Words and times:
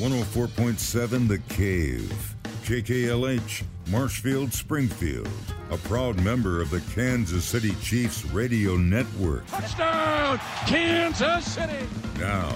104.7 0.00 1.28
The 1.28 1.38
Cave. 1.54 2.34
KKLH, 2.64 3.62
Marshfield, 3.88 4.50
Springfield. 4.50 5.28
A 5.70 5.76
proud 5.76 6.18
member 6.22 6.62
of 6.62 6.70
the 6.70 6.80
Kansas 6.94 7.44
City 7.44 7.74
Chiefs 7.82 8.24
radio 8.24 8.78
network. 8.78 9.46
Touchdown, 9.48 10.40
Kansas 10.66 11.52
City! 11.52 11.86
Now, 12.18 12.50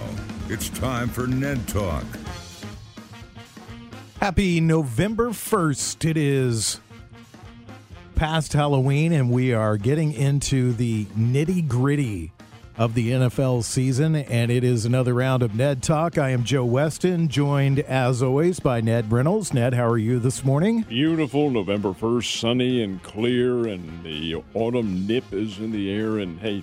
it's 0.48 0.70
time 0.70 1.10
for 1.10 1.26
Ned 1.26 1.68
Talk. 1.68 2.06
Happy 4.20 4.58
November 4.62 5.28
1st. 5.28 6.08
It 6.08 6.16
is 6.16 6.80
past 8.14 8.54
Halloween, 8.54 9.12
and 9.12 9.30
we 9.30 9.52
are 9.52 9.76
getting 9.76 10.12
into 10.12 10.72
the 10.72 11.04
nitty 11.14 11.68
gritty 11.68 12.32
of 12.76 12.94
the 12.94 13.10
NFL 13.10 13.64
season, 13.64 14.16
and 14.16 14.50
it 14.50 14.64
is 14.64 14.84
another 14.84 15.14
round 15.14 15.42
of 15.42 15.54
Ned 15.54 15.82
Talk. 15.82 16.18
I 16.18 16.30
am 16.30 16.44
Joe 16.44 16.64
Weston, 16.64 17.28
joined 17.28 17.80
as 17.80 18.22
always 18.22 18.60
by 18.60 18.80
Ned 18.80 19.12
Reynolds. 19.12 19.54
Ned, 19.54 19.74
how 19.74 19.86
are 19.88 19.98
you 19.98 20.18
this 20.18 20.44
morning? 20.44 20.82
Beautiful 20.82 21.50
November 21.50 21.90
1st, 21.90 22.40
sunny 22.40 22.82
and 22.82 23.02
clear, 23.02 23.66
and 23.66 24.02
the 24.02 24.42
autumn 24.54 25.06
nip 25.06 25.32
is 25.32 25.58
in 25.58 25.72
the 25.72 25.90
air. 25.92 26.18
And 26.18 26.40
hey, 26.40 26.62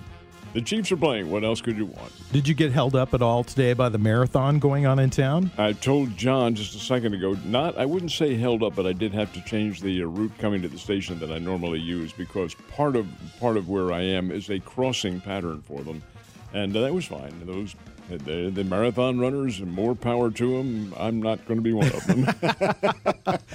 the 0.52 0.60
Chiefs 0.60 0.92
are 0.92 0.96
playing. 0.96 1.30
What 1.30 1.44
else 1.44 1.60
could 1.60 1.76
you 1.76 1.86
want? 1.86 2.12
Did 2.32 2.46
you 2.46 2.54
get 2.54 2.72
held 2.72 2.94
up 2.94 3.14
at 3.14 3.22
all 3.22 3.44
today 3.44 3.72
by 3.72 3.88
the 3.88 3.98
marathon 3.98 4.58
going 4.58 4.86
on 4.86 4.98
in 4.98 5.10
town? 5.10 5.50
I 5.58 5.72
told 5.72 6.16
John 6.16 6.54
just 6.54 6.74
a 6.74 6.78
second 6.78 7.14
ago, 7.14 7.36
not, 7.44 7.76
I 7.78 7.86
wouldn't 7.86 8.12
say 8.12 8.34
held 8.36 8.62
up, 8.62 8.74
but 8.74 8.86
I 8.86 8.92
did 8.92 9.12
have 9.12 9.32
to 9.34 9.40
change 9.44 9.80
the 9.80 10.02
uh, 10.02 10.06
route 10.06 10.32
coming 10.38 10.62
to 10.62 10.68
the 10.68 10.78
station 10.78 11.18
that 11.20 11.30
I 11.30 11.38
normally 11.38 11.80
use 11.80 12.12
because 12.12 12.54
part 12.68 12.96
of 12.96 13.06
part 13.40 13.56
of 13.56 13.68
where 13.68 13.92
I 13.92 14.02
am 14.02 14.30
is 14.30 14.50
a 14.50 14.58
crossing 14.60 15.20
pattern 15.20 15.62
for 15.62 15.82
them, 15.82 16.02
and 16.52 16.72
that 16.72 16.92
was 16.92 17.06
fine. 17.06 17.32
Those 17.46 17.74
the, 18.08 18.50
the 18.50 18.64
marathon 18.64 19.18
runners, 19.18 19.60
and 19.60 19.72
more 19.72 19.94
power 19.94 20.30
to 20.30 20.58
them. 20.58 20.94
I'm 20.96 21.22
not 21.22 21.44
going 21.46 21.58
to 21.58 21.62
be 21.62 21.72
one 21.72 21.88
of 21.88 22.06
them. 22.06 22.26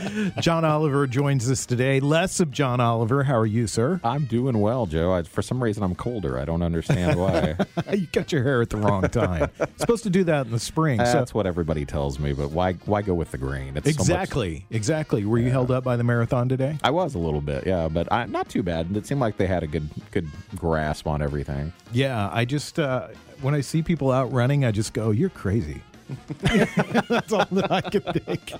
John 0.41 0.65
Oliver 0.65 1.07
joins 1.07 1.49
us 1.49 1.65
today. 1.65 1.99
Less 1.99 2.39
of 2.39 2.51
John 2.51 2.79
Oliver. 2.79 3.23
How 3.23 3.37
are 3.37 3.45
you, 3.45 3.67
sir? 3.67 3.99
I'm 4.03 4.25
doing 4.25 4.59
well, 4.59 4.85
Joe. 4.85 5.13
I, 5.13 5.23
for 5.23 5.41
some 5.41 5.61
reason, 5.61 5.83
I'm 5.83 5.95
colder. 5.95 6.37
I 6.39 6.45
don't 6.45 6.61
understand 6.61 7.19
why. 7.19 7.55
you 7.93 8.07
cut 8.07 8.31
your 8.31 8.43
hair 8.43 8.61
at 8.61 8.69
the 8.69 8.77
wrong 8.77 9.03
time. 9.03 9.49
supposed 9.77 10.03
to 10.03 10.09
do 10.09 10.23
that 10.25 10.45
in 10.45 10.51
the 10.51 10.59
spring. 10.59 10.99
So. 10.99 11.11
That's 11.11 11.33
what 11.33 11.45
everybody 11.45 11.85
tells 11.85 12.19
me, 12.19 12.33
but 12.33 12.51
why 12.51 12.73
why 12.85 13.01
go 13.01 13.13
with 13.13 13.31
the 13.31 13.37
grain? 13.37 13.77
It's 13.77 13.87
exactly, 13.87 14.55
so 14.55 14.61
much, 14.61 14.75
exactly. 14.75 15.25
Were 15.25 15.39
you 15.39 15.49
held 15.49 15.71
up 15.71 15.83
by 15.83 15.95
the 15.95 16.03
marathon 16.03 16.49
today? 16.49 16.77
I 16.83 16.91
was 16.91 17.15
a 17.15 17.19
little 17.19 17.41
bit, 17.41 17.65
yeah, 17.65 17.87
but 17.87 18.11
I, 18.11 18.25
not 18.25 18.49
too 18.49 18.63
bad. 18.63 18.95
It 18.95 19.05
seemed 19.05 19.21
like 19.21 19.37
they 19.37 19.47
had 19.47 19.63
a 19.63 19.67
good 19.67 19.89
good 20.11 20.27
grasp 20.55 21.07
on 21.07 21.21
everything. 21.21 21.73
Yeah, 21.91 22.29
I 22.31 22.45
just 22.45 22.79
uh, 22.79 23.09
when 23.41 23.53
I 23.53 23.61
see 23.61 23.81
people 23.81 24.11
out 24.11 24.31
running, 24.31 24.65
I 24.65 24.71
just 24.71 24.93
go, 24.93 25.11
"You're 25.11 25.29
crazy." 25.29 25.81
That's 26.39 27.33
all 27.33 27.47
that 27.51 27.71
I 27.71 27.81
can 27.81 28.01
think. 28.01 28.53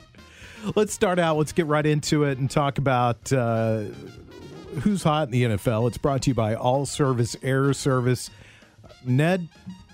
Let's 0.75 0.93
start 0.93 1.19
out. 1.19 1.37
Let's 1.37 1.53
get 1.53 1.65
right 1.65 1.85
into 1.85 2.23
it 2.23 2.37
and 2.37 2.49
talk 2.49 2.77
about 2.77 3.31
uh, 3.31 3.83
who's 4.81 5.03
hot 5.03 5.27
in 5.27 5.31
the 5.31 5.43
NFL. 5.43 5.87
It's 5.87 5.97
brought 5.97 6.23
to 6.23 6.31
you 6.31 6.33
by 6.33 6.55
All 6.55 6.85
Service 6.85 7.35
Air 7.41 7.73
Service. 7.73 8.29
Ned, 9.05 9.47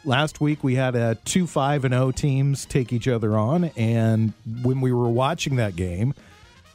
last 0.04 0.42
week 0.42 0.64
we 0.64 0.76
had 0.76 0.96
a 0.96 1.16
two 1.26 1.46
five 1.48 1.86
and 1.86 1.94
zero 1.94 2.12
teams 2.12 2.66
take 2.66 2.92
each 2.92 3.08
other 3.08 3.38
on, 3.38 3.66
and 3.76 4.34
when 4.62 4.82
we 4.82 4.92
were 4.92 5.10
watching 5.10 5.58
that 5.58 5.76
game, 5.76 6.14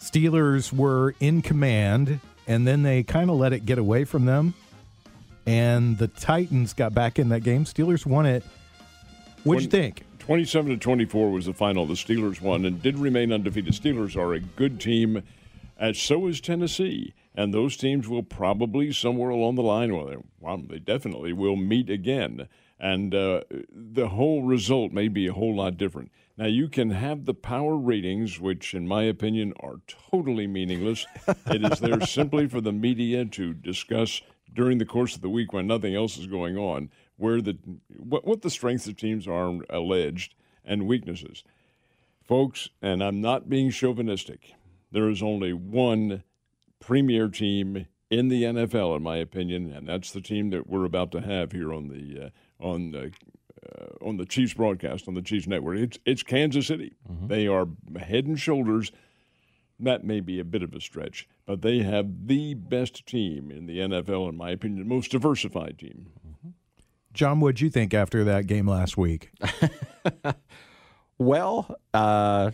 Steelers 0.00 0.72
were 0.72 1.14
in 1.20 1.42
command, 1.42 2.20
and 2.46 2.66
then 2.66 2.82
they 2.82 3.02
kind 3.02 3.30
of 3.30 3.36
let 3.36 3.52
it 3.52 3.66
get 3.66 3.78
away 3.78 4.04
from 4.04 4.24
them 4.26 4.54
and 5.48 5.96
the 5.96 6.08
Titans 6.08 6.74
got 6.74 6.92
back 6.92 7.18
in 7.18 7.30
that 7.30 7.40
game. 7.40 7.64
Steelers 7.64 8.04
won 8.04 8.26
it. 8.26 8.44
What'd 9.44 9.62
you 9.62 9.70
think? 9.70 10.04
27 10.18 10.72
to 10.72 10.76
24 10.76 11.30
was 11.30 11.46
the 11.46 11.54
final. 11.54 11.86
The 11.86 11.94
Steelers 11.94 12.38
won 12.38 12.66
and 12.66 12.82
did 12.82 12.98
remain 12.98 13.32
undefeated. 13.32 13.72
Steelers 13.72 14.14
are 14.14 14.34
a 14.34 14.40
good 14.40 14.78
team, 14.78 15.22
as 15.78 15.98
so 15.98 16.26
is 16.26 16.42
Tennessee. 16.42 17.14
And 17.34 17.54
those 17.54 17.78
teams 17.78 18.06
will 18.06 18.22
probably 18.22 18.92
somewhere 18.92 19.30
along 19.30 19.54
the 19.54 19.62
line, 19.62 19.96
well, 19.96 20.04
they, 20.04 20.16
well, 20.38 20.58
they 20.58 20.80
definitely 20.80 21.32
will 21.32 21.56
meet 21.56 21.88
again. 21.88 22.46
And 22.78 23.14
uh, 23.14 23.44
the 23.70 24.08
whole 24.08 24.42
result 24.42 24.92
may 24.92 25.08
be 25.08 25.28
a 25.28 25.32
whole 25.32 25.56
lot 25.56 25.78
different. 25.78 26.12
Now, 26.36 26.46
you 26.46 26.68
can 26.68 26.90
have 26.90 27.24
the 27.24 27.34
power 27.34 27.74
ratings, 27.74 28.38
which, 28.38 28.74
in 28.74 28.86
my 28.86 29.04
opinion, 29.04 29.54
are 29.60 29.80
totally 30.10 30.46
meaningless. 30.46 31.06
it 31.46 31.64
is 31.64 31.80
there 31.80 32.00
simply 32.06 32.48
for 32.48 32.60
the 32.60 32.72
media 32.72 33.24
to 33.24 33.54
discuss 33.54 34.20
during 34.52 34.78
the 34.78 34.86
course 34.86 35.14
of 35.14 35.20
the 35.20 35.28
week 35.28 35.52
when 35.52 35.66
nothing 35.66 35.94
else 35.94 36.16
is 36.18 36.26
going 36.26 36.56
on, 36.56 36.90
where 37.16 37.40
the 37.40 37.58
what, 37.88 38.26
what 38.26 38.42
the 38.42 38.50
strengths 38.50 38.86
of 38.86 38.96
teams 38.96 39.26
are 39.26 39.58
alleged 39.70 40.34
and 40.64 40.86
weaknesses. 40.86 41.44
Folks, 42.22 42.68
and 42.82 43.02
I'm 43.02 43.20
not 43.20 43.48
being 43.48 43.70
chauvinistic, 43.70 44.52
there 44.92 45.08
is 45.08 45.22
only 45.22 45.52
one 45.52 46.22
premier 46.80 47.28
team 47.28 47.86
in 48.10 48.28
the 48.28 48.42
NFL, 48.44 48.96
in 48.96 49.02
my 49.02 49.16
opinion, 49.16 49.72
and 49.72 49.88
that's 49.88 50.12
the 50.12 50.20
team 50.20 50.50
that 50.50 50.68
we're 50.68 50.84
about 50.84 51.12
to 51.12 51.20
have 51.20 51.52
here 51.52 51.72
on 51.72 51.88
the 51.88 52.26
uh, 52.26 52.30
on 52.66 52.92
the 52.92 53.12
uh, 53.68 54.04
on 54.06 54.16
the 54.16 54.24
Chiefs 54.24 54.54
broadcast 54.54 55.08
on 55.08 55.14
the 55.14 55.22
Chiefs 55.22 55.46
network. 55.46 55.78
It's 55.78 55.98
it's 56.06 56.22
Kansas 56.22 56.66
City. 56.66 56.96
Mm-hmm. 57.10 57.26
They 57.28 57.46
are 57.46 57.68
head 57.98 58.26
and 58.26 58.38
shoulders 58.38 58.92
that 59.80 60.04
may 60.04 60.20
be 60.20 60.40
a 60.40 60.44
bit 60.44 60.62
of 60.62 60.74
a 60.74 60.80
stretch, 60.80 61.28
but 61.46 61.62
they 61.62 61.78
have 61.78 62.26
the 62.26 62.54
best 62.54 63.06
team 63.06 63.50
in 63.50 63.66
the 63.66 63.78
NFL, 63.78 64.28
in 64.28 64.36
my 64.36 64.50
opinion, 64.50 64.80
the 64.80 64.94
most 64.94 65.10
diversified 65.10 65.78
team. 65.78 66.10
Mm-hmm. 66.26 66.48
John, 67.12 67.40
what'd 67.40 67.60
you 67.60 67.70
think 67.70 67.94
after 67.94 68.24
that 68.24 68.46
game 68.46 68.68
last 68.68 68.96
week? 68.96 69.30
well, 71.18 71.76
uh, 71.94 72.50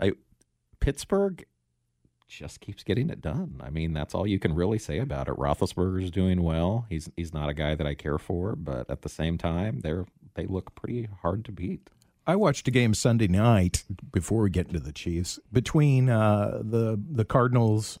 I, 0.00 0.12
Pittsburgh 0.80 1.44
just 2.28 2.60
keeps 2.60 2.82
getting 2.82 3.10
it 3.10 3.20
done. 3.20 3.60
I 3.62 3.70
mean, 3.70 3.92
that's 3.92 4.14
all 4.14 4.26
you 4.26 4.38
can 4.38 4.54
really 4.54 4.78
say 4.78 4.98
about 4.98 5.28
it. 5.28 5.36
Roethlisberger's 5.36 6.10
doing 6.10 6.42
well. 6.42 6.86
He's 6.88 7.10
he's 7.16 7.32
not 7.32 7.48
a 7.48 7.54
guy 7.54 7.74
that 7.74 7.86
I 7.86 7.94
care 7.94 8.18
for, 8.18 8.56
but 8.56 8.90
at 8.90 9.02
the 9.02 9.08
same 9.08 9.38
time, 9.38 9.80
they're 9.80 10.06
they 10.34 10.46
look 10.46 10.74
pretty 10.74 11.08
hard 11.22 11.44
to 11.44 11.52
beat. 11.52 11.90
I 12.26 12.36
watched 12.36 12.66
a 12.68 12.70
game 12.70 12.94
Sunday 12.94 13.28
night 13.28 13.84
before 14.12 14.42
we 14.42 14.50
get 14.50 14.68
into 14.68 14.80
the 14.80 14.92
Chiefs 14.92 15.38
between 15.52 16.08
uh, 16.08 16.60
the 16.62 17.00
the 17.10 17.24
Cardinals 17.24 17.98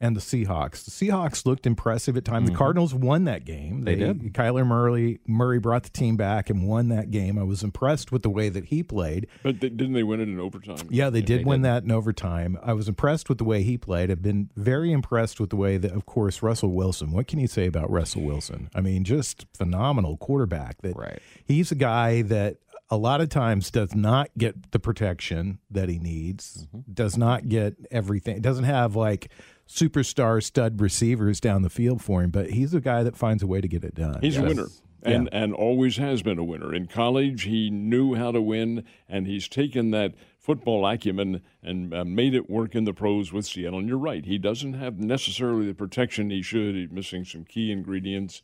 and 0.00 0.14
the 0.14 0.20
Seahawks. 0.20 0.84
The 0.84 0.90
Seahawks 0.90 1.46
looked 1.46 1.66
impressive 1.66 2.16
at 2.16 2.24
times. 2.24 2.46
Mm-hmm. 2.46 2.54
The 2.54 2.58
Cardinals 2.58 2.94
won 2.94 3.24
that 3.24 3.44
game. 3.44 3.84
They, 3.84 3.94
they, 3.94 4.12
did. 4.12 4.32
Kyler 4.34 4.66
Murray 4.66 5.20
Murray 5.26 5.58
brought 5.58 5.84
the 5.84 5.90
team 5.90 6.16
back 6.16 6.50
and 6.50 6.66
won 6.66 6.88
that 6.88 7.10
game. 7.10 7.38
I 7.38 7.42
was 7.44 7.62
impressed 7.62 8.12
with 8.12 8.22
the 8.22 8.30
way 8.30 8.48
that 8.48 8.66
he 8.66 8.82
played. 8.82 9.26
But 9.42 9.60
they, 9.60 9.70
didn't 9.70 9.94
they 9.94 10.02
win 10.02 10.20
it 10.20 10.28
in 10.28 10.38
overtime? 10.38 10.88
Yeah, 10.90 11.10
they 11.10 11.22
did 11.22 11.40
they 11.40 11.44
win 11.44 11.62
did. 11.62 11.68
that 11.68 11.84
in 11.84 11.92
overtime. 11.92 12.58
I 12.62 12.74
was 12.74 12.88
impressed 12.88 13.28
with 13.28 13.38
the 13.38 13.44
way 13.44 13.62
he 13.62 13.78
played. 13.78 14.10
I've 14.10 14.22
been 14.22 14.50
very 14.56 14.92
impressed 14.92 15.40
with 15.40 15.50
the 15.50 15.56
way 15.56 15.78
that, 15.78 15.92
of 15.92 16.06
course, 16.06 16.42
Russell 16.42 16.72
Wilson. 16.72 17.12
What 17.12 17.26
can 17.26 17.40
you 17.40 17.48
say 17.48 17.66
about 17.66 17.90
Russell 17.90 18.22
Wilson? 18.22 18.68
I 18.74 18.80
mean, 18.80 19.04
just 19.04 19.46
phenomenal 19.54 20.16
quarterback. 20.18 20.82
That 20.82 20.96
right. 20.96 21.20
He's 21.44 21.72
a 21.72 21.76
guy 21.76 22.22
that 22.22 22.58
a 22.90 22.96
lot 22.96 23.20
of 23.20 23.28
times 23.28 23.70
does 23.70 23.94
not 23.94 24.30
get 24.38 24.72
the 24.72 24.78
protection 24.78 25.58
that 25.70 25.88
he 25.88 25.98
needs, 25.98 26.66
mm-hmm. 26.68 26.92
does 26.92 27.16
not 27.16 27.48
get 27.48 27.76
everything, 27.90 28.40
doesn't 28.40 28.64
have 28.64 28.94
like 28.94 29.30
superstar 29.68 30.42
stud 30.42 30.80
receivers 30.80 31.40
down 31.40 31.62
the 31.62 31.70
field 31.70 32.02
for 32.02 32.22
him, 32.22 32.30
but 32.30 32.50
he's 32.50 32.74
a 32.74 32.80
guy 32.80 33.02
that 33.02 33.16
finds 33.16 33.42
a 33.42 33.46
way 33.46 33.60
to 33.60 33.68
get 33.68 33.84
it 33.84 33.94
done. 33.94 34.18
He's 34.20 34.36
yes. 34.36 34.44
a 34.44 34.46
winner. 34.46 34.66
And, 35.02 35.28
yeah. 35.30 35.38
and 35.40 35.54
always 35.54 35.98
has 35.98 36.22
been 36.22 36.38
a 36.38 36.44
winner. 36.44 36.74
In 36.74 36.86
college, 36.86 37.42
he 37.42 37.70
knew 37.70 38.14
how 38.14 38.32
to 38.32 38.42
win, 38.42 38.82
and 39.08 39.26
he's 39.26 39.46
taken 39.46 39.92
that 39.92 40.14
football 40.36 40.84
acumen 40.84 41.42
and 41.62 41.94
uh, 41.94 42.04
made 42.04 42.34
it 42.34 42.50
work 42.50 42.74
in 42.74 42.84
the 42.84 42.92
pros 42.92 43.32
with 43.32 43.46
Seattle. 43.46 43.78
And 43.78 43.88
you're 43.88 43.98
right, 43.98 44.24
he 44.24 44.38
doesn't 44.38 44.72
have 44.74 44.98
necessarily 44.98 45.66
the 45.66 45.74
protection 45.74 46.30
he 46.30 46.42
should. 46.42 46.74
He's 46.74 46.90
missing 46.90 47.24
some 47.24 47.44
key 47.44 47.70
ingredients. 47.70 48.42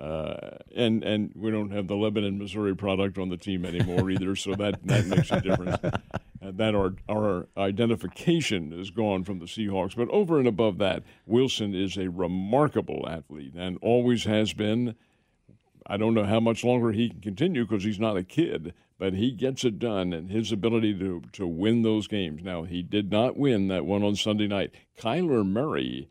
Uh, 0.00 0.56
and 0.74 1.04
and 1.04 1.30
we 1.36 1.50
don't 1.50 1.70
have 1.70 1.86
the 1.86 1.94
Lebanon, 1.94 2.38
Missouri 2.38 2.74
product 2.74 3.18
on 3.18 3.28
the 3.28 3.36
team 3.36 3.66
anymore 3.66 4.10
either, 4.10 4.34
so 4.34 4.54
that, 4.54 4.84
that 4.86 5.06
makes 5.06 5.30
a 5.30 5.40
difference. 5.40 5.76
And 6.42 6.56
that 6.56 6.74
our 6.74 6.94
our 7.06 7.48
identification 7.58 8.72
is 8.72 8.90
gone 8.90 9.24
from 9.24 9.40
the 9.40 9.44
Seahawks. 9.44 9.94
But 9.94 10.08
over 10.08 10.38
and 10.38 10.48
above 10.48 10.78
that, 10.78 11.02
Wilson 11.26 11.74
is 11.74 11.98
a 11.98 12.08
remarkable 12.08 13.06
athlete 13.06 13.52
and 13.54 13.76
always 13.82 14.24
has 14.24 14.54
been. 14.54 14.94
I 15.86 15.98
don't 15.98 16.14
know 16.14 16.24
how 16.24 16.40
much 16.40 16.64
longer 16.64 16.92
he 16.92 17.10
can 17.10 17.20
continue 17.20 17.66
because 17.66 17.84
he's 17.84 18.00
not 18.00 18.16
a 18.16 18.22
kid, 18.24 18.72
but 18.98 19.12
he 19.12 19.32
gets 19.32 19.64
it 19.64 19.78
done 19.78 20.14
and 20.14 20.30
his 20.30 20.50
ability 20.50 20.98
to, 20.98 21.22
to 21.32 21.46
win 21.46 21.82
those 21.82 22.06
games. 22.06 22.42
Now, 22.42 22.62
he 22.62 22.82
did 22.82 23.10
not 23.10 23.36
win 23.36 23.68
that 23.68 23.84
one 23.84 24.02
on 24.02 24.16
Sunday 24.16 24.46
night. 24.46 24.70
Kyler 24.98 25.44
Murray 25.44 26.08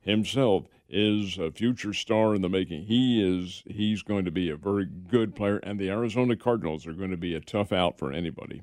himself 0.00 0.66
is 0.92 1.38
a 1.38 1.50
future 1.50 1.92
star 1.92 2.34
in 2.34 2.42
the 2.42 2.48
making. 2.48 2.84
He 2.84 3.22
is 3.22 3.62
he's 3.66 4.02
going 4.02 4.24
to 4.26 4.30
be 4.30 4.50
a 4.50 4.56
very 4.56 4.86
good 4.86 5.34
player 5.34 5.56
and 5.58 5.78
the 5.78 5.88
Arizona 5.90 6.36
Cardinals 6.36 6.86
are 6.86 6.92
going 6.92 7.10
to 7.10 7.16
be 7.16 7.34
a 7.34 7.40
tough 7.40 7.72
out 7.72 7.98
for 7.98 8.12
anybody. 8.12 8.62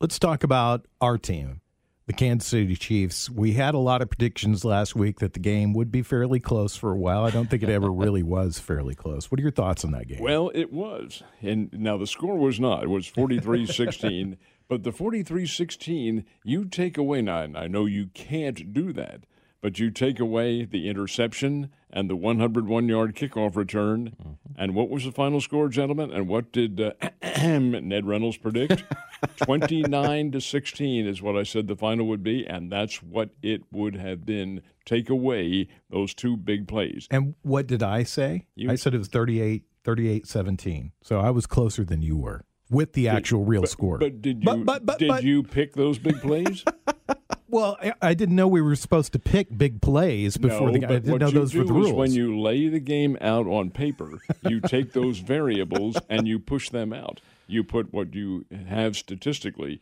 Let's 0.00 0.18
talk 0.18 0.42
about 0.42 0.86
our 1.02 1.18
team, 1.18 1.60
the 2.06 2.14
Kansas 2.14 2.48
City 2.48 2.74
Chiefs. 2.74 3.28
We 3.28 3.52
had 3.52 3.74
a 3.74 3.78
lot 3.78 4.00
of 4.00 4.08
predictions 4.08 4.64
last 4.64 4.96
week 4.96 5.18
that 5.18 5.34
the 5.34 5.40
game 5.40 5.74
would 5.74 5.92
be 5.92 6.02
fairly 6.02 6.40
close 6.40 6.74
for 6.74 6.90
a 6.90 6.96
while. 6.96 7.24
I 7.24 7.30
don't 7.30 7.50
think 7.50 7.62
it 7.62 7.68
ever 7.68 7.92
really 7.92 8.22
was 8.22 8.58
fairly 8.58 8.94
close. 8.94 9.30
What 9.30 9.38
are 9.38 9.42
your 9.42 9.52
thoughts 9.52 9.84
on 9.84 9.90
that 9.90 10.08
game? 10.08 10.22
Well, 10.22 10.50
it 10.54 10.72
was. 10.72 11.22
And 11.42 11.70
now 11.74 11.98
the 11.98 12.06
score 12.06 12.38
was 12.38 12.58
not. 12.58 12.84
It 12.84 12.88
was 12.88 13.10
43-16. 13.10 14.38
But 14.70 14.84
the 14.84 14.92
43 14.92 15.46
16, 15.46 16.24
you 16.44 16.64
take 16.64 16.96
away, 16.96 17.22
nine. 17.22 17.56
I 17.56 17.66
know 17.66 17.86
you 17.86 18.06
can't 18.14 18.72
do 18.72 18.92
that, 18.92 19.24
but 19.60 19.78
you 19.78 19.90
take 19.90 20.18
away 20.18 20.64
the 20.64 20.88
interception 20.88 21.70
and 21.90 22.08
the 22.08 22.16
101 22.16 22.88
yard 22.88 23.14
kickoff 23.14 23.56
return. 23.56 24.16
Mm-hmm. 24.20 24.32
And 24.56 24.74
what 24.74 24.88
was 24.88 25.04
the 25.04 25.12
final 25.12 25.40
score, 25.40 25.68
gentlemen? 25.68 26.10
And 26.10 26.28
what 26.28 26.52
did 26.52 26.80
uh, 26.80 26.92
Ned 27.22 28.06
Reynolds 28.06 28.36
predict? 28.36 28.84
29 29.36 30.32
to 30.32 30.40
16 30.40 31.06
is 31.06 31.20
what 31.20 31.36
I 31.36 31.42
said 31.42 31.66
the 31.66 31.76
final 31.76 32.06
would 32.06 32.22
be, 32.22 32.46
and 32.46 32.72
that's 32.72 33.02
what 33.02 33.30
it 33.42 33.62
would 33.70 33.96
have 33.96 34.24
been. 34.24 34.62
Take 34.86 35.10
away 35.10 35.68
those 35.90 36.14
two 36.14 36.36
big 36.36 36.66
plays. 36.66 37.06
And 37.10 37.34
what 37.42 37.66
did 37.66 37.82
I 37.82 38.02
say? 38.02 38.46
You, 38.54 38.70
I 38.70 38.76
said 38.76 38.94
it 38.94 38.98
was 38.98 39.08
38 39.08 39.64
38 39.84 40.26
17. 40.26 40.92
So 41.02 41.20
I 41.20 41.30
was 41.30 41.46
closer 41.46 41.84
than 41.84 42.02
you 42.02 42.16
were 42.16 42.44
with 42.70 42.92
the 42.92 43.08
actual 43.08 43.44
real 43.44 43.62
but, 43.62 43.70
score. 43.70 43.98
But 43.98 44.22
did 44.22 44.44
you 44.44 44.64
but, 44.64 44.86
but, 44.86 44.98
did 44.98 45.22
you 45.22 45.42
pick 45.42 45.74
those 45.74 45.98
big 45.98 46.20
plays? 46.20 46.64
well, 47.50 47.76
I, 47.82 47.92
I, 48.00 48.14
didn't 48.14 48.36
know 48.36 48.48
we 48.48 48.62
were 48.62 48.76
supposed 48.76 49.12
to 49.12 49.18
pick 49.18 49.56
big 49.56 49.80
plays 49.80 50.36
before 50.36 50.68
no, 50.68 50.72
the 50.72 50.78
game. 50.80 50.90
I 50.90 50.92
didn't 50.94 51.18
know 51.18 51.30
those 51.30 51.54
were 51.54 51.64
the 51.64 51.72
rules. 51.72 51.92
When 51.92 52.12
you 52.12 52.40
lay 52.40 52.68
the 52.68 52.80
game 52.80 53.16
out 53.20 53.46
on 53.46 53.70
paper, 53.70 54.20
you 54.48 54.60
take 54.60 54.92
those 54.92 55.18
variables 55.20 55.96
and 56.08 56.26
you 56.26 56.38
push 56.38 56.70
them 56.70 56.92
out. 56.92 57.20
You 57.46 57.64
put 57.64 57.92
what 57.92 58.14
you 58.14 58.44
have 58.68 58.96
statistically. 58.96 59.80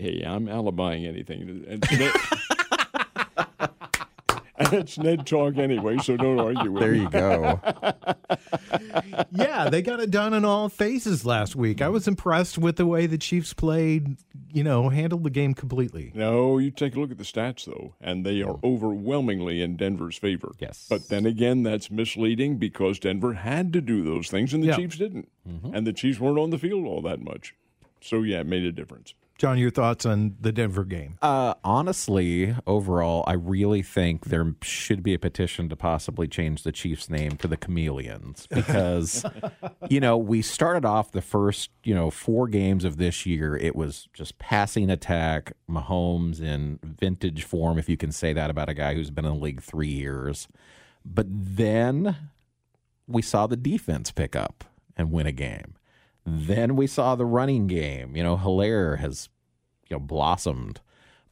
Hey, 0.00 0.22
I'm 0.26 0.46
alibying 0.46 1.06
anything. 1.06 1.80
It's 4.72 4.96
Ned 4.98 5.26
talk 5.26 5.56
anyway, 5.56 5.98
so 5.98 6.16
don't 6.16 6.38
argue 6.38 6.70
with 6.70 6.82
me. 6.82 6.88
There 6.88 6.94
you 6.94 7.10
go. 7.10 7.60
yeah, 9.32 9.68
they 9.68 9.82
got 9.82 10.00
it 10.00 10.10
done 10.10 10.32
in 10.32 10.44
all 10.44 10.68
phases 10.68 11.26
last 11.26 11.56
week. 11.56 11.82
I 11.82 11.88
was 11.88 12.06
impressed 12.06 12.58
with 12.58 12.76
the 12.76 12.86
way 12.86 13.06
the 13.06 13.18
Chiefs 13.18 13.52
played, 13.52 14.16
you 14.52 14.62
know, 14.62 14.88
handled 14.90 15.24
the 15.24 15.30
game 15.30 15.54
completely. 15.54 16.12
No, 16.14 16.58
you 16.58 16.70
take 16.70 16.94
a 16.94 17.00
look 17.00 17.10
at 17.10 17.18
the 17.18 17.24
stats, 17.24 17.64
though, 17.64 17.94
and 18.00 18.24
they 18.24 18.42
are 18.42 18.58
overwhelmingly 18.62 19.60
in 19.60 19.76
Denver's 19.76 20.16
favor. 20.16 20.52
Yes. 20.58 20.86
But 20.88 21.08
then 21.08 21.26
again, 21.26 21.62
that's 21.64 21.90
misleading 21.90 22.56
because 22.58 22.98
Denver 22.98 23.34
had 23.34 23.72
to 23.72 23.80
do 23.80 24.04
those 24.04 24.28
things 24.28 24.54
and 24.54 24.62
the 24.62 24.68
Yeah. 24.68 24.76
Chiefs 24.76 24.96
didn't. 24.98 25.28
Mm-hmm. 25.48 25.74
And 25.74 25.86
the 25.86 25.92
Chiefs 25.92 26.20
weren't 26.20 26.38
on 26.38 26.50
the 26.50 26.58
field 26.58 26.84
all 26.86 27.02
that 27.02 27.20
much. 27.20 27.54
So, 28.00 28.22
yeah, 28.22 28.40
it 28.40 28.46
made 28.46 28.64
a 28.64 28.72
difference. 28.72 29.14
John, 29.36 29.58
your 29.58 29.70
thoughts 29.70 30.06
on 30.06 30.36
the 30.40 30.52
Denver 30.52 30.84
game? 30.84 31.18
Uh, 31.20 31.54
honestly, 31.64 32.54
overall, 32.68 33.24
I 33.26 33.32
really 33.32 33.82
think 33.82 34.26
there 34.26 34.54
should 34.62 35.02
be 35.02 35.12
a 35.12 35.18
petition 35.18 35.68
to 35.70 35.76
possibly 35.76 36.28
change 36.28 36.62
the 36.62 36.70
Chiefs' 36.70 37.10
name 37.10 37.32
to 37.38 37.48
the 37.48 37.56
Chameleons 37.56 38.46
because, 38.50 39.24
you 39.90 39.98
know, 39.98 40.16
we 40.16 40.40
started 40.40 40.84
off 40.84 41.10
the 41.10 41.20
first, 41.20 41.70
you 41.82 41.94
know, 41.94 42.10
four 42.10 42.46
games 42.46 42.84
of 42.84 42.96
this 42.96 43.26
year. 43.26 43.56
It 43.56 43.74
was 43.74 44.08
just 44.12 44.38
passing 44.38 44.88
attack, 44.88 45.52
Mahomes 45.68 46.40
in 46.40 46.78
vintage 46.84 47.42
form, 47.42 47.76
if 47.76 47.88
you 47.88 47.96
can 47.96 48.12
say 48.12 48.32
that 48.32 48.50
about 48.50 48.68
a 48.68 48.74
guy 48.74 48.94
who's 48.94 49.10
been 49.10 49.24
in 49.24 49.34
the 49.34 49.40
league 49.40 49.62
three 49.62 49.88
years. 49.88 50.46
But 51.04 51.26
then 51.28 52.30
we 53.08 53.20
saw 53.20 53.48
the 53.48 53.56
defense 53.56 54.12
pick 54.12 54.36
up 54.36 54.64
and 54.96 55.10
win 55.10 55.26
a 55.26 55.32
game. 55.32 55.74
Then 56.26 56.76
we 56.76 56.86
saw 56.86 57.14
the 57.14 57.26
running 57.26 57.66
game. 57.66 58.16
You 58.16 58.22
know, 58.22 58.36
Helaire 58.36 58.98
has 58.98 59.28
you 59.88 59.96
know 59.96 60.00
blossomed. 60.00 60.80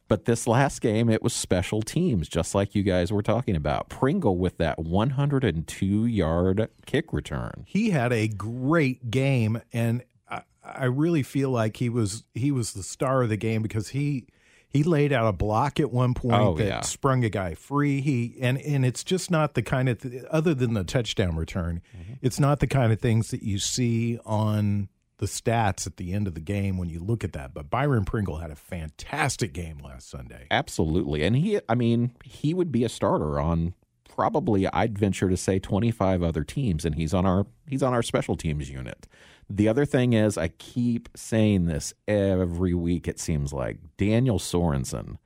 But 0.07 0.25
this 0.25 0.45
last 0.45 0.81
game, 0.81 1.09
it 1.09 1.23
was 1.23 1.33
special 1.33 1.81
teams, 1.81 2.27
just 2.27 2.53
like 2.53 2.75
you 2.75 2.83
guys 2.83 3.11
were 3.11 3.23
talking 3.23 3.55
about. 3.55 3.89
Pringle 3.89 4.37
with 4.37 4.57
that 4.57 4.77
102 4.77 6.05
yard 6.05 6.69
kick 6.85 7.13
return. 7.13 7.63
He 7.65 7.89
had 7.91 8.11
a 8.11 8.27
great 8.27 9.09
game, 9.09 9.61
and 9.71 10.03
I, 10.29 10.41
I 10.63 10.85
really 10.85 11.23
feel 11.23 11.49
like 11.49 11.77
he 11.77 11.89
was 11.89 12.25
he 12.33 12.51
was 12.51 12.73
the 12.73 12.83
star 12.83 13.23
of 13.23 13.29
the 13.29 13.37
game 13.37 13.61
because 13.61 13.89
he 13.89 14.27
he 14.73 14.81
laid 14.83 15.13
out 15.13 15.27
a 15.27 15.31
block 15.31 15.79
at 15.79 15.91
one 15.91 16.15
point 16.15 16.33
Oh, 16.33 16.55
that 16.55 16.65
yeah. 16.65 16.81
sprung 16.81 17.23
a 17.23 17.29
guy 17.29 17.53
free. 17.53 18.01
He 18.01 18.35
and 18.41 18.57
and 18.57 18.83
it's 18.83 19.03
just 19.03 19.29
not 19.29 19.53
the 19.53 19.61
kind 19.61 19.87
of 19.87 20.01
th- 20.01 20.23
other 20.31 20.55
than 20.55 20.73
the 20.73 20.83
touchdown 20.83 21.35
return, 21.35 21.81
mm-hmm. 21.95 22.13
it's 22.23 22.39
not 22.39 22.59
the 22.59 22.67
kind 22.67 22.91
of 22.91 22.99
things 22.99 23.29
that 23.29 23.43
you 23.43 23.59
see 23.59 24.17
on 24.25 24.89
the 25.19 25.27
stats 25.27 25.85
at 25.85 25.97
the 25.97 26.11
end 26.11 26.27
of 26.27 26.33
the 26.33 26.41
game 26.41 26.77
when 26.77 26.89
you 26.89 26.99
look 26.99 27.23
at 27.23 27.33
that. 27.33 27.53
But 27.53 27.69
Byron 27.69 28.03
Pringle 28.03 28.37
had 28.37 28.49
a 28.49 28.55
fantastic 28.55 29.53
game 29.53 29.77
last 29.77 30.09
Sunday. 30.09 30.47
Absolutely. 30.49 31.23
And 31.23 31.35
he, 31.35 31.59
I 31.69 31.75
mean, 31.75 32.15
he 32.25 32.53
would 32.53 32.71
be 32.71 32.83
a 32.83 32.89
starter 32.89 33.39
on 33.39 33.75
probably, 34.09 34.67
I'd 34.67 34.97
venture 34.97 35.29
to 35.29 35.37
say, 35.37 35.59
25 35.59 36.23
other 36.23 36.43
teams, 36.43 36.83
and 36.83 36.95
he's 36.95 37.13
on 37.13 37.25
our 37.25 37.45
he's 37.67 37.83
on 37.83 37.93
our 37.93 38.01
special 38.03 38.35
teams 38.35 38.69
unit. 38.69 39.07
The 39.49 39.67
other 39.67 39.85
thing 39.85 40.13
is, 40.13 40.37
I 40.37 40.47
keep 40.47 41.09
saying 41.15 41.65
this 41.65 41.93
every 42.07 42.73
week. 42.73 43.07
It 43.07 43.19
seems 43.19 43.53
like 43.53 43.77
Daniel 43.97 44.39
Sorensen 44.39 45.17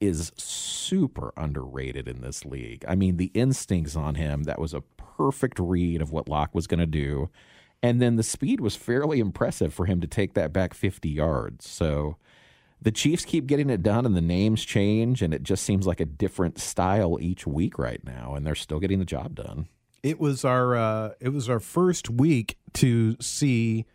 is 0.00 0.32
super 0.36 1.32
underrated 1.36 2.06
in 2.06 2.20
this 2.20 2.44
league. 2.44 2.84
I 2.86 2.94
mean, 2.94 3.16
the 3.16 3.30
instincts 3.34 3.96
on 3.96 4.14
him, 4.14 4.44
that 4.44 4.60
was 4.60 4.74
a 4.74 4.82
perfect 4.96 5.58
read 5.58 6.02
of 6.02 6.12
what 6.12 6.28
Lock 6.28 6.54
was 6.54 6.66
going 6.66 6.80
to 6.80 6.86
do. 6.86 7.30
And 7.82 8.00
then 8.00 8.16
the 8.16 8.22
speed 8.22 8.60
was 8.60 8.76
fairly 8.76 9.20
impressive 9.20 9.72
for 9.72 9.86
him 9.86 10.00
to 10.00 10.06
take 10.06 10.34
that 10.34 10.52
back 10.52 10.74
50 10.74 11.08
yards. 11.08 11.68
So 11.68 12.16
the 12.80 12.92
Chiefs 12.92 13.24
keep 13.24 13.46
getting 13.46 13.70
it 13.70 13.82
done 13.82 14.04
and 14.04 14.16
the 14.16 14.20
names 14.20 14.64
change, 14.64 15.22
and 15.22 15.32
it 15.32 15.42
just 15.42 15.64
seems 15.64 15.86
like 15.86 16.00
a 16.00 16.06
different 16.06 16.58
style 16.58 17.18
each 17.20 17.46
week 17.46 17.78
right 17.78 18.04
now, 18.04 18.34
and 18.34 18.46
they're 18.46 18.54
still 18.54 18.80
getting 18.80 18.98
the 18.98 19.04
job 19.04 19.34
done. 19.34 19.68
It 20.06 20.20
was 20.20 20.44
our 20.44 20.76
uh, 20.76 21.14
it 21.18 21.30
was 21.30 21.50
our 21.50 21.58
first 21.58 22.08
week 22.08 22.56
to 22.74 23.16
see 23.20 23.86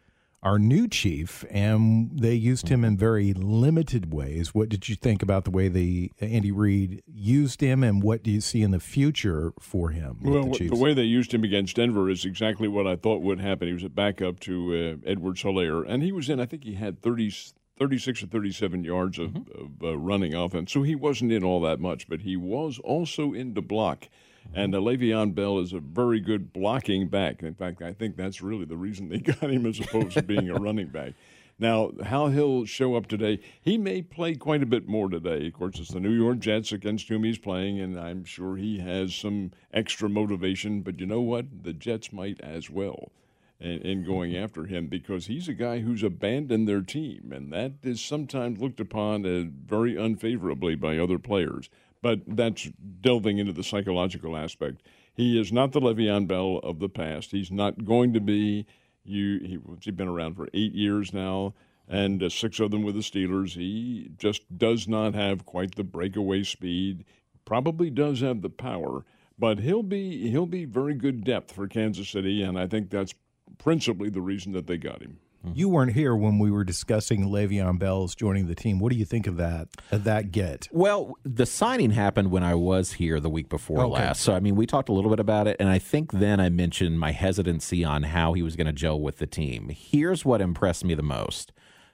our 0.44 0.60
new 0.60 0.90
chief, 0.90 1.46
and 1.50 2.20
they 2.20 2.34
used 2.34 2.68
him 2.68 2.84
in 2.84 2.98
very 2.98 3.32
limited 3.32 4.12
ways. 4.12 4.54
What 4.54 4.68
did 4.68 4.90
you 4.90 4.96
think 4.96 5.24
about 5.24 5.46
the 5.46 5.52
way 5.52 5.70
the 5.70 6.12
Andy 6.20 6.52
Reid 6.52 7.02
used 7.08 7.62
him, 7.62 7.82
and 7.82 8.04
what 8.04 8.24
do 8.24 8.32
you 8.32 8.42
see 8.42 8.62
in 8.62 8.72
the 8.72 8.80
future 8.82 9.54
for 9.58 9.92
him? 9.92 10.18
Well, 10.22 10.48
the, 10.48 10.68
the, 10.68 10.76
way 10.76 10.94
they 10.94 11.04
used 11.04 11.34
him 11.34 11.46
against 11.46 11.78
Denver 11.78 12.10
is 12.10 12.26
exactly 12.26 12.68
what 12.68 12.86
I 12.86 12.98
thought 12.98 13.22
would 13.22 13.40
happen. 13.40 13.70
He 13.70 13.74
was 13.74 13.86
a 13.86 13.90
backup 13.90 14.42
to 14.42 15.00
uh, 15.06 15.10
Edwards 15.10 15.44
Helaire, 15.44 15.86
and 15.88 16.04
he 16.04 16.12
was 16.12 16.30
in, 16.30 16.42
I 16.42 16.46
think 16.46 16.66
he 16.66 16.74
had 16.74 17.02
30, 17.02 17.34
36 17.80 18.24
or 18.24 18.28
37 18.28 18.84
yards 18.84 19.18
of, 19.18 19.38
of 19.38 19.70
uh, 19.82 19.98
running 19.98 20.34
offense. 20.34 20.74
So 20.74 20.82
he 20.82 20.94
wasn't 20.94 21.32
in 21.32 21.46
all 21.46 21.62
that 21.62 21.80
much, 21.80 22.10
but 22.10 22.20
he 22.20 22.36
was 22.36 22.80
also 22.80 23.32
in 23.32 23.54
the 23.54 23.62
block. 23.62 24.10
And 24.54 24.76
uh, 24.76 24.80
Le'Veon 24.80 25.34
Bell 25.34 25.60
is 25.60 25.74
a 25.74 25.80
very 25.80 26.20
good 26.20 26.52
blocking 26.52 27.08
back. 27.08 27.42
In 27.42 27.54
fact, 27.54 27.82
I 27.82 27.94
think 27.94 28.18
that's 28.18 28.42
really 28.42 28.66
the 28.66 28.78
reason 28.78 29.10
they 29.10 29.20
got 29.20 29.50
him 29.50 29.66
as 29.66 29.80
opposed 29.80 30.12
to 30.12 30.24
being 30.24 30.50
a 30.50 30.56
running 30.56 30.88
back. 30.88 31.14
Now, 31.58 31.92
how 32.04 32.30
he'll 32.30 32.66
show 32.66 32.96
up 32.96 33.06
today, 33.08 33.40
he 33.62 33.78
may 33.78 34.02
play 34.02 34.34
quite 34.34 34.64
a 34.64 34.66
bit 34.66 34.88
more 34.88 35.10
today. 35.10 35.46
Of 35.46 35.54
course, 35.54 35.80
it's 35.80 35.92
the 35.92 36.00
New 36.00 36.12
York 36.12 36.40
Jets 36.40 36.72
against 36.72 37.08
whom 37.08 37.24
he's 37.24 37.38
playing, 37.38 37.80
and 37.80 38.00
I'm 38.00 38.26
sure 38.26 38.58
he 38.58 38.80
has 38.80 39.14
some 39.14 39.52
extra 39.72 40.10
motivation. 40.10 40.82
But 40.82 41.00
you 41.00 41.06
know 41.06 41.22
what? 41.22 41.64
The 41.64 41.74
Jets 41.74 42.12
might 42.12 42.42
as 42.42 42.72
well 42.72 43.12
in, 43.60 43.80
in 43.82 44.04
going 44.04 44.36
after 44.36 44.66
him 44.66 44.88
because 44.88 45.28
he's 45.28 45.48
a 45.48 45.54
guy 45.54 45.80
who's 45.80 46.02
abandoned 46.02 46.68
their 46.68 46.82
team, 46.82 47.32
and 47.32 47.54
that 47.54 47.74
is 47.84 48.02
sometimes 48.02 48.60
looked 48.60 48.80
upon 48.80 49.26
as 49.26 49.46
very 49.66 49.96
unfavorably 49.96 50.74
by 50.74 50.98
other 50.98 51.20
players. 51.20 51.70
But 52.02 52.22
that's 52.28 52.70
delving 53.02 53.38
into 53.38 53.54
the 53.54 53.64
psychological 53.64 54.36
aspect. 54.36 54.82
He 55.14 55.40
is 55.40 55.52
not 55.52 55.72
the 55.72 55.80
Le'Veon 55.80 56.28
Bell 56.28 56.60
of 56.64 56.80
the 56.80 56.90
past. 56.90 57.32
He's 57.32 57.52
not 57.52 57.86
going 57.86 58.14
to 58.14 58.20
be. 58.20 58.66
You, 59.04 59.40
he, 59.40 59.60
he's 59.82 59.94
been 59.94 60.08
around 60.08 60.36
for 60.36 60.48
eight 60.54 60.74
years 60.74 61.14
now, 61.14 61.54
and 61.88 62.22
uh, 62.22 62.30
six 62.30 62.60
of 62.60 62.72
them 62.72 62.84
with 62.84 62.96
the 62.96 63.02
Steelers. 63.02 63.54
He 63.54 64.12
just 64.18 64.58
does 64.58 64.88
not 64.88 65.14
have 65.16 65.46
quite 65.46 65.76
the 65.76 65.84
breakaway 65.84 66.44
speed. 66.44 67.06
Probably 67.46 67.90
does 67.90 68.22
have 68.22 68.42
the 68.42 68.50
power, 68.50 69.04
but 69.38 69.60
he'll 69.60 69.84
be 69.84 70.30
he'll 70.30 70.46
be 70.46 70.66
very 70.66 70.94
good 70.94 71.24
depth 71.24 71.52
for 71.52 71.68
Kansas 71.68 72.10
City, 72.10 72.44
and 72.44 72.58
I 72.58 72.68
think 72.68 72.90
that's 72.90 73.14
principally 73.58 74.10
the 74.10 74.22
reason 74.22 74.54
that 74.54 74.68
they 74.68 74.78
got 74.78 75.02
him. 75.02 75.20
Mm-hmm. 75.46 75.58
you 75.58 75.70
weren't 75.70 75.94
here 75.94 76.16
when 76.16 76.38
we 76.38 76.52
were 76.52 76.64
discussing 76.64 77.26
Le'Veon 77.30 77.80
Bell's 77.80 78.14
joining 78.14 78.46
the 78.48 78.54
team. 78.54 78.78
What 78.80 78.92
do 78.92 78.98
you 78.98 79.06
think 79.06 79.26
of 79.26 79.38
that? 79.38 79.70
Of 79.92 80.04
that 80.04 80.32
get? 80.32 80.68
Well, 80.72 81.16
the 81.24 81.48
signing 81.48 81.92
happened 81.92 82.30
when 82.30 82.44
I 82.44 82.54
was 82.54 82.94
here 82.94 83.20
the 83.20 83.30
week 83.30 83.50
before 83.50 83.80
Okay. 83.82 83.92
last. 84.04 84.22
So, 84.22 84.34
I 84.36 84.40
mean, 84.40 84.56
we 84.56 84.68
talked 84.68 84.88
a 84.90 84.94
little 84.94 85.10
bit 85.10 85.20
about 85.20 85.48
it, 85.48 85.58
and 85.60 85.68
I 85.68 85.80
think 85.80 86.12
then 86.12 86.40
I 86.40 86.50
mentioned 86.50 87.00
my 87.00 87.12
hesitancy 87.12 87.84
on 87.84 88.04
how 88.04 88.34
he 88.34 88.44
was 88.44 88.56
going 88.56 88.68
to 88.68 88.74
gel 88.74 89.02
with 89.02 89.18
the 89.18 89.26
team. 89.26 89.70
Here's 89.70 90.24
what 90.24 90.42
impressed 90.42 90.86
me 90.86 90.94
the 90.94 91.02
most. 91.02 91.52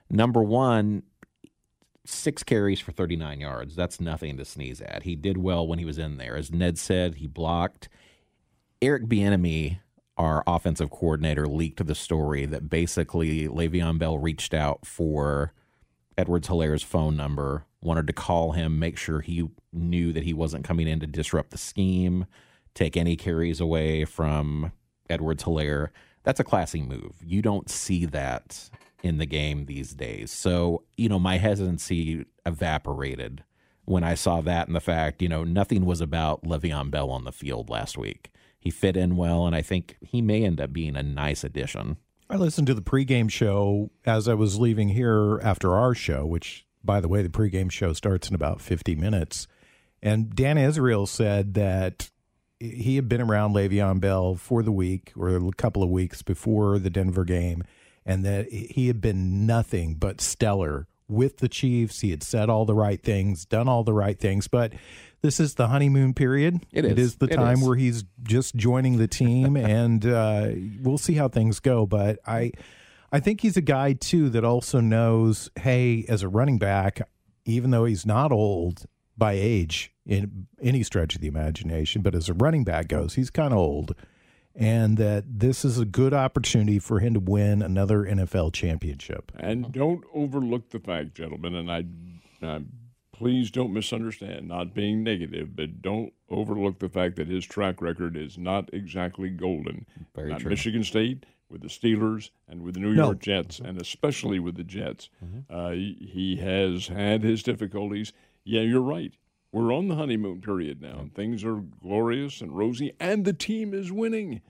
Number 0.09 0.43
one, 0.43 1.03
six 2.05 2.43
carries 2.43 2.79
for 2.81 2.91
39 2.91 3.39
yards. 3.39 3.75
That's 3.75 4.01
nothing 4.01 4.35
to 4.37 4.45
sneeze 4.45 4.81
at. 4.81 5.03
He 5.03 5.15
did 5.15 5.37
well 5.37 5.65
when 5.65 5.79
he 5.79 5.85
was 5.85 5.97
in 5.97 6.17
there. 6.17 6.35
As 6.35 6.51
Ned 6.51 6.77
said, 6.77 7.15
he 7.15 7.27
blocked. 7.27 7.87
Eric 8.81 9.05
Bieniemy, 9.05 9.79
our 10.17 10.43
offensive 10.47 10.89
coordinator, 10.89 11.47
leaked 11.47 11.85
the 11.85 11.95
story 11.95 12.45
that 12.45 12.69
basically 12.69 13.47
Le'Veon 13.47 13.99
Bell 13.99 14.17
reached 14.17 14.53
out 14.53 14.85
for 14.85 15.53
Edwards 16.17 16.47
Helaire's 16.47 16.83
phone 16.83 17.15
number, 17.15 17.65
wanted 17.81 18.07
to 18.07 18.13
call 18.13 18.53
him, 18.53 18.79
make 18.79 18.97
sure 18.97 19.21
he 19.21 19.49
knew 19.71 20.11
that 20.13 20.23
he 20.23 20.33
wasn't 20.33 20.65
coming 20.65 20.87
in 20.87 20.99
to 20.99 21.07
disrupt 21.07 21.51
the 21.51 21.57
scheme, 21.57 22.25
take 22.73 22.97
any 22.97 23.15
carries 23.15 23.59
away 23.59 24.05
from 24.05 24.71
Edwards 25.09 25.43
Helaire. 25.43 25.89
That's 26.23 26.39
a 26.39 26.43
classy 26.43 26.81
move. 26.81 27.15
You 27.23 27.41
don't 27.41 27.69
see 27.69 28.05
that 28.05 28.69
in 29.03 29.17
the 29.17 29.25
game 29.25 29.65
these 29.65 29.93
days. 29.93 30.31
So, 30.31 30.83
you 30.97 31.07
know, 31.07 31.19
my 31.19 31.37
hesitancy 31.37 32.25
evaporated 32.45 33.43
when 33.85 34.03
I 34.03 34.15
saw 34.15 34.41
that 34.41 34.67
and 34.67 34.75
the 34.75 34.81
fact, 34.81 35.21
you 35.21 35.29
know, 35.29 35.45
nothing 35.45 35.85
was 35.85 36.01
about 36.01 36.43
Le'Veon 36.43 36.91
Bell 36.91 37.09
on 37.09 37.23
the 37.23 37.31
field 37.31 37.69
last 37.69 37.97
week. 37.97 38.31
He 38.67 38.71
fit 38.71 38.97
in 38.97 39.15
well, 39.15 39.47
and 39.47 39.55
I 39.55 39.61
think 39.61 39.95
he 40.01 40.21
may 40.21 40.43
end 40.43 40.59
up 40.59 40.73
being 40.73 40.97
a 40.97 41.01
nice 41.01 41.45
addition. 41.45 41.95
I 42.29 42.35
listened 42.35 42.67
to 42.67 42.73
the 42.73 42.81
pregame 42.81 43.31
show 43.31 43.91
as 44.03 44.27
I 44.27 44.33
was 44.33 44.59
leaving 44.59 44.89
here 44.89 45.39
after 45.41 45.73
our 45.73 45.95
show, 45.95 46.25
which, 46.25 46.65
by 46.83 46.99
the 46.99 47.07
way, 47.07 47.21
the 47.21 47.29
pregame 47.29 47.71
show 47.71 47.93
starts 47.93 48.27
in 48.27 48.35
about 48.35 48.59
50 48.59 48.93
minutes. 48.95 49.47
And 50.03 50.35
Dan 50.35 50.57
Israel 50.57 51.05
said 51.05 51.53
that 51.53 52.11
he 52.59 52.97
had 52.97 53.07
been 53.07 53.21
around 53.21 53.53
Le'Veon 53.53 54.01
Bell 54.01 54.35
for 54.35 54.61
the 54.61 54.73
week 54.73 55.13
or 55.15 55.29
a 55.29 55.51
couple 55.53 55.81
of 55.81 55.89
weeks 55.89 56.21
before 56.21 56.77
the 56.77 56.89
Denver 56.89 57.23
game, 57.23 57.63
and 58.05 58.25
that 58.25 58.51
he 58.51 58.87
had 58.87 58.99
been 58.99 59.45
nothing 59.45 59.95
but 59.95 60.19
stellar 60.19 60.87
with 61.07 61.37
the 61.37 61.47
Chiefs. 61.47 62.01
He 62.01 62.11
had 62.11 62.21
said 62.21 62.49
all 62.49 62.65
the 62.65 62.75
right 62.75 63.01
things, 63.01 63.45
done 63.45 63.69
all 63.69 63.85
the 63.85 63.93
right 63.93 64.19
things, 64.19 64.49
but 64.49 64.73
this 65.21 65.39
is 65.39 65.55
the 65.55 65.67
honeymoon 65.67 66.13
period. 66.13 66.65
It 66.71 66.85
is. 66.85 66.91
It 66.91 66.99
is 66.99 67.15
the 67.15 67.25
It 67.27 67.35
time 67.35 67.59
is. 67.59 67.67
where 67.67 67.75
he's 67.75 68.03
just 68.23 68.55
joining 68.55 68.97
the 68.97 69.07
team, 69.07 69.55
and 69.57 70.05
uh, 70.05 70.49
we'll 70.81 70.97
see 70.97 71.13
how 71.13 71.27
things 71.27 71.59
go. 71.59 71.85
But 71.85 72.19
I, 72.25 72.51
I 73.11 73.19
think 73.19 73.41
he's 73.41 73.57
a 73.57 73.61
guy 73.61 73.93
too 73.93 74.29
that 74.29 74.43
also 74.43 74.79
knows, 74.79 75.49
hey, 75.59 76.05
as 76.07 76.23
a 76.23 76.27
running 76.27 76.57
back, 76.59 77.01
even 77.45 77.71
though 77.71 77.85
he's 77.85 78.05
not 78.05 78.31
old 78.31 78.85
by 79.17 79.33
age 79.33 79.91
in 80.05 80.47
any 80.61 80.83
stretch 80.83 81.15
of 81.15 81.21
the 81.21 81.27
imagination, 81.27 82.01
but 82.01 82.13
as 82.13 82.29
a 82.29 82.33
running 82.33 82.63
back 82.63 82.87
goes, 82.87 83.15
he's 83.15 83.29
kind 83.29 83.53
of 83.53 83.59
old. 83.59 83.95
And 84.59 84.97
that 84.97 85.23
this 85.39 85.63
is 85.63 85.77
a 85.77 85.85
good 85.85 86.15
opportunity 86.15 86.79
for 86.79 86.99
him 86.99 87.13
to 87.13 87.19
win 87.19 87.61
another 87.61 88.03
NFL 88.03 88.53
championship. 88.53 89.31
And 89.35 89.71
don't 89.71 90.03
overlook 90.15 90.71
the 90.71 90.79
fact, 90.79 91.13
gentlemen, 91.13 91.53
and 91.53 91.71
I, 91.71 91.83
I 92.41 92.61
please 93.17 93.49
don't 93.51 93.73
misunderstand, 93.73 94.47
not 94.47 94.73
being 94.73 95.03
negative, 95.03 95.55
but 95.55 95.81
don't 95.81 96.13
overlook 96.29 96.79
the 96.79 96.89
fact 96.89 97.15
that 97.15 97.27
his 97.27 97.45
track 97.45 97.81
record 97.81 98.15
is 98.15 98.37
not 98.37 98.69
exactly 98.73 99.29
golden. 99.29 99.85
Very 100.15 100.31
At 100.31 100.41
true. 100.41 100.49
Michigan 100.49 100.83
State, 100.83 101.25
with 101.49 101.61
the 101.61 101.67
Steelers, 101.67 102.29
and 102.47 102.61
with 102.61 102.75
the 102.75 102.79
New 102.81 102.93
No. 102.93 103.05
York 103.05 103.19
Jets, 103.19 103.59
and 103.59 103.81
especially 103.81 104.39
with 104.39 104.55
the 104.55 104.63
Jets, 104.63 105.09
Mm-hmm. 105.23 105.39
uh, 105.55 105.71
he 105.71 106.09
he 106.11 106.35
has 106.37 106.87
had 106.87 107.23
his 107.23 107.41
difficulties. 107.43 108.13
Yeah, 108.43 108.61
you're 108.61 108.81
right. 108.81 109.13
We're 109.51 109.73
on 109.73 109.87
the 109.87 109.95
honeymoon 109.95 110.41
period 110.41 110.81
now, 110.81 110.99
and 110.99 111.13
things 111.15 111.43
are 111.43 111.55
glorious 111.81 112.41
and 112.41 112.51
rosy, 112.55 112.93
and 112.99 113.23
the 113.25 113.33
team 113.33 113.73
is 113.73 113.91
winning. 113.91 114.41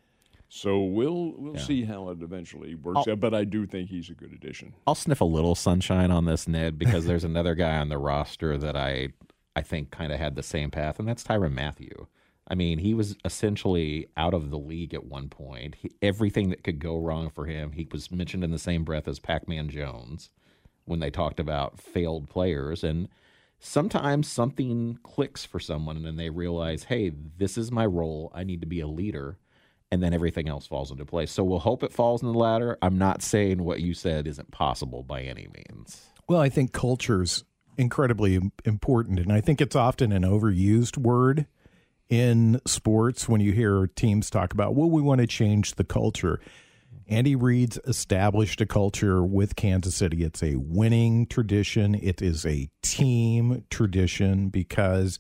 So 0.50 0.82
we'll 0.82 1.34
we'll 1.38 1.58
see 1.58 1.84
how 1.84 2.10
it 2.10 2.22
eventually 2.22 2.76
works 2.76 3.08
out. 3.08 3.20
But 3.20 3.34
I 3.34 3.44
do 3.44 3.66
think 3.66 3.90
he's 3.90 4.10
a 4.10 4.14
good 4.14 4.32
addition. 4.32 4.74
I'll 4.86 4.96
sniff 4.96 5.20
a 5.22 5.26
little 5.26 5.56
sunshine 5.56 6.10
on 6.10 6.26
this, 6.26 6.48
Ned, 6.48 6.80
because 6.80 7.06
there's 7.06 7.26
another 7.26 7.54
guy 7.54 7.78
on 7.78 7.90
the 7.90 7.98
roster 7.98 8.58
that 8.58 8.76
I 8.78 9.10
I 9.56 9.62
think 9.62 9.92
kind 9.92 10.12
of 10.14 10.20
had 10.20 10.36
the 10.36 10.44
same 10.44 10.72
path, 10.72 11.00
and 11.00 11.08
that's 11.08 11.24
Tyrann 11.24 11.54
Mathieu. 11.54 12.08
I 12.48 12.56
mean, 12.56 12.80
he 12.80 12.94
was 12.94 13.18
essentially 13.26 14.08
out 14.16 14.34
of 14.34 14.52
the 14.52 14.58
league 14.58 14.94
at 14.94 15.06
one 15.06 15.28
point. 15.28 15.76
He, 15.76 15.92
everything 16.02 16.50
that 16.52 16.64
could 16.64 16.80
go 16.80 16.98
wrong 16.98 17.30
for 17.30 17.46
him, 17.46 17.74
he 17.74 17.86
was 17.92 18.10
mentioned 18.10 18.44
in 18.44 18.52
the 18.52 18.58
same 18.58 18.86
breath 18.86 19.08
as 19.08 19.20
Pac-Man 19.20 19.68
Jones 19.68 20.30
when 20.86 21.02
they 21.02 21.10
talked 21.10 21.42
about 21.42 21.78
failed 21.78 22.30
players 22.30 22.86
and 22.86 23.10
sometimes 23.60 24.30
something 24.30 24.98
clicks 25.04 25.44
for 25.44 25.60
someone 25.60 26.06
and 26.06 26.18
they 26.18 26.30
realize, 26.30 26.86
"Hey, 26.86 27.10
this 27.10 27.58
is 27.58 27.70
my 27.70 27.86
role. 27.86 28.32
I 28.34 28.46
need 28.46 28.62
to 28.62 28.68
be 28.68 28.80
a 28.80 28.88
leader." 28.88 29.38
And 29.92 30.04
then 30.04 30.14
everything 30.14 30.50
else 30.50 30.68
falls 30.68 30.92
into 30.92 31.06
place. 31.06 31.32
So 31.32 31.46
we'll 31.46 31.60
hope 31.60 31.82
it 31.82 31.94
falls 31.94 32.22
in 32.22 32.32
the 32.32 32.38
ladder. 32.38 32.78
I'm 32.82 32.98
not 32.98 33.22
saying 33.22 33.64
what 33.64 33.80
you 33.80 33.94
said 33.94 34.28
isn't 34.28 34.52
possible 34.52 35.02
by 35.02 35.22
any 35.22 35.48
means. 35.48 36.08
Well, 36.28 36.42
I 36.42 36.50
think 36.50 36.74
culture's 36.74 37.46
incredibly 37.78 38.40
important, 38.66 39.20
and 39.20 39.32
I 39.32 39.40
think 39.40 39.62
it's 39.62 39.76
often 39.76 40.12
an 40.12 40.24
overused 40.24 40.98
word 40.98 41.46
in 42.10 42.60
sports 42.66 43.30
when 43.30 43.40
you 43.40 43.54
hear 43.54 43.88
teams 43.88 44.30
talk 44.30 44.54
about, 44.54 44.76
well, 44.76 44.90
we 44.90 45.02
want 45.02 45.22
to 45.22 45.28
change 45.28 45.76
the 45.76 45.84
culture. 45.84 46.40
Andy 47.08 47.36
Reid's 47.36 47.80
established 47.86 48.60
a 48.60 48.66
culture 48.66 49.24
with 49.24 49.56
Kansas 49.56 49.96
City. 49.96 50.24
It's 50.24 50.44
a 50.44 50.56
winning 50.56 51.28
tradition. 51.28 51.96
It 51.96 52.22
is 52.22 52.46
a 52.46 52.70
team 52.82 53.64
tradition 53.70 54.50
because 54.50 55.18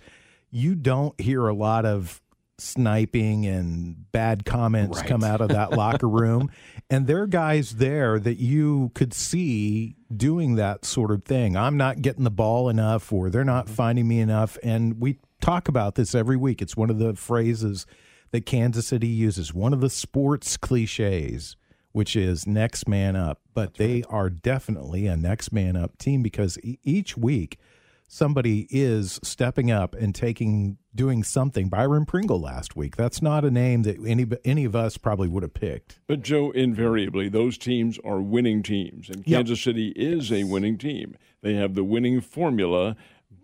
you 0.49 0.75
don't 0.75 1.19
hear 1.21 1.47
a 1.47 1.53
lot 1.53 1.85
of 1.85 2.21
sniping 2.59 3.45
and 3.45 4.11
bad 4.11 4.45
comments 4.45 4.99
Right. 4.99 5.07
come 5.07 5.23
out 5.23 5.41
of 5.41 5.49
that 5.49 5.73
locker 5.73 6.09
room. 6.09 6.49
And 6.89 7.05
there 7.05 7.21
are 7.21 7.27
guys 7.27 7.71
there 7.75 8.17
that 8.17 8.37
you 8.37 8.91
could 8.95 9.13
see 9.13 9.97
doing 10.15 10.55
that 10.55 10.85
sort 10.85 11.11
of 11.11 11.25
thing. 11.25 11.57
I'm 11.57 11.75
not 11.75 12.01
getting 12.01 12.23
the 12.23 12.31
ball 12.31 12.69
enough, 12.69 13.11
or 13.11 13.29
they're 13.29 13.43
not 13.43 13.65
mm-hmm. 13.65 13.73
finding 13.73 14.07
me 14.07 14.21
enough. 14.21 14.57
And 14.63 15.01
we 15.01 15.19
talk 15.41 15.67
about 15.67 15.95
this 15.95 16.15
every 16.15 16.37
week. 16.37 16.61
It's 16.61 16.77
one 16.77 16.89
of 16.89 16.97
the 16.97 17.13
phrases 17.13 17.85
that 18.31 18.45
Kansas 18.45 18.87
City 18.87 19.07
uses, 19.07 19.53
one 19.53 19.73
of 19.73 19.81
the 19.81 19.89
sports 19.89 20.55
cliches, 20.55 21.57
which 21.91 22.15
is 22.15 22.47
next 22.47 22.87
man 22.87 23.17
up. 23.17 23.41
But 23.53 23.73
they 23.73 24.03
are 24.09 24.29
definitely 24.29 25.07
a 25.07 25.17
next 25.17 25.51
man 25.51 25.75
up 25.75 25.97
team 25.97 26.23
because 26.23 26.57
e- 26.63 26.79
each 26.83 27.17
week 27.17 27.59
somebody 28.07 28.67
is 28.69 29.19
stepping 29.23 29.69
up 29.69 29.93
and 29.93 30.15
taking 30.15 30.77
doing 30.95 31.23
something. 31.23 31.69
Byron 31.69 32.05
Pringle 32.05 32.39
last 32.39 32.75
week. 32.75 32.95
That's 32.95 33.21
not 33.21 33.45
a 33.45 33.51
name 33.51 33.83
that 33.83 33.97
any 34.05 34.25
any 34.43 34.65
of 34.65 34.75
us 34.75 34.97
probably 34.97 35.27
would 35.27 35.43
have 35.43 35.53
picked. 35.53 35.99
But 36.07 36.21
Joe, 36.23 36.51
invariably, 36.51 37.29
those 37.29 37.57
teams 37.57 37.99
are 38.03 38.21
winning 38.21 38.63
teams, 38.63 39.09
and 39.09 39.17
Yep. 39.17 39.25
Kansas 39.25 39.61
City 39.61 39.89
is 39.95 40.31
a 40.31 40.45
winning 40.45 40.77
team. 40.77 41.15
They 41.41 41.53
have 41.55 41.75
the 41.75 41.83
winning 41.83 42.21
formula 42.21 42.95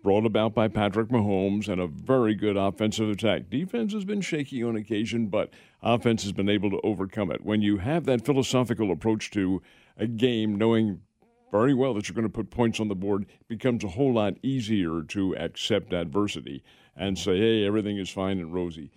brought 0.02 0.26
about 0.26 0.54
by 0.54 0.68
Patrick 0.68 1.08
Mahomes 1.08 1.66
and 1.68 1.80
a 1.80 1.86
very 1.86 2.34
good 2.34 2.56
offensive 2.58 3.08
attack. 3.08 3.48
Defense 3.48 3.92
has 3.94 4.04
been 4.04 4.20
shaky 4.20 4.62
on 4.62 4.76
occasion, 4.76 5.28
but 5.28 5.50
offense 5.82 6.22
has 6.24 6.32
been 6.32 6.48
able 6.48 6.70
to 6.70 6.80
overcome 6.84 7.30
it. 7.30 7.42
When 7.44 7.62
you 7.62 7.78
have 7.78 8.04
that 8.04 8.24
philosophical 8.24 8.90
approach 8.92 9.30
to 9.30 9.62
a 9.96 10.06
game, 10.06 10.56
knowing 10.56 11.00
very 11.50 11.74
well 11.74 11.94
that 11.94 12.08
you're 12.08 12.14
going 12.14 12.26
to 12.26 12.32
put 12.32 12.50
points 12.50 12.80
on 12.80 12.88
the 12.88 12.94
board, 12.94 13.22
it 13.22 13.48
becomes 13.48 13.84
a 13.84 13.88
whole 13.88 14.14
lot 14.14 14.34
easier 14.42 15.02
to 15.02 15.36
accept 15.36 15.92
adversity 15.92 16.62
and 16.96 17.18
say, 17.18 17.38
hey, 17.38 17.66
everything 17.66 17.98
is 17.98 18.10
fine 18.10 18.38
and 18.38 18.54
rosy. 18.54 18.90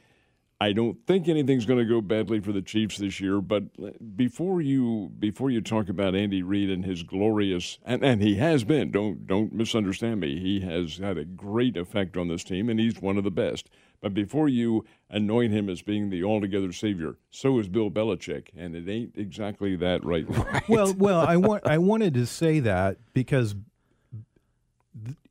I 0.60 0.74
don't 0.74 0.98
think 1.06 1.28
anything's 1.28 1.66
going 1.66 1.80
to 1.80 1.86
go 1.86 2.02
badly 2.02 2.40
for 2.40 2.52
the 2.52 2.64
Chiefs 2.64 2.98
this 2.98 3.20
year. 3.20 3.42
But 3.42 3.66
uh, 3.82 3.92
before 4.16 4.60
you 4.62 5.12
before 5.20 5.52
you 5.52 5.62
talk 5.62 5.88
about 5.88 6.16
Andy 6.16 6.42
Reid 6.42 6.70
and 6.72 6.84
his 6.84 7.04
glorious 7.04 7.78
and, 7.86 8.04
and 8.04 8.22
he 8.22 8.36
has 8.36 8.64
been 8.64 8.92
don't 8.92 9.28
don't 9.28 9.54
misunderstand 9.54 10.20
me. 10.20 10.40
He 10.40 10.62
has 10.62 10.98
had 10.98 11.18
a 11.18 11.26
great 11.26 11.78
effect 11.78 12.18
on 12.18 12.28
this 12.28 12.44
team, 12.44 12.70
and 12.70 12.80
he's 12.80 13.00
one 13.00 13.18
of 13.18 13.24
the 13.24 13.32
best. 13.32 13.70
But 14.02 14.14
before 14.14 14.48
you 14.48 14.86
anoint 15.10 15.54
him 15.54 15.70
as 15.70 15.82
being 15.82 16.10
the 16.10 16.24
altogether 16.24 16.72
savior, 16.72 17.18
so 17.32 17.60
is 17.60 17.68
Bill 17.68 17.90
Belichick, 17.90 18.50
and 18.56 18.76
it 18.76 18.90
ain't 18.90 19.14
exactly 19.16 19.76
that 19.76 20.04
right 20.04 20.28
now. 20.30 20.62
Well, 20.68 20.94
well, 20.94 21.22
I 21.22 21.38
want 21.38 21.68
I 21.68 21.78
wanted 21.78 22.16
to 22.16 22.26
say 22.26 22.60
that 22.62 22.98
because 23.14 23.56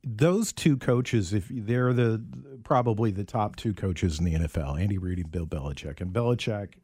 those 0.09 0.53
two 0.53 0.77
coaches, 0.77 1.35
if 1.35 1.49
they're 1.51 1.93
the 1.93 2.25
probably 2.63 3.11
the 3.11 3.25
top 3.25 3.57
two 3.57 3.75
coaches 3.75 4.21
in 4.21 4.25
the 4.25 4.35
NFL, 4.35 4.81
Andy 4.81 4.99
Reid 4.99 5.19
and 5.19 5.31
Bill 5.31 5.47
Belichick, 5.47 6.01
and 6.01 6.13
Belichick, 6.13 6.75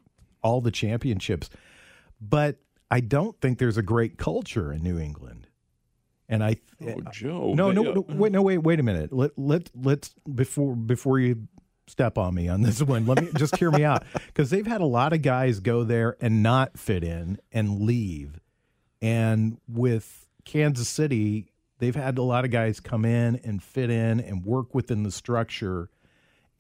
all 0.42 0.60
the 0.60 0.72
championships, 0.72 1.48
but 2.20 2.56
I 2.90 2.98
don't 2.98 3.40
think 3.40 3.58
there's 3.58 3.76
a 3.76 3.82
great 3.82 4.18
culture 4.18 4.72
in 4.72 4.82
New 4.82 4.98
England, 4.98 5.46
and 6.28 6.42
I. 6.42 6.56
Oh, 6.84 7.00
Joe. 7.12 7.54
No, 7.54 7.70
no, 7.70 7.92
uh, 7.92 7.94
no, 7.94 8.04
wait, 8.08 8.32
no, 8.32 8.42
wait, 8.42 8.58
wait 8.58 8.80
a 8.80 8.82
minute. 8.82 9.12
Let 9.12 9.38
let 9.38 9.70
let's 9.72 10.14
before 10.34 10.74
before 10.74 11.20
you 11.20 11.46
step 11.86 12.18
on 12.18 12.34
me 12.34 12.48
on 12.48 12.62
this 12.62 12.82
one. 12.82 13.06
Let 13.06 13.22
me 13.22 13.30
just 13.36 13.56
hear 13.56 13.70
me 13.70 13.84
out 13.84 14.02
because 14.26 14.50
they've 14.50 14.66
had 14.66 14.80
a 14.80 14.86
lot 14.86 15.12
of 15.12 15.22
guys 15.22 15.60
go 15.60 15.84
there 15.84 16.16
and 16.20 16.42
not 16.42 16.76
fit 16.76 17.04
in 17.04 17.38
and 17.52 17.82
leave, 17.82 18.40
and 19.00 19.58
with 19.68 20.26
Kansas 20.44 20.88
City, 20.88 21.51
they've 21.82 21.96
had 21.96 22.16
a 22.16 22.22
lot 22.22 22.44
of 22.44 22.52
guys 22.52 22.78
come 22.78 23.04
in 23.04 23.40
and 23.42 23.60
fit 23.60 23.90
in 23.90 24.20
and 24.20 24.44
work 24.44 24.72
within 24.72 25.02
the 25.02 25.10
structure. 25.10 25.90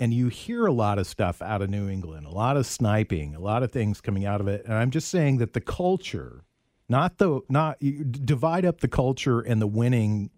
And 0.00 0.12
you 0.12 0.26
hear 0.26 0.66
a 0.66 0.72
lot 0.72 0.98
of 0.98 1.06
stuff 1.06 1.40
out 1.40 1.62
of 1.62 1.70
New 1.70 1.88
England, 1.88 2.26
a 2.26 2.30
lot 2.30 2.56
of 2.56 2.66
sniping, 2.66 3.36
a 3.36 3.38
lot 3.38 3.62
of 3.62 3.70
things 3.70 4.00
coming 4.00 4.26
out 4.26 4.40
of 4.40 4.48
it. 4.48 4.64
And 4.64 4.74
I'm 4.74 4.90
just 4.90 5.06
saying 5.08 5.38
that 5.38 5.52
the 5.52 5.60
culture, 5.60 6.42
not 6.88 7.18
the 7.18 7.40
not 7.48 7.80
you 7.80 8.02
divide 8.02 8.64
up 8.64 8.80
the 8.80 8.88
culture 8.88 9.38
and 9.38 9.62
the 9.62 9.68
winning 9.68 10.30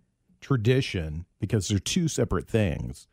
tradition 0.43 1.25
because 1.39 1.69
they're 1.69 1.79
two 1.79 2.07
separate 2.07 2.47
things. 2.47 3.07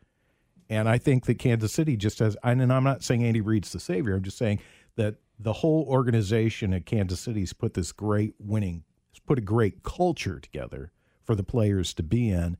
And 0.68 0.90
I 0.90 0.98
think 0.98 1.24
that 1.24 1.38
Kansas 1.38 1.72
City 1.72 1.96
just 1.96 2.18
has, 2.18 2.36
and 2.44 2.70
I'm 2.70 2.84
not 2.84 3.02
saying 3.02 3.24
Andy 3.24 3.40
Reid's 3.40 3.72
the 3.72 3.80
savior. 3.80 4.14
I'm 4.14 4.22
just 4.22 4.36
saying 4.36 4.60
that 4.96 5.14
the 5.38 5.54
whole 5.54 5.86
organization 5.88 6.74
at 6.74 6.84
Kansas 6.84 7.20
City's 7.20 7.54
put 7.54 7.72
this 7.72 7.92
great 7.92 8.34
winning, 8.38 8.84
put 9.24 9.38
a 9.38 9.42
great 9.42 9.82
culture 9.82 10.38
together 10.38 10.92
for 11.24 11.34
the 11.34 11.42
players 11.42 11.94
to 11.94 12.02
be 12.02 12.30
in. 12.30 12.56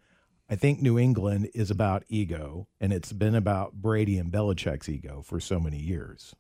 I 0.49 0.57
think 0.57 0.83
New 0.83 0.99
England 0.99 1.49
is 1.55 1.71
about 1.71 2.05
ego, 2.09 2.69
and 2.81 2.93
it's 2.93 3.13
been 3.13 3.35
about 3.35 3.75
Brady 3.75 4.19
and 4.19 4.31
Belichick's 4.31 4.89
ego 4.89 5.23
for 5.23 5.41
so 5.41 5.59
many 5.59 5.79
years. 5.79 6.35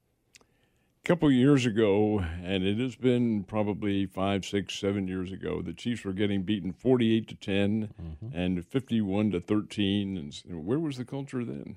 A 1.04 1.08
couple 1.08 1.28
of 1.28 1.34
years 1.34 1.66
ago, 1.66 2.24
and 2.44 2.62
it 2.62 2.78
has 2.78 2.94
been 2.94 3.42
probably 3.42 4.06
five, 4.06 4.44
six, 4.44 4.74
seven 4.74 5.08
years 5.08 5.32
ago, 5.32 5.62
the 5.62 5.72
Chiefs 5.72 6.04
were 6.04 6.12
getting 6.12 6.42
beaten 6.42 6.72
48 6.72 7.26
to 7.28 7.34
10 7.34 7.94
mm-hmm. 8.00 8.36
and 8.36 8.64
51 8.64 9.32
to 9.32 9.40
13. 9.40 10.16
And 10.16 10.66
where 10.66 10.78
was 10.78 10.98
the 10.98 11.04
culture 11.04 11.44
then? 11.44 11.76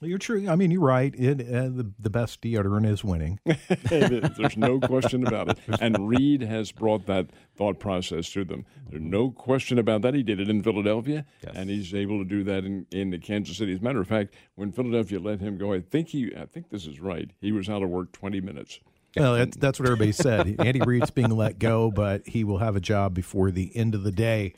You're 0.00 0.18
true. 0.18 0.48
I 0.48 0.56
mean, 0.56 0.70
you're 0.70 0.82
right. 0.82 1.14
It, 1.16 1.40
uh, 1.40 1.68
the 1.68 1.90
the 1.98 2.10
best 2.10 2.42
deodorant 2.42 2.86
is 2.86 3.02
winning. 3.02 3.40
Is. 3.46 4.36
There's 4.36 4.56
no 4.56 4.78
question 4.80 5.26
about 5.26 5.50
it. 5.50 5.58
And 5.80 6.08
Reid 6.08 6.42
has 6.42 6.70
brought 6.70 7.06
that 7.06 7.28
thought 7.56 7.78
process 7.80 8.28
to 8.30 8.44
them. 8.44 8.66
There's 8.90 9.02
no 9.02 9.30
question 9.30 9.78
about 9.78 10.02
that. 10.02 10.14
He 10.14 10.22
did 10.22 10.40
it 10.40 10.48
in 10.48 10.62
Philadelphia, 10.62 11.24
and 11.54 11.70
he's 11.70 11.94
able 11.94 12.18
to 12.18 12.24
do 12.24 12.44
that 12.44 12.64
in, 12.64 12.86
in 12.90 13.10
the 13.10 13.18
Kansas 13.18 13.56
City. 13.56 13.72
As 13.72 13.80
a 13.80 13.82
matter 13.82 14.00
of 14.00 14.08
fact, 14.08 14.34
when 14.54 14.70
Philadelphia 14.72 15.18
let 15.18 15.40
him 15.40 15.56
go, 15.56 15.72
I 15.72 15.80
think 15.80 16.08
he, 16.08 16.32
I 16.36 16.44
think 16.46 16.70
this 16.70 16.86
is 16.86 17.00
right. 17.00 17.30
He 17.40 17.52
was 17.52 17.68
out 17.68 17.82
of 17.82 17.88
work 17.88 18.12
20 18.12 18.40
minutes. 18.40 18.80
Well, 19.16 19.34
that's, 19.34 19.56
that's 19.56 19.80
what 19.80 19.86
everybody 19.86 20.12
said. 20.12 20.56
Andy 20.58 20.80
Reid's 20.80 21.10
being 21.10 21.30
let 21.30 21.58
go, 21.58 21.90
but 21.90 22.26
he 22.26 22.44
will 22.44 22.58
have 22.58 22.76
a 22.76 22.80
job 22.80 23.14
before 23.14 23.50
the 23.50 23.74
end 23.74 23.94
of 23.94 24.02
the 24.02 24.12
day. 24.12 24.54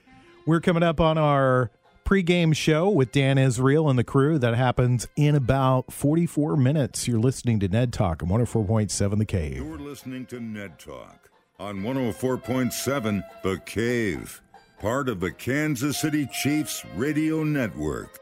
We're 0.46 0.60
coming 0.60 0.82
up 0.82 1.00
on 1.00 1.16
our 1.16 1.70
pregame 2.08 2.56
show 2.56 2.88
with 2.88 3.12
Dan 3.12 3.36
Israel 3.36 3.90
and 3.90 3.98
the 3.98 4.04
crew. 4.04 4.38
That 4.38 4.54
happens 4.54 5.06
in 5.14 5.34
about 5.34 5.92
44 5.92 6.56
minutes. 6.56 7.06
You're 7.06 7.20
listening 7.20 7.60
to 7.60 7.68
Ned 7.68 7.92
Talk 7.92 8.22
on 8.22 8.30
104.7 8.30 9.18
The 9.18 9.26
Cave. 9.26 9.56
You're 9.56 9.78
listening 9.78 10.24
to 10.26 10.40
Ned 10.40 10.78
Talk 10.78 11.28
on 11.58 11.82
104.7 11.82 13.22
The 13.42 13.60
Cave, 13.66 14.40
part 14.80 15.10
of 15.10 15.20
the 15.20 15.30
Kansas 15.30 16.00
City 16.00 16.26
Chiefs 16.32 16.82
radio 16.96 17.44
network. 17.44 18.18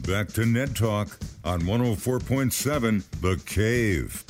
Back 0.00 0.26
to 0.30 0.46
Ned 0.46 0.74
Talk 0.74 1.16
on 1.44 1.60
104.7 1.60 3.04
The 3.20 3.40
Cave, 3.46 4.24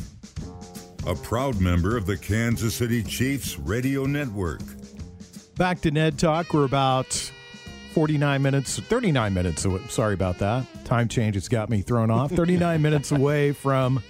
a 1.06 1.14
proud 1.14 1.62
member 1.62 1.96
of 1.96 2.04
the 2.04 2.18
Kansas 2.18 2.75
City 2.75 3.02
Chiefs 3.02 3.58
radio 3.58 4.04
network. 4.04 4.61
Back 5.56 5.80
to 5.82 5.90
Ned 5.90 6.18
Talk. 6.18 6.52
We're 6.52 6.66
about 6.66 7.06
49 7.94 8.42
minutes, 8.42 8.78
39 8.78 9.32
minutes 9.32 9.64
away. 9.64 9.80
Sorry 9.88 10.12
about 10.12 10.38
that. 10.40 10.66
Time 10.84 11.08
change 11.08 11.34
has 11.34 11.48
got 11.48 11.70
me 11.70 11.80
thrown 11.80 12.10
off. 12.10 12.30
39 12.30 12.82
minutes 12.82 13.10
away 13.10 13.52
from 13.52 14.02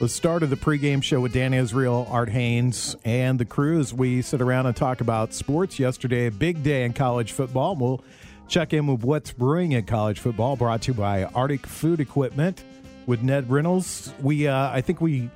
the 0.00 0.08
start 0.08 0.42
of 0.42 0.50
the 0.50 0.56
pregame 0.56 1.00
show 1.00 1.20
with 1.20 1.32
Dan 1.32 1.54
Israel, 1.54 2.08
Art 2.10 2.28
Hains, 2.28 2.96
and 3.04 3.38
the 3.38 3.44
crew 3.44 3.78
as 3.78 3.94
we 3.94 4.20
sit 4.20 4.42
around 4.42 4.66
and 4.66 4.74
talk 4.74 5.00
about 5.00 5.32
sports. 5.32 5.78
Yesterday, 5.78 6.26
a 6.26 6.32
big 6.32 6.64
day 6.64 6.82
in 6.82 6.92
college 6.92 7.30
football. 7.30 7.76
We'll 7.76 8.02
check 8.48 8.72
in 8.72 8.88
with 8.88 9.04
what's 9.04 9.30
brewing 9.30 9.72
in 9.72 9.84
college 9.84 10.18
football, 10.18 10.56
brought 10.56 10.82
to 10.82 10.92
you 10.92 10.98
by 10.98 11.22
Arctic 11.22 11.66
Food 11.66 12.00
Equipment 12.00 12.64
with 13.06 13.22
Ned 13.22 13.48
Reynolds. 13.48 14.12
We, 14.20 14.48
uh, 14.48 14.72
I 14.72 14.80
think 14.80 15.00
we 15.00 15.30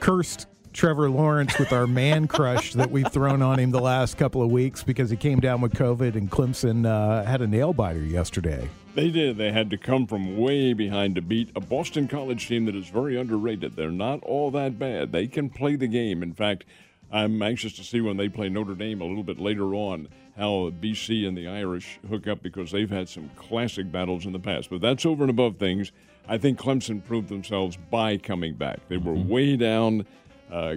cursed 0.00 0.46
Trevor 0.72 1.10
Lawrence 1.10 1.58
with 1.58 1.72
our 1.72 1.86
man 1.86 2.26
crush 2.26 2.72
that 2.74 2.90
we've 2.90 3.10
thrown 3.12 3.42
on 3.42 3.58
him 3.58 3.70
the 3.70 3.80
last 3.80 4.16
couple 4.16 4.42
of 4.42 4.50
weeks 4.50 4.82
because 4.82 5.10
he 5.10 5.16
came 5.16 5.38
down 5.40 5.60
with 5.60 5.74
COVID 5.74 6.14
and 6.14 6.30
Clemson 6.30 6.86
uh, 6.86 7.24
had 7.24 7.42
a 7.42 7.46
nail 7.46 7.72
biter 7.72 8.02
yesterday. 8.02 8.68
They 8.94 9.10
did. 9.10 9.36
They 9.36 9.52
had 9.52 9.70
to 9.70 9.76
come 9.76 10.06
from 10.06 10.36
way 10.36 10.72
behind 10.72 11.14
to 11.14 11.22
beat 11.22 11.50
a 11.54 11.60
Boston 11.60 12.08
College 12.08 12.48
team 12.48 12.66
that 12.66 12.74
is 12.74 12.88
very 12.88 13.18
underrated. 13.18 13.76
They're 13.76 13.90
not 13.90 14.22
all 14.22 14.50
that 14.52 14.78
bad. 14.78 15.12
They 15.12 15.26
can 15.26 15.50
play 15.50 15.76
the 15.76 15.86
game. 15.88 16.22
In 16.22 16.32
fact, 16.32 16.64
I'm 17.10 17.42
anxious 17.42 17.74
to 17.74 17.84
see 17.84 18.00
when 18.00 18.16
they 18.16 18.28
play 18.28 18.48
Notre 18.48 18.74
Dame 18.74 19.00
a 19.02 19.04
little 19.04 19.22
bit 19.22 19.38
later 19.38 19.74
on 19.74 20.08
how 20.36 20.70
BC 20.80 21.28
and 21.28 21.36
the 21.36 21.46
Irish 21.46 21.98
hook 22.08 22.26
up 22.26 22.42
because 22.42 22.70
they've 22.70 22.90
had 22.90 23.08
some 23.08 23.30
classic 23.36 23.92
battles 23.92 24.24
in 24.24 24.32
the 24.32 24.38
past. 24.38 24.70
But 24.70 24.80
that's 24.80 25.04
over 25.04 25.22
and 25.22 25.30
above 25.30 25.56
things. 25.58 25.92
I 26.28 26.38
think 26.38 26.58
Clemson 26.58 27.04
proved 27.04 27.28
themselves 27.28 27.76
by 27.90 28.16
coming 28.16 28.54
back. 28.54 28.78
They 28.88 28.96
were 28.96 29.12
way 29.12 29.56
down, 29.56 30.06
uh, 30.52 30.76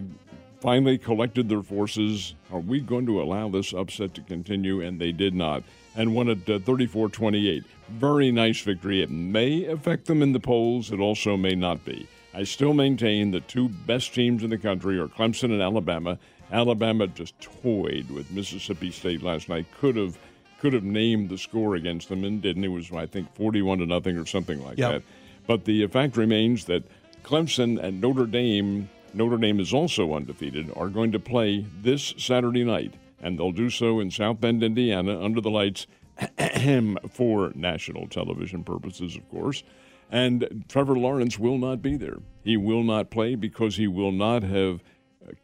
finally 0.61 0.97
collected 0.97 1.49
their 1.49 1.61
forces. 1.61 2.33
Are 2.51 2.59
we 2.59 2.79
going 2.79 3.05
to 3.05 3.21
allow 3.21 3.49
this 3.49 3.73
upset 3.73 4.13
to 4.15 4.21
continue? 4.21 4.81
And 4.81 4.99
they 4.99 5.11
did 5.11 5.35
not. 5.35 5.63
And 5.95 6.15
won 6.15 6.29
at 6.29 6.45
34 6.45 7.09
28. 7.09 7.63
Very 7.89 8.31
nice 8.31 8.61
victory. 8.61 9.01
It 9.03 9.11
may 9.11 9.65
affect 9.65 10.05
them 10.05 10.21
in 10.23 10.31
the 10.31 10.39
polls, 10.39 10.91
it 10.91 10.99
also 10.99 11.37
may 11.37 11.53
not 11.55 11.85
be. 11.85 12.07
I 12.33 12.43
still 12.43 12.73
maintain 12.73 13.31
the 13.31 13.39
two 13.41 13.69
best 13.69 14.13
teams 14.13 14.43
in 14.43 14.49
the 14.49 14.57
country 14.57 14.99
are 14.99 15.07
Clemson 15.07 15.51
and 15.53 15.61
Alabama. 15.61 16.17
Alabama 16.51 17.07
just 17.07 17.39
toyed 17.39 18.09
with 18.09 18.29
Mississippi 18.31 18.91
State 18.91 19.21
last 19.23 19.47
night. 19.49 19.65
Could 19.79 19.95
have 19.95 20.17
could 20.59 20.73
have 20.73 20.83
named 20.83 21.29
the 21.29 21.37
score 21.37 21.75
against 21.75 22.09
them 22.09 22.23
and 22.23 22.41
didn't. 22.41 22.63
It 22.63 22.69
was 22.69 22.91
I 22.91 23.05
think 23.05 23.33
forty-one 23.35 23.77
to 23.79 23.85
nothing 23.85 24.17
or 24.17 24.25
something 24.25 24.63
like 24.63 24.77
Yep. 24.77 24.91
that. 24.91 25.01
But 25.47 25.65
the 25.65 25.85
fact 25.87 26.17
remains 26.17 26.65
that 26.65 26.83
Clemson 27.23 27.81
and 27.81 28.01
Notre 28.01 28.25
Dame, 28.25 28.89
Notre 29.15 29.37
Dame 29.37 29.61
is 29.61 29.73
also 29.73 30.13
undefeated, 30.13 30.69
are 30.75 30.89
going 30.89 31.13
to 31.13 31.19
play 31.19 31.65
this 31.81 32.13
Saturday 32.17 32.65
night, 32.65 32.95
and 33.21 33.39
they'll 33.39 33.53
do 33.53 33.69
so 33.69 34.01
in 34.01 34.11
South 34.11 34.41
Bend, 34.41 34.61
Indiana, 34.61 35.23
under 35.23 35.39
the 35.39 35.49
lights 35.49 35.87
for 37.09 37.53
national 37.55 38.07
television 38.07 38.61
purposes, 38.65 39.15
of 39.15 39.29
course. 39.29 39.63
And 40.11 40.65
Trevor 40.67 40.97
Lawrence 40.97 41.39
will 41.39 41.57
not 41.57 41.81
be 41.81 41.95
there. 41.95 42.17
He 42.43 42.57
will 42.57 42.83
not 42.83 43.09
play 43.09 43.35
because 43.35 43.77
he 43.77 43.87
will 43.87 44.11
not 44.11 44.43
have 44.43 44.83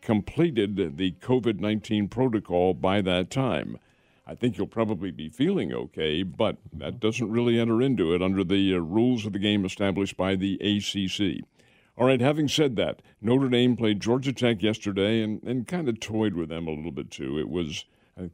completed 0.01 0.97
the 0.97 1.13
COVID 1.21 1.59
19 1.59 2.09
protocol 2.09 2.73
by 2.73 3.01
that 3.01 3.31
time. 3.31 3.79
I 4.27 4.35
think 4.35 4.55
he'll 4.55 4.67
probably 4.67 5.11
be 5.11 5.29
feeling 5.29 5.73
okay, 5.73 6.23
but 6.23 6.57
that 6.73 6.99
doesn't 6.99 7.31
really 7.31 7.57
enter 7.57 7.81
into 7.81 8.13
it 8.13 8.21
under 8.21 8.43
the 8.43 8.75
uh, 8.75 8.79
rules 8.79 9.25
of 9.25 9.33
the 9.33 9.39
game 9.39 9.65
established 9.65 10.15
by 10.15 10.35
the 10.35 10.55
ACC. 10.55 11.43
All 11.97 12.07
right, 12.07 12.21
having 12.21 12.47
said 12.47 12.75
that, 12.77 13.01
Notre 13.21 13.49
Dame 13.49 13.75
played 13.75 13.99
Georgia 13.99 14.33
Tech 14.33 14.63
yesterday 14.63 15.21
and, 15.21 15.43
and 15.43 15.67
kind 15.67 15.89
of 15.89 15.99
toyed 15.99 16.33
with 16.33 16.49
them 16.49 16.67
a 16.67 16.71
little 16.71 16.91
bit 16.91 17.11
too. 17.11 17.37
It 17.37 17.49
was 17.49 17.85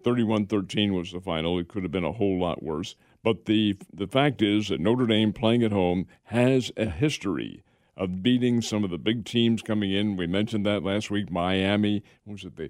31 0.03 0.47
13 0.47 0.93
was 0.93 1.11
the 1.11 1.19
final. 1.19 1.59
It 1.59 1.67
could 1.67 1.83
have 1.83 1.91
been 1.91 2.03
a 2.03 2.11
whole 2.11 2.39
lot 2.39 2.63
worse. 2.63 2.95
But 3.23 3.45
the, 3.45 3.77
the 3.93 4.07
fact 4.07 4.41
is 4.41 4.69
that 4.69 4.79
Notre 4.79 5.07
Dame 5.07 5.33
playing 5.33 5.63
at 5.63 5.71
home 5.71 6.07
has 6.25 6.71
a 6.77 6.85
history 6.85 7.63
of 7.95 8.21
beating 8.21 8.61
some 8.61 8.83
of 8.83 8.89
the 8.91 8.97
big 8.97 9.25
teams 9.25 9.61
coming 9.61 9.91
in. 9.91 10.15
We 10.15 10.27
mentioned 10.27 10.65
that 10.65 10.83
last 10.83 11.09
week. 11.09 11.31
Miami, 11.31 12.03
was 12.25 12.43
it? 12.43 12.55
The, 12.55 12.69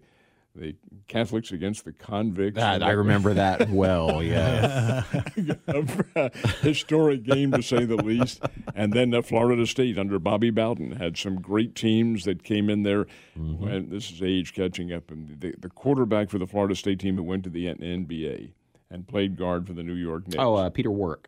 the 0.58 0.76
Catholics 1.08 1.52
against 1.52 1.86
the 1.86 1.92
convicts. 1.92 2.60
That, 2.60 2.84
I 2.84 2.92
remember 2.92 3.34
that 3.36 3.70
well. 3.70 4.22
Yeah. 4.24 5.04
historic 6.62 7.24
game 7.24 7.52
to 7.52 7.62
say 7.62 7.86
the 7.86 7.96
least. 7.96 8.42
And 8.76 8.94
then 8.94 9.14
uh, 9.14 9.22
Florida 9.22 9.66
State 9.66 9.98
under 9.98 10.20
Bobby 10.20 10.50
Bowden 10.50 10.94
had 10.94 11.18
some 11.18 11.40
great 11.40 11.76
teams 11.76 12.26
that 12.26 12.44
came 12.44 12.70
in 12.70 12.84
there. 12.84 13.06
And 13.36 13.92
this 13.92 14.12
is 14.12 14.22
age 14.22 14.54
catching 14.54 14.92
up. 14.92 15.12
And 15.12 15.40
the, 15.40 15.54
the 15.60 15.70
quarterback 15.70 16.30
for 16.30 16.40
the 16.40 16.48
Florida 16.48 16.76
State 16.76 17.00
team 17.00 17.16
who 17.16 17.24
went 17.24 17.44
to 17.44 17.50
the 17.50 17.66
NBA 17.66 18.52
and 18.90 19.08
played 19.08 19.38
guard 19.38 19.68
for 19.68 19.74
the 19.74 19.84
New 19.84 19.94
York 19.96 20.28
Knicks. 20.28 20.38
oh, 20.40 20.56
uh, 20.56 20.70
Peter 20.70 20.92
Warrick. 20.92 21.28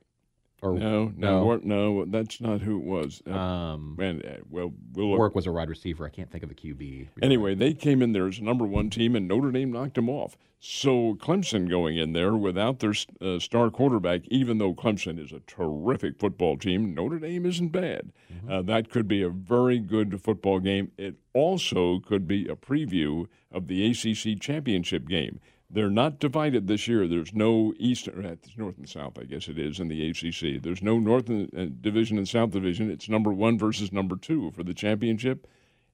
Or 0.61 0.73
no, 0.77 1.13
no, 1.15 1.39
no. 1.39 1.43
Wor- 1.45 1.61
no, 1.63 2.05
that's 2.05 2.41
not 2.41 2.61
who 2.61 2.77
it 2.79 2.83
was. 2.83 3.21
Uh, 3.25 3.33
Um, 3.33 3.95
man, 3.97 4.21
uh, 4.25 4.41
well, 4.49 4.73
we'll 4.93 5.09
look 5.11 5.17
Warrick 5.19 5.35
was 5.35 5.47
a 5.47 5.51
wide 5.51 5.69
receiver. 5.69 6.05
I 6.05 6.09
can't 6.09 6.29
think 6.29 6.43
of 6.43 6.49
the 6.49 6.55
QB. 6.55 7.07
Anyway, 7.21 7.55
they 7.55 7.73
came 7.73 8.01
in 8.01 8.11
there 8.11 8.27
as 8.27 8.39
a 8.39 8.43
number 8.43 8.65
one 8.65 8.89
team, 8.89 9.15
and 9.15 9.27
Notre 9.27 9.51
Dame 9.51 9.71
knocked 9.71 9.95
them 9.95 10.09
off. 10.09 10.35
So 10.61 11.15
Clemson 11.15 11.69
going 11.69 11.95
in 11.97 12.11
there 12.11 12.35
without 12.35 12.79
their 12.79 12.93
uh, 13.21 13.39
star 13.39 13.69
quarterback, 13.69 14.23
even 14.27 14.57
though 14.57 14.73
Clemson 14.73 15.17
is 15.17 15.31
a 15.31 15.39
terrific 15.47 16.19
football 16.19 16.57
team, 16.57 16.93
Notre 16.93 17.19
Dame 17.19 17.45
isn't 17.45 17.69
bad. 17.69 18.11
Uh, 18.49 18.61
that 18.63 18.89
could 18.89 19.07
be 19.07 19.21
a 19.21 19.29
very 19.29 19.79
good 19.79 20.21
football 20.21 20.59
game. 20.59 20.91
It 20.97 21.15
also 21.33 21.99
could 21.99 22.27
be 22.27 22.45
a 22.49 22.55
preview 22.57 23.27
of 23.51 23.67
the 23.67 23.85
ACC 23.89 24.37
championship 24.41 25.07
game. 25.07 25.39
They're 25.71 25.91
not 25.91 26.19
divided 26.19 26.67
this 26.67 26.88
year. 26.88 27.08
There's 27.08 27.34
no 27.34 27.73
East, 27.77 28.08
or 28.08 28.25
uh, 28.25 28.36
North 28.58 28.77
and 28.79 28.89
South, 28.89 29.19
I 29.19 29.25
guess 29.25 29.47
it 29.47 29.60
is, 29.60 29.79
in 29.79 29.88
the 29.88 30.10
ACC. 30.10 30.62
There's 30.62 30.82
no 30.82 30.97
North 30.97 31.29
uh, 31.29 31.65
Division 31.79 32.17
and 32.17 32.27
South 32.27 32.49
Division. 32.49 32.89
It's 32.89 33.08
number 33.08 33.32
one 33.32 33.60
versus 33.60 33.91
number 33.91 34.15
two 34.15 34.49
for 34.51 34.63
the 34.63 34.73
championship. 34.73 35.47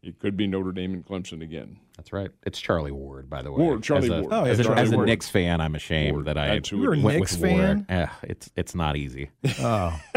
It 0.05 0.19
could 0.19 0.37
be 0.37 0.45
Notre 0.45 0.71
Dame 0.71 0.93
and 0.93 1.05
Clemson 1.05 1.41
again. 1.41 1.77
That's 1.97 2.13
right. 2.13 2.29
It's 2.45 2.59
Charlie 2.59 2.91
Ward, 2.91 3.29
by 3.29 3.41
the 3.41 3.51
way. 3.51 3.63
Ward, 3.63 3.81
Charlie 3.81 4.11
as 4.11 4.17
a, 4.19 4.21
Ward. 4.21 4.33
Oh, 4.33 4.45
yeah, 4.45 4.51
as 4.51 4.59
a, 4.59 4.63
Charlie 4.63 4.81
as 4.81 4.91
a 4.91 4.95
Ward. 4.97 5.07
Knicks 5.07 5.29
fan, 5.29 5.61
I'm 5.61 5.73
ashamed 5.75 6.13
Ward. 6.13 6.25
that 6.25 6.37
I 6.37 6.47
That's 6.55 6.69
who 6.69 6.81
You're 6.81 6.93
a 6.93 6.95
it 6.95 6.99
is. 6.99 7.03
went 7.03 7.19
Knicks 7.19 7.37
with 7.37 7.51
Ward. 7.51 7.61
fan? 7.61 7.85
Eh, 7.89 8.07
it's 8.23 8.49
it's 8.55 8.75
not 8.75 8.95
easy. 8.97 9.31
Oh, 9.59 9.99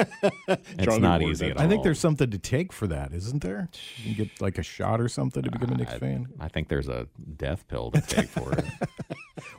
It's 0.49 0.85
Charlie 0.85 1.01
not 1.01 1.21
Ward, 1.21 1.33
easy 1.33 1.47
at 1.47 1.57
all. 1.57 1.63
I 1.65 1.69
think 1.69 1.83
there's 1.85 2.01
something 2.01 2.31
to 2.31 2.39
take 2.39 2.73
for 2.73 2.87
that, 2.89 3.13
isn't 3.15 3.43
there? 3.43 3.69
You 4.05 4.15
can 4.15 4.25
get 4.25 4.41
like 4.41 4.59
a 4.59 4.63
shot 4.63 5.01
or 5.01 5.09
something 5.09 5.43
to 5.43 5.51
become 5.51 5.71
a 5.71 5.77
Knicks 5.77 5.95
I, 5.95 5.99
fan. 5.99 6.29
I 6.39 6.49
think 6.49 6.69
there's 6.69 6.89
a 6.89 7.09
death 7.37 7.67
pill 7.69 7.91
to 7.93 8.01
take 8.03 8.29
for 8.29 8.53
it. 8.53 8.65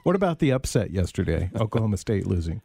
What 0.04 0.15
about 0.15 0.39
the 0.39 0.52
upset 0.52 0.92
yesterday? 0.92 1.50
Oklahoma 1.60 1.98
State 1.98 2.28
losing. 2.28 2.62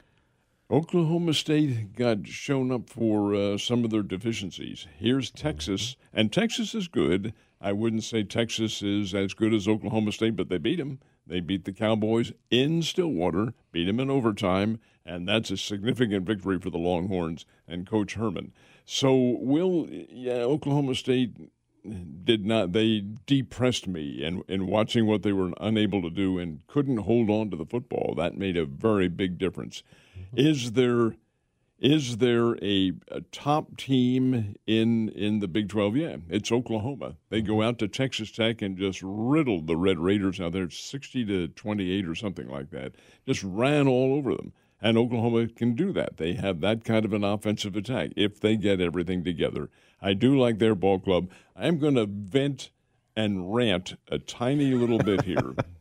Oklahoma 0.70 1.34
State 1.34 1.94
got 1.94 2.26
shown 2.26 2.72
up 2.72 2.88
for 2.90 3.34
uh, 3.34 3.58
some 3.58 3.84
of 3.84 3.90
their 3.90 4.02
deficiencies. 4.02 4.86
Here's 4.98 5.30
Texas, 5.30 5.96
and 6.12 6.32
Texas 6.32 6.74
is 6.74 6.88
good. 6.88 7.32
I 7.64 7.72
wouldn't 7.72 8.04
say 8.04 8.24
Texas 8.24 8.82
is 8.82 9.14
as 9.14 9.32
good 9.32 9.54
as 9.54 9.66
Oklahoma 9.66 10.12
State, 10.12 10.36
but 10.36 10.50
they 10.50 10.58
beat 10.58 10.76
them. 10.76 11.00
They 11.26 11.40
beat 11.40 11.64
the 11.64 11.72
Cowboys 11.72 12.30
in 12.50 12.82
Stillwater, 12.82 13.54
beat 13.72 13.86
them 13.86 13.98
in 13.98 14.10
overtime, 14.10 14.80
and 15.06 15.26
that's 15.26 15.50
a 15.50 15.56
significant 15.56 16.26
victory 16.26 16.58
for 16.58 16.68
the 16.68 16.76
Longhorns 16.76 17.46
and 17.66 17.86
Coach 17.86 18.14
Herman. 18.14 18.52
So, 18.84 19.38
will 19.40 19.88
yeah, 19.88 20.42
Oklahoma 20.42 20.94
State 20.94 21.38
did 22.24 22.44
not 22.44 22.72
they 22.72 23.02
depressed 23.26 23.86
me 23.86 24.22
and 24.22 24.42
in, 24.48 24.62
in 24.62 24.66
watching 24.66 25.06
what 25.06 25.22
they 25.22 25.32
were 25.32 25.52
unable 25.58 26.02
to 26.02 26.10
do 26.10 26.38
and 26.38 26.66
couldn't 26.66 26.98
hold 26.98 27.28
on 27.28 27.50
to 27.50 27.56
the 27.56 27.66
football 27.66 28.14
that 28.16 28.38
made 28.38 28.56
a 28.56 28.64
very 28.64 29.06
big 29.06 29.36
difference 29.36 29.82
mm-hmm. 30.18 30.38
is 30.38 30.72
there 30.72 31.14
is 31.78 32.18
there 32.18 32.54
a, 32.62 32.92
a, 33.08 33.20
top 33.32 33.76
team 33.76 34.54
in 34.66 35.08
in 35.10 35.40
the 35.40 35.48
Big 35.48 35.68
12 35.68 35.96
yeah 35.96 36.16
it's 36.28 36.52
Oklahoma 36.52 37.16
they 37.30 37.40
go 37.40 37.54
mm-hmm. 37.54 37.68
out 37.68 37.78
to 37.78 37.88
Texas 37.88 38.30
Tech 38.30 38.62
and 38.62 38.78
just 38.78 39.00
riddled 39.02 39.66
the 39.66 39.76
Red 39.76 39.98
Raiders 39.98 40.40
now 40.40 40.50
they're 40.50 40.70
60 40.70 41.24
to 41.26 41.48
28 41.48 42.08
or 42.08 42.14
something 42.14 42.48
like 42.48 42.70
that 42.70 42.92
just 43.26 43.42
ran 43.42 43.88
all 43.88 44.14
over 44.14 44.34
them 44.34 44.52
and 44.84 44.98
Oklahoma 44.98 45.48
can 45.48 45.74
do 45.74 45.92
that. 45.94 46.18
They 46.18 46.34
have 46.34 46.60
that 46.60 46.84
kind 46.84 47.06
of 47.06 47.14
an 47.14 47.24
offensive 47.24 47.74
attack 47.74 48.10
if 48.16 48.38
they 48.38 48.54
get 48.56 48.82
everything 48.82 49.24
together. 49.24 49.70
I 50.00 50.12
do 50.12 50.38
like 50.38 50.58
their 50.58 50.74
ball 50.74 51.00
club. 51.00 51.30
I'm 51.56 51.78
going 51.78 51.94
to 51.94 52.06
vent 52.06 52.70
and 53.16 53.54
rant 53.54 53.94
a 54.08 54.18
tiny 54.18 54.74
little 54.74 54.98
bit 54.98 55.22
here. 55.22 55.54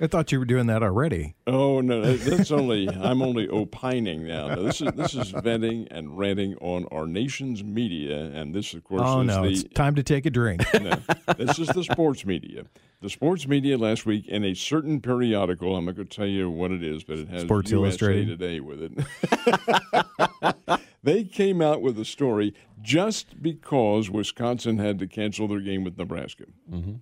I 0.00 0.06
thought 0.06 0.30
you 0.30 0.38
were 0.38 0.44
doing 0.44 0.66
that 0.68 0.82
already. 0.82 1.34
Oh 1.46 1.80
no, 1.80 2.16
that's 2.16 2.50
only 2.50 2.88
I'm 2.88 3.20
only 3.20 3.48
opining 3.48 4.26
now. 4.26 4.48
No, 4.48 4.62
this 4.62 4.80
is 4.80 4.92
this 4.92 5.14
is 5.14 5.30
venting 5.30 5.88
and 5.90 6.16
ranting 6.16 6.54
on 6.56 6.86
our 6.92 7.06
nation's 7.06 7.64
media, 7.64 8.26
and 8.26 8.54
this, 8.54 8.74
of 8.74 8.84
course, 8.84 9.02
oh 9.04 9.20
is 9.22 9.26
no, 9.26 9.42
the, 9.42 9.48
it's 9.48 9.64
time 9.74 9.94
to 9.96 10.02
take 10.02 10.26
a 10.26 10.30
drink. 10.30 10.62
no, 10.80 10.98
this 11.36 11.58
is 11.58 11.68
the 11.68 11.82
sports 11.82 12.24
media. 12.24 12.64
The 13.00 13.10
sports 13.10 13.46
media 13.46 13.78
last 13.78 14.06
week 14.06 14.26
in 14.26 14.44
a 14.44 14.54
certain 14.54 15.00
periodical. 15.00 15.76
I'm 15.76 15.84
not 15.84 15.96
going 15.96 16.08
to 16.08 16.16
tell 16.16 16.26
you 16.26 16.50
what 16.50 16.70
it 16.70 16.82
is, 16.82 17.04
but 17.04 17.18
it 17.18 17.28
has 17.28 17.42
Sports 17.42 17.70
USA 17.70 17.84
Illustrated. 17.84 18.38
Today 18.38 18.60
with 18.60 18.82
it. 18.82 20.80
they 21.02 21.24
came 21.24 21.62
out 21.62 21.80
with 21.80 21.98
a 21.98 22.04
story 22.04 22.54
just 22.80 23.40
because 23.40 24.10
Wisconsin 24.10 24.78
had 24.78 24.98
to 24.98 25.06
cancel 25.06 25.46
their 25.46 25.60
game 25.60 25.84
with 25.84 25.96
Nebraska. 25.96 26.44
Mm-hmm. 26.70 26.94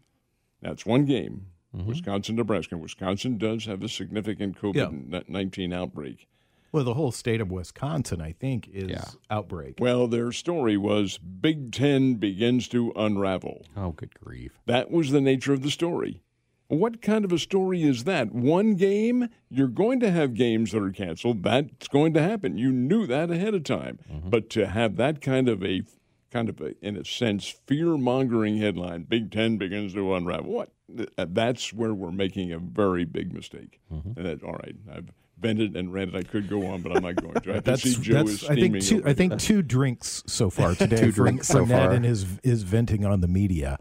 That's 0.61 0.85
one 0.85 1.05
game. 1.05 1.47
Mm-hmm. 1.77 1.89
Wisconsin, 1.89 2.37
Nebraska. 2.37 2.77
Wisconsin 2.77 3.37
does 3.39 3.67
have 3.67 3.83
a 3.83 3.89
significant 3.89 4.57
Yeah. 4.63 4.71
COVID 4.87 5.29
19 5.29 5.73
outbreak. 5.73 6.27
well, 6.73 6.85
the 6.85 6.95
whole 6.95 7.13
state 7.13 7.41
of 7.41 7.51
Wisconsin, 7.51 8.21
I 8.21 8.33
think, 8.33 8.69
is 8.69 8.91
Yeah. 8.91 9.05
outbreak. 9.31 9.77
Well, 9.79 10.09
their 10.09 10.33
story 10.33 10.77
was 10.77 11.19
Big 11.19 11.73
Ten 11.73 12.15
begins 12.15 12.69
to 12.69 12.93
unravel. 12.97 13.65
Oh, 13.77 13.93
good 13.93 14.15
grief. 14.15 14.59
That 14.67 14.91
was 14.91 15.11
the 15.11 15.21
nature 15.21 15.53
of 15.53 15.63
the 15.63 15.71
story. 15.71 16.23
What 16.69 17.01
kind 17.01 17.25
of 17.25 17.31
a 17.33 17.39
story 17.39 17.83
is 17.85 18.05
that? 18.05 18.33
One 18.35 18.75
game? 18.75 19.29
You're 19.49 19.69
going 19.69 20.01
to 20.01 20.11
have 20.11 20.35
games 20.35 20.73
that 20.73 20.83
are 20.83 20.91
canceled. 20.91 21.45
That's 21.45 21.87
going 21.89 22.13
to 22.15 22.21
happen. 22.23 22.59
You 22.59 22.73
knew 22.73 23.07
that 23.07 23.31
ahead 23.31 23.55
of 23.55 23.63
time. 23.63 24.01
Mm-hmm. 24.13 24.31
But 24.31 24.51
to 24.51 24.67
have 24.67 24.97
that 24.97 25.21
kind 25.21 25.49
of 25.49 25.63
a 25.63 25.83
kind 26.33 26.49
of 26.49 26.61
a, 26.61 26.75
in 26.85 26.97
a 26.97 27.05
sense, 27.05 27.55
fear 27.67 27.97
mongering 27.97 28.57
headline, 28.59 29.05
Big 29.05 29.31
Ten 29.31 29.57
begins 29.59 29.95
to 29.95 30.13
unravel. 30.13 30.51
What? 30.53 30.71
Th- 30.95 31.09
That's 31.17 31.73
where 31.73 31.95
we're 31.95 32.13
making 32.13 32.53
a 32.53 32.59
very 32.59 33.05
big 33.05 33.33
mistake. 33.33 33.81
And 33.91 34.15
that, 34.27 34.43
all 34.43 34.53
right, 34.53 34.75
I've 34.93 35.11
vented 35.39 35.77
and 35.77 35.93
ranted. 35.93 36.17
I 36.17 36.23
could 36.23 36.49
go 36.49 36.67
on, 36.67 36.83
but 36.83 36.97
I'm 36.97 37.03
not 37.03 37.17
going 37.17 37.35
to. 37.35 37.51
I 37.51 37.55
can 37.55 37.63
That's, 37.65 37.83
see 37.83 37.97
Joe 38.01 38.23
is 38.23 38.41
that's 38.41 38.45
I 38.51 38.55
think 38.55 38.59
steaming 38.59 38.83
two. 38.83 38.99
over 39.01 39.09
I 39.09 39.13
think 39.15 39.39
two 39.39 39.63
drinks 39.63 40.23
so 40.27 40.49
far 40.51 40.75
today. 40.77 40.97
Two 40.97 41.13
drinks 41.13 41.47
for 41.49 41.53
so 41.55 41.65
Ned 41.65 41.87
far. 41.87 41.91
and 41.93 42.05
his 42.05 42.25
his 42.43 42.63
venting 42.63 43.05
on 43.05 43.21
the 43.21 43.29
media. 43.29 43.79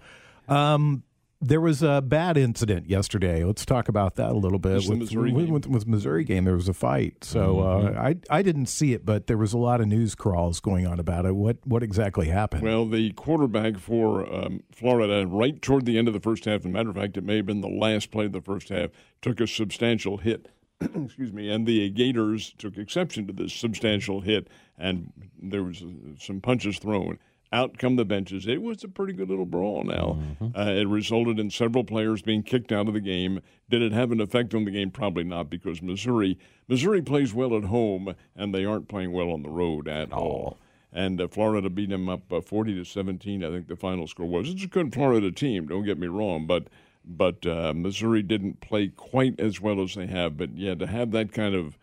Um, 0.48 1.04
there 1.48 1.62
was 1.62 1.84
a 1.84 2.02
bad 2.02 2.38
incident 2.38 2.90
yesterday. 2.90 3.44
Let's 3.44 3.66
talk 3.66 3.88
about 3.88 4.16
that 4.16 4.32
a 4.32 4.36
little 4.38 4.60
bit. 4.60 4.88
With, 4.88 5.00
Missouri 5.00 5.32
with, 5.32 5.46
game. 5.46 5.54
with, 5.54 5.68
with 5.68 5.88
Missouri 5.88 6.24
game, 6.24 6.46
there 6.46 6.56
was 6.56 6.68
a 6.68 6.74
fight. 6.74 7.24
So 7.24 7.56
Mm-hmm. 7.56 7.98
uh, 7.98 8.02
I 8.02 8.16
I 8.30 8.42
didn't 8.42 8.66
see 8.68 8.94
it, 8.94 9.06
but 9.06 9.28
there 9.28 9.38
was 9.38 9.54
a 9.54 9.58
lot 9.58 9.82
of 9.82 9.88
news 9.88 10.16
crawls 10.16 10.60
going 10.60 10.88
on 10.88 11.00
about 11.00 11.26
it. 11.26 11.36
What 11.36 11.58
what 11.66 11.84
exactly 11.84 12.28
happened? 12.28 12.64
Well, 12.64 12.86
the 12.88 13.12
quarterback 13.14 13.78
for 13.78 14.32
um, 14.34 14.64
Florida, 14.72 15.26
right 15.28 15.62
toward 15.62 15.86
the 15.86 15.98
end 15.98 16.08
of 16.08 16.14
the 16.14 16.20
first 16.20 16.46
half, 16.46 16.62
as 16.62 16.66
a 16.66 16.70
matter 16.70 16.90
of 16.90 16.96
fact, 16.96 17.18
it 17.18 17.24
may 17.24 17.38
have 17.38 17.46
been 17.46 17.62
the 17.62 17.68
last 17.70 18.12
play 18.12 18.26
of 18.26 18.32
the 18.32 18.42
first 18.42 18.70
half, 18.70 18.90
took 19.22 19.40
a 19.40 19.48
substantial 19.48 20.18
hit. 20.18 20.50
Excuse 20.82 21.32
me, 21.32 21.50
and 21.50 21.66
the 21.66 21.90
Gators 21.90 22.54
took 22.58 22.78
exception 22.78 23.28
to 23.28 23.34
this 23.34 23.54
substantial 23.54 24.22
hit, 24.22 24.50
and 24.78 25.12
there 25.42 25.64
was 25.64 25.82
uh, 25.82 25.86
some 26.20 26.42
punches 26.42 26.80
thrown. 26.80 27.18
Out 27.52 27.78
come 27.78 27.96
the 27.96 28.06
benches. 28.06 28.48
It 28.48 28.62
was 28.62 28.84
a 28.84 28.90
pretty 28.90 29.14
good 29.14 29.30
little 29.30 29.46
brawl. 29.46 29.84
Now, 29.84 30.20
uh, 30.58 30.72
it 30.72 30.88
resulted 30.88 31.40
in 31.40 31.50
several 31.50 31.84
players 31.84 32.22
being 32.22 32.44
kicked 32.44 32.72
out 32.72 32.88
of 32.88 32.94
the 32.94 33.00
game. 33.00 33.40
Did 33.70 33.82
it 33.82 33.92
have 33.92 34.12
an 34.12 34.20
effect 34.20 34.54
on 34.54 34.66
the 34.66 34.72
game? 34.72 34.92
Probably 34.92 35.24
not, 35.24 35.50
because 35.50 35.82
Missouri 35.82 36.38
Missouri 36.68 37.02
plays 37.02 37.34
well 37.34 37.56
at 37.56 37.66
home, 37.66 38.16
and 38.36 38.54
they 38.54 38.66
aren't 38.66 38.90
playing 38.90 39.12
well 39.12 39.32
on 39.32 39.44
the 39.44 39.50
road 39.50 39.88
at 39.88 40.12
all 40.12 40.58
and 40.96 41.20
uh, 41.20 41.28
Florida 41.28 41.70
beat 41.70 41.90
them 41.90 42.08
up 42.08 42.32
uh, 42.32 42.40
40 42.40 42.76
to 42.76 42.86
17. 42.86 43.44
I 43.44 43.50
think 43.50 43.68
the 43.68 43.76
final 43.76 44.08
score 44.08 44.26
was. 44.26 44.50
It's 44.50 44.64
a 44.64 44.68
good 44.68 44.94
Florida 44.94 45.30
team. 45.30 45.68
Don't 45.68 45.84
get 45.84 46.00
me 46.00 46.08
wrong, 46.08 46.48
but 46.48 46.68
but 47.08 47.46
uh, 47.46 47.72
Missouri 47.76 48.24
didn't 48.24 48.62
play 48.62 48.88
quite 48.88 49.40
as 49.40 49.62
well 49.62 49.80
as 49.84 49.94
they 49.94 50.08
have. 50.08 50.38
But 50.38 50.58
yeah, 50.58 50.74
to 50.74 50.88
have 50.88 51.12
that 51.12 51.32
kind 51.34 51.54
of 51.54 51.78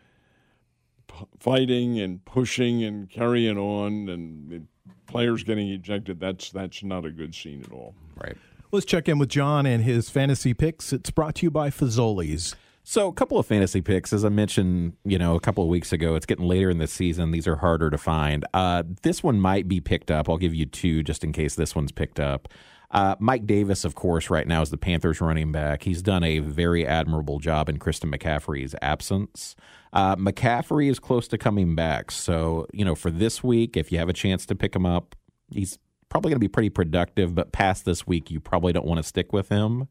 p- 1.07 1.27
fighting 1.39 1.97
and 1.99 2.25
pushing 2.25 2.83
and 2.83 3.09
carrying 3.09 3.57
on 3.57 4.09
and 4.09 4.67
players 5.13 5.43
getting 5.43 5.69
ejected, 5.69 6.19
that's 6.19 6.49
that's 6.51 6.83
not 6.83 7.05
a 7.05 7.11
good 7.11 7.33
scene 7.33 7.63
at 7.65 7.71
all. 7.71 7.93
Right. 8.21 8.35
Let's 8.71 8.85
check 8.85 9.07
in 9.07 9.19
with 9.19 9.29
John 9.29 9.65
and 9.65 9.83
his 9.83 10.09
fantasy 10.09 10.53
picks. 10.53 10.91
It's 10.91 11.11
brought 11.11 11.35
to 11.35 11.45
you 11.45 11.51
by 11.51 11.69
Fazoli's. 11.69 12.55
So, 12.85 13.07
a 13.07 13.13
couple 13.13 13.39
of 13.39 13.45
fantasy 13.45 13.79
picks, 13.79 14.11
as 14.11 14.25
I 14.25 14.29
mentioned, 14.29 14.93
you 15.05 15.17
know, 15.17 15.35
a 15.35 15.39
couple 15.39 15.63
of 15.63 15.69
weeks 15.69 15.93
ago. 15.93 16.15
It's 16.15 16.25
getting 16.25 16.45
later 16.45 16.69
in 16.69 16.79
the 16.79 16.87
season; 16.87 17.31
these 17.31 17.47
are 17.47 17.55
harder 17.55 17.89
to 17.89 17.97
find. 17.97 18.45
Uh, 18.53 18.83
this 19.03 19.23
one 19.23 19.39
might 19.39 19.69
be 19.69 19.79
picked 19.79 20.11
up. 20.11 20.27
I'll 20.27 20.37
give 20.37 20.53
you 20.53 20.65
two 20.65 21.01
just 21.03 21.23
in 21.23 21.31
case 21.31 21.55
this 21.55 21.75
one's 21.75 21.93
picked 21.93 22.19
up. 22.19 22.49
Uh, 22.93 23.15
Mike 23.19 23.47
Davis, 23.47 23.85
of 23.85 23.95
course, 23.95 24.29
right 24.29 24.47
now 24.47 24.61
is 24.61 24.69
the 24.69 24.77
Panthers 24.77 25.19
running 25.19 25.51
back. 25.51 25.81
He's 25.81 26.03
done 26.03 26.23
a 26.23 26.39
very 26.39 26.85
admirable 26.85 27.39
job 27.39 27.67
in 27.67 27.77
Christian 27.77 28.11
McCaffrey's 28.11 28.75
absence. 28.83 29.55
Uh, 29.91 30.15
McCaffrey 30.15 30.89
is 30.89 30.99
close 30.99 31.27
to 31.29 31.37
coming 31.39 31.75
back, 31.75 32.11
so 32.11 32.67
you 32.71 32.85
know, 32.85 32.93
for 32.93 33.09
this 33.09 33.43
week, 33.43 33.75
if 33.75 33.91
you 33.91 33.97
have 33.97 34.09
a 34.09 34.13
chance 34.13 34.45
to 34.45 34.55
pick 34.55 34.75
him 34.75 34.85
up, 34.85 35.15
he's 35.49 35.79
probably 36.09 36.29
going 36.29 36.35
to 36.35 36.43
be 36.43 36.47
pretty 36.47 36.69
productive. 36.69 37.33
But 37.33 37.51
past 37.51 37.83
this 37.83 38.05
week, 38.05 38.29
you 38.29 38.39
probably 38.39 38.73
don't 38.73 38.85
want 38.85 38.99
to 38.99 39.03
stick 39.03 39.33
with 39.33 39.49
him. 39.49 39.87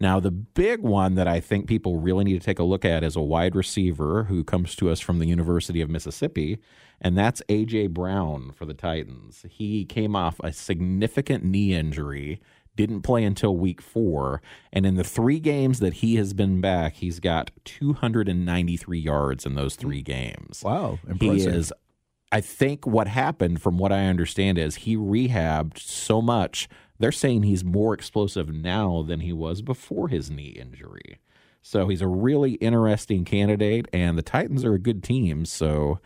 Now, 0.00 0.20
the 0.20 0.30
big 0.30 0.80
one 0.80 1.14
that 1.14 1.28
I 1.28 1.40
think 1.40 1.66
people 1.66 1.98
really 1.98 2.24
need 2.24 2.40
to 2.40 2.44
take 2.44 2.58
a 2.58 2.64
look 2.64 2.84
at 2.84 3.04
is 3.04 3.16
a 3.16 3.20
wide 3.20 3.54
receiver 3.54 4.24
who 4.24 4.44
comes 4.44 4.74
to 4.76 4.90
us 4.90 5.00
from 5.00 5.18
the 5.18 5.26
University 5.26 5.80
of 5.80 5.90
Mississippi, 5.90 6.58
and 7.00 7.16
that's 7.16 7.42
A.J. 7.48 7.88
Brown 7.88 8.52
for 8.52 8.64
the 8.64 8.74
Titans. 8.74 9.44
He 9.48 9.84
came 9.84 10.16
off 10.16 10.40
a 10.42 10.52
significant 10.52 11.44
knee 11.44 11.74
injury, 11.74 12.40
didn't 12.76 13.02
play 13.02 13.24
until 13.24 13.56
week 13.56 13.80
four, 13.80 14.42
and 14.72 14.84
in 14.84 14.96
the 14.96 15.04
three 15.04 15.38
games 15.38 15.78
that 15.80 15.94
he 15.94 16.16
has 16.16 16.32
been 16.32 16.60
back, 16.60 16.94
he's 16.94 17.20
got 17.20 17.50
293 17.64 18.98
yards 18.98 19.46
in 19.46 19.54
those 19.54 19.76
three 19.76 20.02
games. 20.02 20.62
Wow, 20.64 20.98
impressive. 21.08 21.52
He 21.52 21.58
is. 21.58 21.72
I 22.32 22.40
think 22.40 22.84
what 22.84 23.06
happened, 23.06 23.62
from 23.62 23.78
what 23.78 23.92
I 23.92 24.06
understand, 24.06 24.58
is 24.58 24.74
he 24.74 24.96
rehabbed 24.96 25.78
so 25.78 26.20
much. 26.20 26.68
They're 27.04 27.12
saying 27.12 27.42
he's 27.42 27.62
more 27.62 27.92
explosive 27.92 28.48
now 28.48 29.04
than 29.06 29.20
he 29.20 29.30
was 29.30 29.60
before 29.60 30.08
his 30.08 30.30
knee 30.30 30.56
injury. 30.58 31.18
So 31.60 31.86
he's 31.88 32.00
a 32.00 32.08
really 32.08 32.52
interesting 32.52 33.26
candidate, 33.26 33.88
and 33.92 34.16
the 34.16 34.22
Titans 34.22 34.64
are 34.64 34.72
a 34.72 34.78
good 34.78 35.02
team. 35.02 35.44
So 35.44 35.98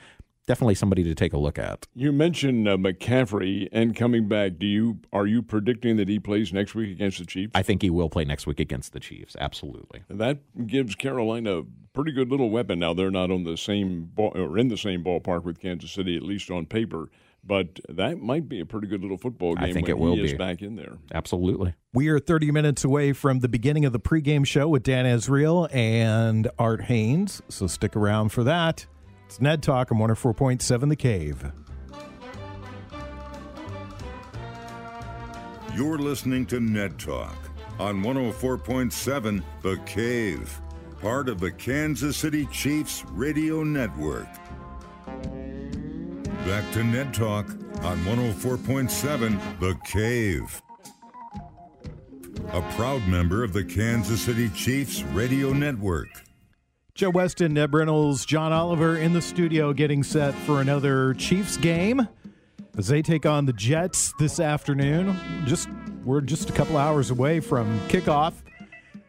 definitely 0.48 0.74
somebody 0.74 1.04
to 1.04 1.14
take 1.14 1.32
a 1.32 1.38
look 1.38 1.56
at. 1.56 1.86
You 1.94 2.10
mentioned 2.10 2.66
uh, 2.66 2.76
McCaffrey 2.78 3.68
and 3.70 3.94
coming 3.94 4.26
back. 4.26 4.58
Do 4.58 4.66
you 4.66 4.98
are 5.12 5.28
you 5.28 5.40
predicting 5.40 5.98
that 5.98 6.08
he 6.08 6.18
plays 6.18 6.52
next 6.52 6.74
week 6.74 6.90
against 6.90 7.20
the 7.20 7.26
Chiefs? 7.26 7.52
I 7.54 7.62
think 7.62 7.82
he 7.82 7.90
will 7.90 8.10
play 8.10 8.24
next 8.24 8.48
week 8.48 8.58
against 8.58 8.92
the 8.92 8.98
Chiefs. 8.98 9.36
Absolutely. 9.38 10.02
That 10.10 10.66
gives 10.66 10.96
Carolina 10.96 11.58
a 11.58 11.62
pretty 11.92 12.10
good 12.10 12.28
little 12.28 12.50
weapon. 12.50 12.80
Now 12.80 12.92
they're 12.92 13.12
not 13.12 13.30
on 13.30 13.44
the 13.44 13.56
same 13.56 14.10
ball, 14.16 14.32
or 14.34 14.58
in 14.58 14.66
the 14.66 14.76
same 14.76 15.04
ballpark 15.04 15.44
with 15.44 15.60
Kansas 15.60 15.92
City, 15.92 16.16
at 16.16 16.24
least 16.24 16.50
on 16.50 16.66
paper. 16.66 17.08
But 17.44 17.80
that 17.88 18.18
might 18.18 18.48
be 18.48 18.60
a 18.60 18.66
pretty 18.66 18.88
good 18.88 19.00
little 19.00 19.16
football 19.16 19.54
game. 19.54 19.64
I 19.64 19.66
game 19.68 19.74
think 19.74 19.86
when 19.88 19.96
it 19.96 19.98
will 19.98 20.14
he 20.16 20.24
is 20.24 20.32
be. 20.32 20.38
back 20.38 20.60
in 20.60 20.76
there. 20.76 20.98
Absolutely. 21.14 21.74
We 21.94 22.08
are 22.08 22.18
30 22.18 22.50
minutes 22.50 22.84
away 22.84 23.14
from 23.14 23.40
the 23.40 23.48
beginning 23.48 23.86
of 23.86 23.92
the 23.92 24.00
pregame 24.00 24.46
show 24.46 24.68
with 24.68 24.82
Dan 24.82 25.06
Israel 25.06 25.68
and 25.72 26.50
Art 26.58 26.82
Hains, 26.82 27.40
so 27.48 27.66
stick 27.66 27.96
around 27.96 28.30
for 28.30 28.44
that. 28.44 28.86
It's 29.26 29.40
Ned 29.40 29.62
Talk 29.62 29.90
on 29.90 29.98
104.7 29.98 30.88
The 30.88 30.96
Cave. 30.96 31.52
You're 35.74 35.98
listening 35.98 36.44
to 36.46 36.60
Ned 36.60 36.98
Talk 36.98 37.36
on 37.78 38.02
104.7 38.02 39.42
The 39.62 39.76
Cave, 39.86 40.60
part 41.00 41.28
of 41.28 41.40
the 41.40 41.52
Kansas 41.52 42.16
City 42.16 42.46
Chiefs 42.46 43.04
Radio 43.12 43.62
Network. 43.62 44.28
Back 46.46 46.70
to 46.72 46.84
Ned 46.84 47.12
Talk 47.12 47.46
on 47.82 47.98
104.7 48.04 49.60
The 49.60 49.74
Cave. 49.84 50.62
a 52.52 52.62
proud 52.76 53.06
member 53.06 53.44
of 53.44 53.52
the 53.52 53.64
Kansas 53.64 54.22
City 54.22 54.48
Chiefs 54.50 55.02
Radio 55.02 55.52
Network. 55.52 56.08
Joe 56.94 57.10
Weston, 57.10 57.54
Ned 57.54 57.74
Reynolds, 57.74 58.24
John 58.24 58.52
Oliver 58.52 58.96
in 58.96 59.12
the 59.12 59.20
studio 59.20 59.72
getting 59.74 60.02
set 60.02 60.34
for 60.34 60.60
another 60.62 61.12
Chiefs 61.14 61.58
game 61.58 62.08
as 62.78 62.88
they 62.88 63.02
take 63.02 63.26
on 63.26 63.44
the 63.44 63.52
Jets 63.52 64.14
this 64.18 64.40
afternoon. 64.40 65.16
Just 65.44 65.68
we're 66.04 66.22
just 66.22 66.48
a 66.48 66.52
couple 66.54 66.78
hours 66.78 67.10
away 67.10 67.40
from 67.40 67.78
kickoff. 67.88 68.32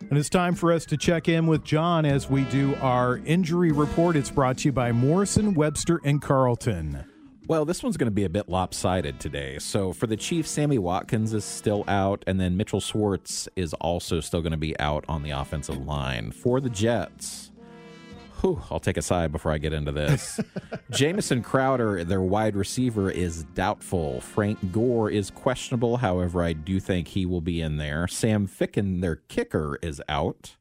And 0.10 0.18
it's 0.18 0.30
time 0.30 0.56
for 0.56 0.74
us 0.74 0.86
to 0.86 0.98
check 0.98 1.30
in 1.30 1.48
with 1.48 1.64
John 1.64 2.06
as 2.06 2.30
we 2.30 2.44
do 2.46 2.76
our 2.82 3.18
injury 3.26 3.72
report. 3.72 4.16
It's 4.18 4.32
brought 4.32 4.58
to 4.60 4.66
you 4.66 4.72
by 4.72 4.92
Morrison, 4.92 5.54
Webster, 5.54 6.02
and 6.04 6.22
Carlton. 6.22 7.06
Well, 7.50 7.66
this 7.66 7.82
one's 7.82 7.98
going 7.98 8.06
to 8.06 8.12
be 8.12 8.26
a 8.26 8.30
bit 8.30 8.48
lopsided 8.48 9.20
today. 9.20 9.58
So 9.58 9.92
for 9.92 10.06
the 10.06 10.16
Chiefs, 10.16 10.52
Sammy 10.52 10.78
Watkins 10.78 11.34
is 11.34 11.44
still 11.44 11.84
out, 11.88 12.24
and 12.28 12.40
then 12.40 12.56
Mitchell 12.56 12.80
Schwartz 12.80 13.50
is 13.56 13.74
also 13.74 14.20
still 14.20 14.42
going 14.42 14.52
to 14.52 14.58
be 14.58 14.80
out 14.80 15.04
on 15.10 15.24
the 15.24 15.32
offensive 15.32 15.84
line. 15.84 16.32
For 16.32 16.62
the 16.62 16.70
Jets, 16.70 17.50
whew, 18.40 18.62
I'll 18.70 18.80
take 18.80 18.98
a 18.98 19.02
side 19.02 19.32
before 19.32 19.52
I 19.52 19.58
get 19.58 19.74
into 19.74 19.92
this. 19.92 20.40
Jamison 20.92 21.42
Crowder, 21.42 22.04
their 22.04 22.22
wide 22.22 22.56
receiver, 22.56 23.10
is 23.10 23.46
doubtful. 23.56 24.22
Frank 24.22 24.72
Gore 24.72 25.10
is 25.10 25.32
questionable. 25.32 25.98
However, 25.98 26.44
I 26.44 26.54
do 26.54 26.80
think 26.80 27.08
he 27.08 27.26
will 27.26 27.42
be 27.42 27.62
in 27.62 27.78
there. 27.78 28.08
Sam 28.08 28.48
Ficken, 28.48 29.02
their 29.02 29.16
kicker, 29.16 29.80
is 29.82 30.00
out. 30.08 30.56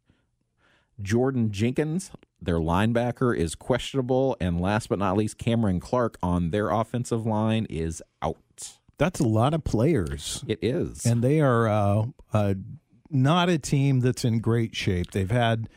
Jordan 1.03 1.53
Jenkins, 1.53 2.13
their 2.41 2.59
linebacker, 2.59 3.37
is 3.37 3.55
questionable. 3.55 4.37
And 4.41 4.61
last 4.61 4.89
but 4.89 4.99
not 4.99 5.17
least, 5.17 5.39
Cameron 5.39 5.81
Clark 5.81 6.19
on 6.23 6.51
their 6.51 6.71
offensive 6.71 7.27
line 7.27 7.67
is 7.69 8.03
out. 8.23 8.37
That's 8.99 9.21
a 9.21 9.27
lot 9.27 9.55
of 9.55 9.65
players. 9.65 10.45
It 10.47 10.59
is. 10.63 11.07
And 11.07 11.23
they 11.23 11.41
are 11.41 11.69
uh, 11.69 12.07
uh, 12.33 12.55
not 13.11 13.49
a 13.49 13.59
team 13.59 14.01
that's 14.01 14.25
in 14.25 14.41
great 14.41 14.75
shape. 14.75 15.13
They've 15.13 15.31
had 15.31 15.69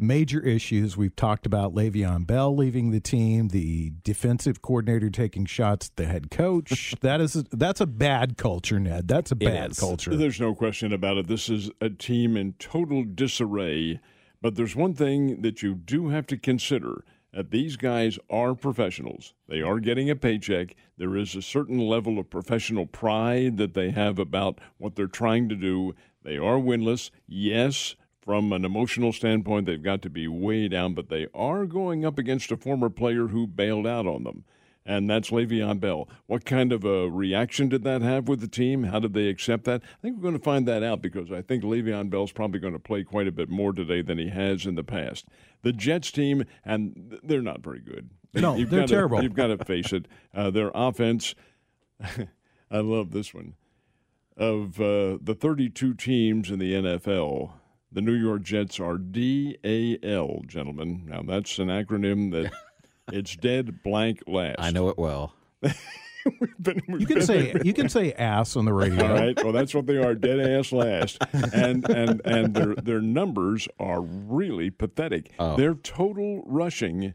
major 0.00 0.40
issues. 0.40 0.96
We've 0.96 1.14
talked 1.14 1.46
about 1.46 1.74
Le'Veon 1.74 2.26
Bell 2.26 2.56
leaving 2.56 2.90
the 2.90 3.00
team, 3.00 3.48
the 3.48 3.92
defensive 4.02 4.62
coordinator 4.62 5.10
taking 5.10 5.44
shots 5.44 5.88
at 5.88 5.96
the 5.96 6.06
head 6.06 6.30
coach. 6.30 6.94
that 7.00 7.20
is 7.20 7.44
that's 7.52 7.80
a 7.80 7.86
bad 7.86 8.36
culture, 8.36 8.80
Ned. 8.80 9.06
That's 9.06 9.30
a 9.30 9.36
bad 9.36 9.76
culture. 9.76 10.16
There's 10.16 10.40
no 10.40 10.54
question 10.54 10.92
about 10.92 11.18
it. 11.18 11.26
This 11.26 11.48
is 11.48 11.70
a 11.80 11.90
team 11.90 12.36
in 12.36 12.54
total 12.54 13.04
disarray. 13.04 14.00
But 14.42 14.54
there's 14.54 14.74
one 14.74 14.94
thing 14.94 15.42
that 15.42 15.62
you 15.62 15.74
do 15.74 16.08
have 16.08 16.26
to 16.28 16.36
consider 16.36 17.04
that 17.32 17.50
these 17.50 17.76
guys 17.76 18.18
are 18.28 18.54
professionals. 18.54 19.34
They 19.48 19.60
are 19.60 19.78
getting 19.78 20.10
a 20.10 20.16
paycheck. 20.16 20.74
There 20.96 21.16
is 21.16 21.34
a 21.36 21.42
certain 21.42 21.78
level 21.78 22.18
of 22.18 22.30
professional 22.30 22.86
pride 22.86 23.58
that 23.58 23.74
they 23.74 23.90
have 23.90 24.18
about 24.18 24.58
what 24.78 24.96
they're 24.96 25.06
trying 25.06 25.48
to 25.50 25.54
do. 25.54 25.94
They 26.22 26.38
are 26.38 26.56
winless. 26.56 27.10
Yes, 27.28 27.96
from 28.20 28.52
an 28.52 28.64
emotional 28.64 29.12
standpoint, 29.12 29.66
they've 29.66 29.82
got 29.82 30.02
to 30.02 30.10
be 30.10 30.26
way 30.26 30.68
down, 30.68 30.94
but 30.94 31.08
they 31.08 31.28
are 31.34 31.66
going 31.66 32.04
up 32.04 32.18
against 32.18 32.50
a 32.50 32.56
former 32.56 32.90
player 32.90 33.28
who 33.28 33.46
bailed 33.46 33.86
out 33.86 34.06
on 34.06 34.24
them 34.24 34.44
and 34.90 35.08
that's 35.08 35.30
Le'Veon 35.30 35.78
Bell. 35.78 36.08
What 36.26 36.44
kind 36.44 36.72
of 36.72 36.84
a 36.84 37.08
reaction 37.08 37.68
did 37.68 37.84
that 37.84 38.02
have 38.02 38.26
with 38.26 38.40
the 38.40 38.48
team? 38.48 38.82
How 38.82 38.98
did 38.98 39.14
they 39.14 39.28
accept 39.28 39.62
that? 39.64 39.82
I 39.84 40.02
think 40.02 40.16
we're 40.16 40.22
going 40.22 40.38
to 40.38 40.42
find 40.42 40.66
that 40.66 40.82
out 40.82 41.00
because 41.00 41.30
I 41.30 41.42
think 41.42 41.62
Le'Veon 41.62 42.10
Bell's 42.10 42.32
probably 42.32 42.58
going 42.58 42.72
to 42.72 42.80
play 42.80 43.04
quite 43.04 43.28
a 43.28 43.32
bit 43.32 43.48
more 43.48 43.72
today 43.72 44.02
than 44.02 44.18
he 44.18 44.30
has 44.30 44.66
in 44.66 44.74
the 44.74 44.82
past. 44.82 45.26
The 45.62 45.72
Jets 45.72 46.10
team, 46.10 46.44
and 46.64 47.20
they're 47.22 47.40
not 47.40 47.60
very 47.60 47.78
good. 47.78 48.10
No, 48.34 48.56
you've 48.56 48.70
they're 48.70 48.84
terrible. 48.84 49.22
You've 49.22 49.34
got 49.34 49.46
to 49.46 49.64
face 49.64 49.92
it. 49.92 50.06
Uh, 50.34 50.50
their 50.50 50.72
offense, 50.74 51.36
I 52.00 52.80
love 52.80 53.12
this 53.12 53.32
one. 53.32 53.54
Of 54.36 54.80
uh, 54.80 55.18
the 55.22 55.36
32 55.38 55.94
teams 55.94 56.50
in 56.50 56.58
the 56.58 56.72
NFL, 56.72 57.52
the 57.92 58.00
New 58.00 58.14
York 58.14 58.42
Jets 58.42 58.80
are 58.80 58.98
DAL, 58.98 60.42
gentlemen. 60.48 61.04
Now, 61.06 61.22
that's 61.22 61.60
an 61.60 61.68
acronym 61.68 62.32
that. 62.32 62.52
It's 63.12 63.36
dead 63.36 63.82
blank 63.82 64.22
last. 64.26 64.56
I 64.58 64.70
know 64.70 64.88
it 64.88 64.98
well. 64.98 65.34
we've 65.62 65.74
been, 66.60 66.82
we've 66.88 67.00
you 67.00 67.06
can 67.06 67.22
say 67.22 67.54
you 67.64 67.72
can 67.72 67.88
say 67.88 68.12
ass 68.12 68.56
on 68.56 68.64
the 68.64 68.72
radio. 68.72 69.06
All 69.06 69.14
right. 69.14 69.42
Well, 69.42 69.52
that's 69.52 69.74
what 69.74 69.86
they 69.86 69.96
are, 69.96 70.14
dead 70.14 70.40
ass 70.40 70.72
last, 70.72 71.18
and 71.52 71.88
and 71.88 72.20
and 72.24 72.54
their 72.54 72.74
their 72.74 73.00
numbers 73.00 73.68
are 73.78 74.00
really 74.00 74.70
pathetic. 74.70 75.32
Oh. 75.38 75.56
Their 75.56 75.74
total 75.74 76.42
rushing. 76.46 77.14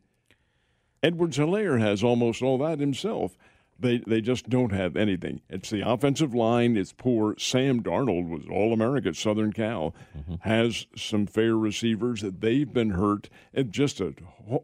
Edwards 1.04 1.38
Helaire 1.38 1.80
has 1.80 2.04
almost 2.04 2.42
all 2.42 2.58
that 2.60 2.80
himself. 2.80 3.38
They 3.78 3.98
they 4.00 4.22
just 4.22 4.50
don't 4.50 4.72
have 4.72 4.96
anything. 4.96 5.42
It's 5.50 5.70
the 5.70 5.88
offensive 5.88 6.34
line. 6.34 6.78
It's 6.78 6.94
poor. 6.94 7.36
Sam 7.38 7.84
Darnold 7.84 8.30
was 8.30 8.44
All 8.50 8.72
America 8.72 9.10
at 9.10 9.16
Southern 9.16 9.52
Cal. 9.52 9.94
Mm-hmm. 10.18 10.36
Has 10.42 10.88
some 10.96 11.26
fair 11.26 11.58
receivers 11.58 12.22
that 12.22 12.40
they've 12.42 12.72
been 12.72 12.92
hurt. 12.92 13.30
It 13.54 13.72
just 13.72 14.00
a 14.00 14.14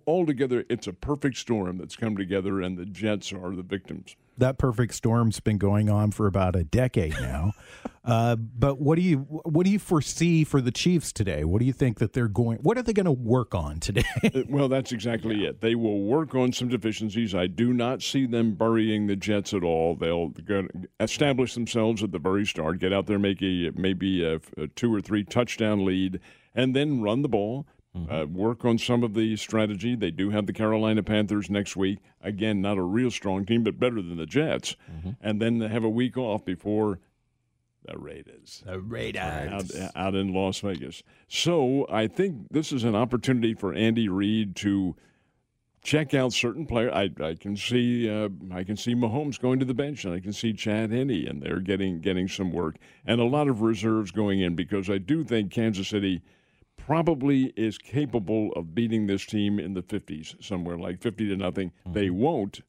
altogether. 0.07 0.65
It's 0.69 0.87
a 0.87 0.93
perfect 0.93 1.37
storm 1.37 1.77
that's 1.77 1.95
come 1.95 2.15
together, 2.15 2.61
and 2.61 2.77
the 2.77 2.85
Jets 2.85 3.33
are 3.33 3.55
the 3.55 3.63
victims. 3.63 4.15
That 4.37 4.57
perfect 4.57 4.95
storm's 4.95 5.39
been 5.39 5.57
going 5.57 5.89
on 5.89 6.11
for 6.11 6.27
about 6.27 6.55
a 6.55 6.63
decade 6.63 7.13
now. 7.21 7.53
uh, 8.05 8.35
but 8.35 8.79
what 8.79 8.95
do 8.95 9.01
you 9.01 9.17
what 9.17 9.65
do 9.65 9.71
you 9.71 9.79
foresee 9.79 10.43
for 10.43 10.61
the 10.61 10.71
Chiefs 10.71 11.11
today? 11.11 11.43
What 11.43 11.59
do 11.59 11.65
you 11.65 11.73
think 11.73 11.99
that 11.99 12.13
they're 12.13 12.27
going? 12.27 12.59
What 12.59 12.77
are 12.77 12.81
they 12.81 12.93
going 12.93 13.05
to 13.05 13.11
work 13.11 13.53
on 13.53 13.79
today? 13.79 14.03
Uh, 14.33 14.43
well, 14.47 14.69
that's 14.69 14.91
exactly 14.91 15.45
it. 15.45 15.61
They 15.61 15.75
will 15.75 16.03
work 16.03 16.35
on 16.35 16.53
some 16.53 16.69
deficiencies. 16.69 17.33
I 17.35 17.47
do 17.47 17.73
not 17.73 18.01
see 18.01 18.25
them 18.25 18.53
burying 18.53 19.07
the 19.07 19.15
Jets 19.15 19.53
at 19.53 19.63
all. 19.63 19.95
They'll 19.95 20.31
establish 20.99 21.53
themselves 21.53 22.03
at 22.03 22.11
the 22.11 22.19
very 22.19 22.45
start, 22.45 22.79
get 22.79 22.93
out 22.93 23.07
there, 23.07 23.19
make 23.19 23.41
a 23.41 23.71
maybe 23.75 24.23
a, 24.23 24.39
a 24.57 24.67
two 24.67 24.93
or 24.93 25.01
three 25.01 25.23
touchdown 25.23 25.85
lead, 25.85 26.19
and 26.53 26.75
then 26.75 27.01
run 27.01 27.23
the 27.23 27.29
ball. 27.29 27.65
Mm-hmm. 27.95 28.13
Uh, 28.13 28.25
work 28.25 28.63
on 28.63 28.77
some 28.77 29.03
of 29.03 29.13
the 29.13 29.35
strategy. 29.35 29.95
They 29.95 30.11
do 30.11 30.29
have 30.29 30.45
the 30.45 30.53
Carolina 30.53 31.03
Panthers 31.03 31.49
next 31.49 31.75
week. 31.75 31.99
Again, 32.21 32.61
not 32.61 32.77
a 32.77 32.83
real 32.83 33.11
strong 33.11 33.45
team, 33.45 33.63
but 33.63 33.79
better 33.79 34.01
than 34.01 34.15
the 34.15 34.25
Jets. 34.25 34.77
Mm-hmm. 34.89 35.11
And 35.19 35.41
then 35.41 35.59
they 35.59 35.67
have 35.67 35.83
a 35.83 35.89
week 35.89 36.17
off 36.17 36.45
before 36.45 36.99
the 37.83 37.97
Raiders. 37.97 38.63
The 38.65 38.79
Raiders. 38.79 39.75
Out, 39.75 39.91
out, 39.95 40.15
in 40.15 40.33
Las 40.33 40.59
Vegas. 40.59 41.03
So 41.27 41.85
I 41.89 42.07
think 42.07 42.47
this 42.49 42.71
is 42.71 42.85
an 42.85 42.95
opportunity 42.95 43.53
for 43.53 43.73
Andy 43.73 44.07
Reid 44.07 44.55
to 44.57 44.95
check 45.81 46.13
out 46.13 46.31
certain 46.31 46.65
players. 46.65 46.93
I, 46.93 47.09
I 47.21 47.35
can 47.35 47.57
see 47.57 48.09
uh, 48.09 48.29
I 48.53 48.63
can 48.63 48.77
see 48.77 48.95
Mahomes 48.95 49.37
going 49.37 49.59
to 49.59 49.65
the 49.65 49.73
bench, 49.73 50.05
and 50.05 50.13
I 50.13 50.21
can 50.21 50.31
see 50.31 50.53
Chad 50.53 50.91
Henne, 50.91 51.27
and 51.27 51.41
they're 51.41 51.59
getting 51.59 51.99
getting 51.99 52.29
some 52.29 52.53
work, 52.53 52.77
and 53.05 53.19
a 53.19 53.25
lot 53.25 53.49
of 53.49 53.61
reserves 53.61 54.11
going 54.11 54.39
in 54.39 54.55
because 54.55 54.89
I 54.89 54.97
do 54.97 55.25
think 55.25 55.51
Kansas 55.51 55.89
City– 55.89 56.21
probably 56.85 57.53
is 57.55 57.77
capable 57.77 58.51
of 58.53 58.73
beating 58.75 59.07
this 59.07 59.25
team 59.25 59.59
in 59.59 59.73
the 59.73 59.81
50s, 59.81 60.41
somewhere 60.43 60.77
like 60.77 61.01
50 61.01 61.29
to 61.29 61.35
nothing. 61.35 61.71
Mm-hmm. 61.85 61.93
They 61.93 62.09
won't. 62.09 62.61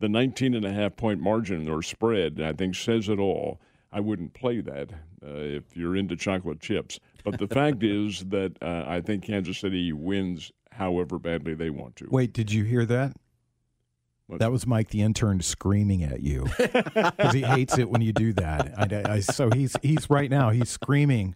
The 0.00 0.08
19 0.08 0.54
and 0.54 0.64
a 0.64 0.72
half 0.72 0.96
point 0.96 1.20
margin 1.20 1.68
or 1.68 1.82
spread, 1.82 2.40
I 2.40 2.52
think, 2.52 2.74
says 2.74 3.08
it 3.08 3.18
all. 3.18 3.60
I 3.90 4.00
wouldn't 4.00 4.34
play 4.34 4.60
that 4.60 4.90
uh, 5.24 5.28
if 5.28 5.76
you're 5.76 5.96
into 5.96 6.14
chocolate 6.14 6.60
chips. 6.60 7.00
But 7.24 7.38
the 7.38 7.48
fact 7.48 7.82
is 7.82 8.24
that 8.26 8.56
uh, 8.62 8.84
I 8.86 9.00
think 9.00 9.24
Kansas 9.24 9.58
City 9.58 9.92
wins 9.92 10.52
however 10.70 11.18
badly 11.18 11.54
they 11.54 11.70
want 11.70 11.96
to. 11.96 12.06
Wait, 12.10 12.32
did 12.32 12.52
you 12.52 12.64
hear 12.64 12.86
that? 12.86 13.16
What? 14.28 14.40
That 14.40 14.52
was 14.52 14.66
Mike 14.66 14.90
the 14.90 15.00
intern 15.00 15.40
screaming 15.40 16.04
at 16.04 16.20
you 16.20 16.46
because 16.58 17.32
he 17.32 17.40
hates 17.40 17.78
it 17.78 17.88
when 17.88 18.02
you 18.02 18.12
do 18.12 18.34
that. 18.34 18.74
I, 18.76 19.12
I, 19.14 19.20
so 19.20 19.48
he's 19.50 19.74
he's 19.82 20.10
right 20.10 20.30
now 20.30 20.50
he's 20.50 20.68
screaming 20.68 21.34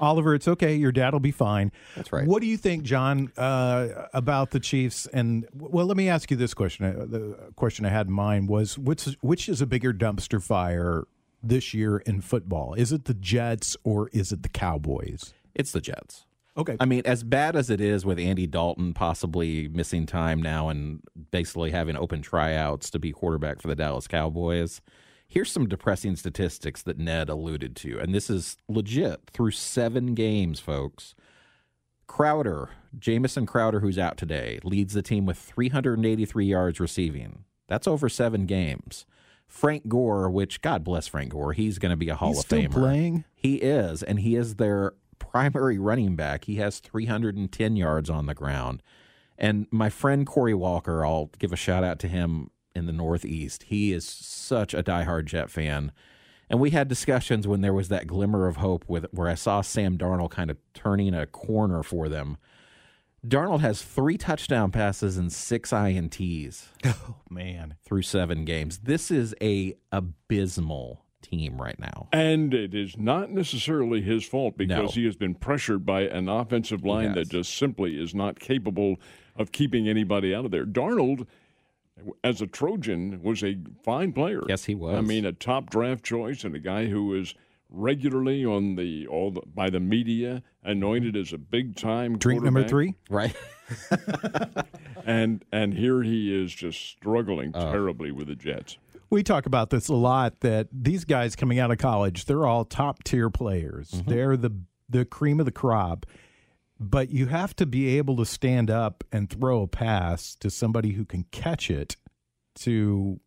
Oliver, 0.00 0.34
it's 0.34 0.48
okay. 0.48 0.74
Your 0.74 0.92
dad 0.92 1.12
will 1.12 1.20
be 1.20 1.30
fine. 1.30 1.72
That's 1.96 2.12
right. 2.12 2.26
What 2.26 2.40
do 2.40 2.46
you 2.46 2.56
think, 2.56 2.84
John, 2.84 3.32
uh, 3.36 4.06
about 4.12 4.50
the 4.50 4.60
Chiefs? 4.60 5.06
And 5.12 5.46
well, 5.54 5.86
let 5.86 5.96
me 5.96 6.08
ask 6.08 6.30
you 6.30 6.36
this 6.36 6.54
question. 6.54 6.86
Uh, 6.86 7.06
the 7.06 7.52
question 7.56 7.84
I 7.84 7.90
had 7.90 8.06
in 8.06 8.12
mind 8.12 8.48
was 8.48 8.78
which 8.78 9.04
which 9.20 9.48
is 9.48 9.60
a 9.60 9.66
bigger 9.66 9.92
dumpster 9.92 10.42
fire 10.42 11.04
this 11.42 11.74
year 11.74 11.98
in 11.98 12.20
football? 12.20 12.74
Is 12.74 12.92
it 12.92 13.04
the 13.04 13.14
Jets 13.14 13.76
or 13.84 14.08
is 14.12 14.32
it 14.32 14.42
the 14.42 14.48
Cowboys? 14.48 15.34
It's 15.54 15.72
the 15.72 15.80
Jets. 15.80 16.24
Okay. 16.56 16.76
I 16.80 16.86
mean, 16.86 17.02
as 17.04 17.22
bad 17.22 17.54
as 17.54 17.70
it 17.70 17.80
is 17.80 18.04
with 18.04 18.18
Andy 18.18 18.48
Dalton 18.48 18.92
possibly 18.92 19.68
missing 19.68 20.06
time 20.06 20.42
now 20.42 20.68
and 20.68 21.00
basically 21.30 21.70
having 21.70 21.96
open 21.96 22.20
tryouts 22.20 22.90
to 22.90 22.98
be 22.98 23.12
quarterback 23.12 23.62
for 23.62 23.68
the 23.68 23.76
Dallas 23.76 24.08
Cowboys 24.08 24.80
Here's 25.28 25.52
some 25.52 25.68
depressing 25.68 26.16
statistics 26.16 26.82
that 26.82 26.98
Ned 26.98 27.28
alluded 27.28 27.76
to, 27.76 27.98
and 27.98 28.14
this 28.14 28.30
is 28.30 28.56
legit 28.66 29.30
through 29.30 29.50
seven 29.50 30.14
games, 30.14 30.58
folks. 30.58 31.14
Crowder, 32.06 32.70
Jamison 32.98 33.44
Crowder, 33.44 33.80
who's 33.80 33.98
out 33.98 34.16
today, 34.16 34.58
leads 34.64 34.94
the 34.94 35.02
team 35.02 35.26
with 35.26 35.36
383 35.36 36.46
yards 36.46 36.80
receiving. 36.80 37.44
That's 37.68 37.86
over 37.86 38.08
seven 38.08 38.46
games. 38.46 39.04
Frank 39.46 39.86
Gore, 39.86 40.30
which 40.30 40.62
God 40.62 40.82
bless 40.82 41.06
Frank 41.06 41.32
Gore, 41.32 41.52
he's 41.52 41.78
going 41.78 41.90
to 41.90 41.96
be 41.96 42.08
a 42.08 42.14
Hall 42.14 42.30
he's 42.30 42.38
of 42.38 42.44
still 42.46 42.60
Famer. 42.60 42.72
Playing, 42.72 43.24
he 43.34 43.56
is, 43.56 44.02
and 44.02 44.20
he 44.20 44.34
is 44.34 44.54
their 44.54 44.94
primary 45.18 45.78
running 45.78 46.16
back. 46.16 46.44
He 46.46 46.56
has 46.56 46.80
310 46.80 47.76
yards 47.76 48.08
on 48.08 48.24
the 48.24 48.34
ground. 48.34 48.82
And 49.36 49.66
my 49.70 49.90
friend 49.90 50.26
Corey 50.26 50.54
Walker, 50.54 51.04
I'll 51.04 51.30
give 51.38 51.52
a 51.52 51.56
shout 51.56 51.84
out 51.84 51.98
to 52.00 52.08
him 52.08 52.50
in 52.74 52.86
the 52.86 52.92
Northeast. 52.92 53.64
He 53.64 53.92
is 53.92 54.04
such 54.06 54.74
a 54.74 54.82
diehard 54.82 55.26
Jet 55.26 55.50
fan. 55.50 55.92
And 56.50 56.60
we 56.60 56.70
had 56.70 56.88
discussions 56.88 57.46
when 57.46 57.60
there 57.60 57.74
was 57.74 57.88
that 57.88 58.06
glimmer 58.06 58.46
of 58.46 58.56
hope 58.56 58.84
with 58.88 59.06
where 59.10 59.28
I 59.28 59.34
saw 59.34 59.60
Sam 59.60 59.98
Darnold 59.98 60.30
kind 60.30 60.50
of 60.50 60.56
turning 60.72 61.12
a 61.14 61.26
corner 61.26 61.82
for 61.82 62.08
them. 62.08 62.38
Darnold 63.26 63.60
has 63.60 63.82
three 63.82 64.16
touchdown 64.16 64.70
passes 64.70 65.18
and 65.18 65.32
six 65.32 65.70
INTs. 65.72 66.68
Oh 66.86 67.16
man, 67.28 67.74
through 67.84 68.02
seven 68.02 68.44
games. 68.46 68.78
This 68.78 69.10
is 69.10 69.34
a 69.42 69.74
abysmal 69.92 71.04
team 71.20 71.60
right 71.60 71.78
now. 71.78 72.08
And 72.12 72.54
it 72.54 72.74
is 72.74 72.96
not 72.96 73.30
necessarily 73.30 74.00
his 74.00 74.24
fault 74.24 74.56
because 74.56 74.78
No. 74.84 74.88
he 74.88 75.04
has 75.04 75.16
been 75.16 75.34
pressured 75.34 75.84
by 75.84 76.02
an 76.02 76.28
offensive 76.28 76.84
line 76.84 77.12
that 77.14 77.28
just 77.28 77.54
simply 77.56 78.00
is 78.00 78.14
not 78.14 78.38
capable 78.40 78.96
of 79.36 79.52
keeping 79.52 79.88
anybody 79.88 80.34
out 80.34 80.44
of 80.46 80.50
there. 80.50 80.64
Darnold, 80.64 81.26
as 82.24 82.40
a 82.40 82.46
Trojan, 82.46 83.22
was 83.22 83.42
a 83.42 83.58
fine 83.84 84.12
player. 84.12 84.42
Yes, 84.48 84.64
he 84.64 84.74
was. 84.74 84.96
I 84.96 85.00
mean, 85.00 85.24
a 85.24 85.32
top 85.32 85.70
draft 85.70 86.04
choice 86.04 86.44
and 86.44 86.54
a 86.54 86.58
guy 86.58 86.86
who 86.86 87.14
is 87.14 87.34
regularly 87.70 88.44
on 88.44 88.76
the 88.76 89.06
all 89.06 89.30
the, 89.30 89.42
by 89.54 89.68
the 89.70 89.80
media 89.80 90.42
anointed 90.64 91.16
as 91.16 91.32
a 91.32 91.38
big 91.38 91.76
time 91.76 92.16
drink 92.18 92.42
number 92.42 92.66
three. 92.66 92.94
Right? 93.10 93.34
and 95.04 95.44
and 95.52 95.74
here 95.74 96.02
he 96.02 96.34
is 96.42 96.52
just 96.54 96.80
struggling 96.80 97.52
Oh. 97.54 97.70
terribly 97.72 98.10
with 98.12 98.28
the 98.28 98.34
Jets. 98.34 98.78
We 99.10 99.22
talk 99.22 99.46
about 99.46 99.70
this 99.70 99.88
a 99.88 99.94
lot 99.94 100.40
that 100.40 100.68
these 100.70 101.04
guys 101.04 101.34
coming 101.34 101.58
out 101.58 101.70
of 101.70 101.78
college, 101.78 102.26
they're 102.26 102.46
all 102.46 102.64
top 102.64 103.04
tier 103.04 103.30
players. 103.30 103.90
Mm-hmm. 103.90 104.10
They're 104.10 104.36
the 104.36 104.50
the 104.88 105.04
cream 105.04 105.38
of 105.40 105.46
the 105.46 105.52
crop. 105.52 106.06
But 106.80 107.10
you 107.10 107.26
have 107.26 107.56
to 107.56 107.66
be 107.66 107.98
able 107.98 108.16
to 108.16 108.24
stand 108.24 108.70
up 108.70 109.02
and 109.10 109.28
throw 109.28 109.62
a 109.62 109.68
pass 109.68 110.34
to 110.36 110.50
somebody 110.50 110.92
who 110.92 111.04
can 111.04 111.24
catch 111.32 111.70
it 111.70 111.96
to 112.60 113.20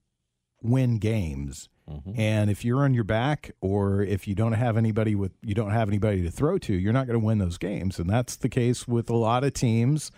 win 0.62 1.00
games. 1.00 1.70
Mm-hmm. 1.90 2.20
And 2.20 2.50
if 2.50 2.64
you're 2.64 2.84
on 2.84 2.94
your 2.94 3.04
back 3.04 3.52
or 3.60 4.02
if 4.02 4.28
you 4.28 4.36
don't 4.36 4.54
have 4.54 4.78
anybody 4.78 5.16
with 5.16 5.34
you 5.42 5.54
don't 5.54 5.72
have 5.72 5.90
anybody 5.90 6.22
to 6.24 6.32
throw 6.32 6.58
to, 6.60 6.74
you're 6.74 6.94
not 6.94 7.08
going 7.08 7.20
to 7.20 7.26
win 7.26 7.40
those 7.40 7.58
games. 7.58 8.00
And 8.00 8.10
that's 8.10 8.38
the 8.38 8.50
case 8.50 8.88
with 8.88 9.10
a 9.10 9.16
lot 9.16 9.44
of 9.44 9.54
teams 9.54 10.12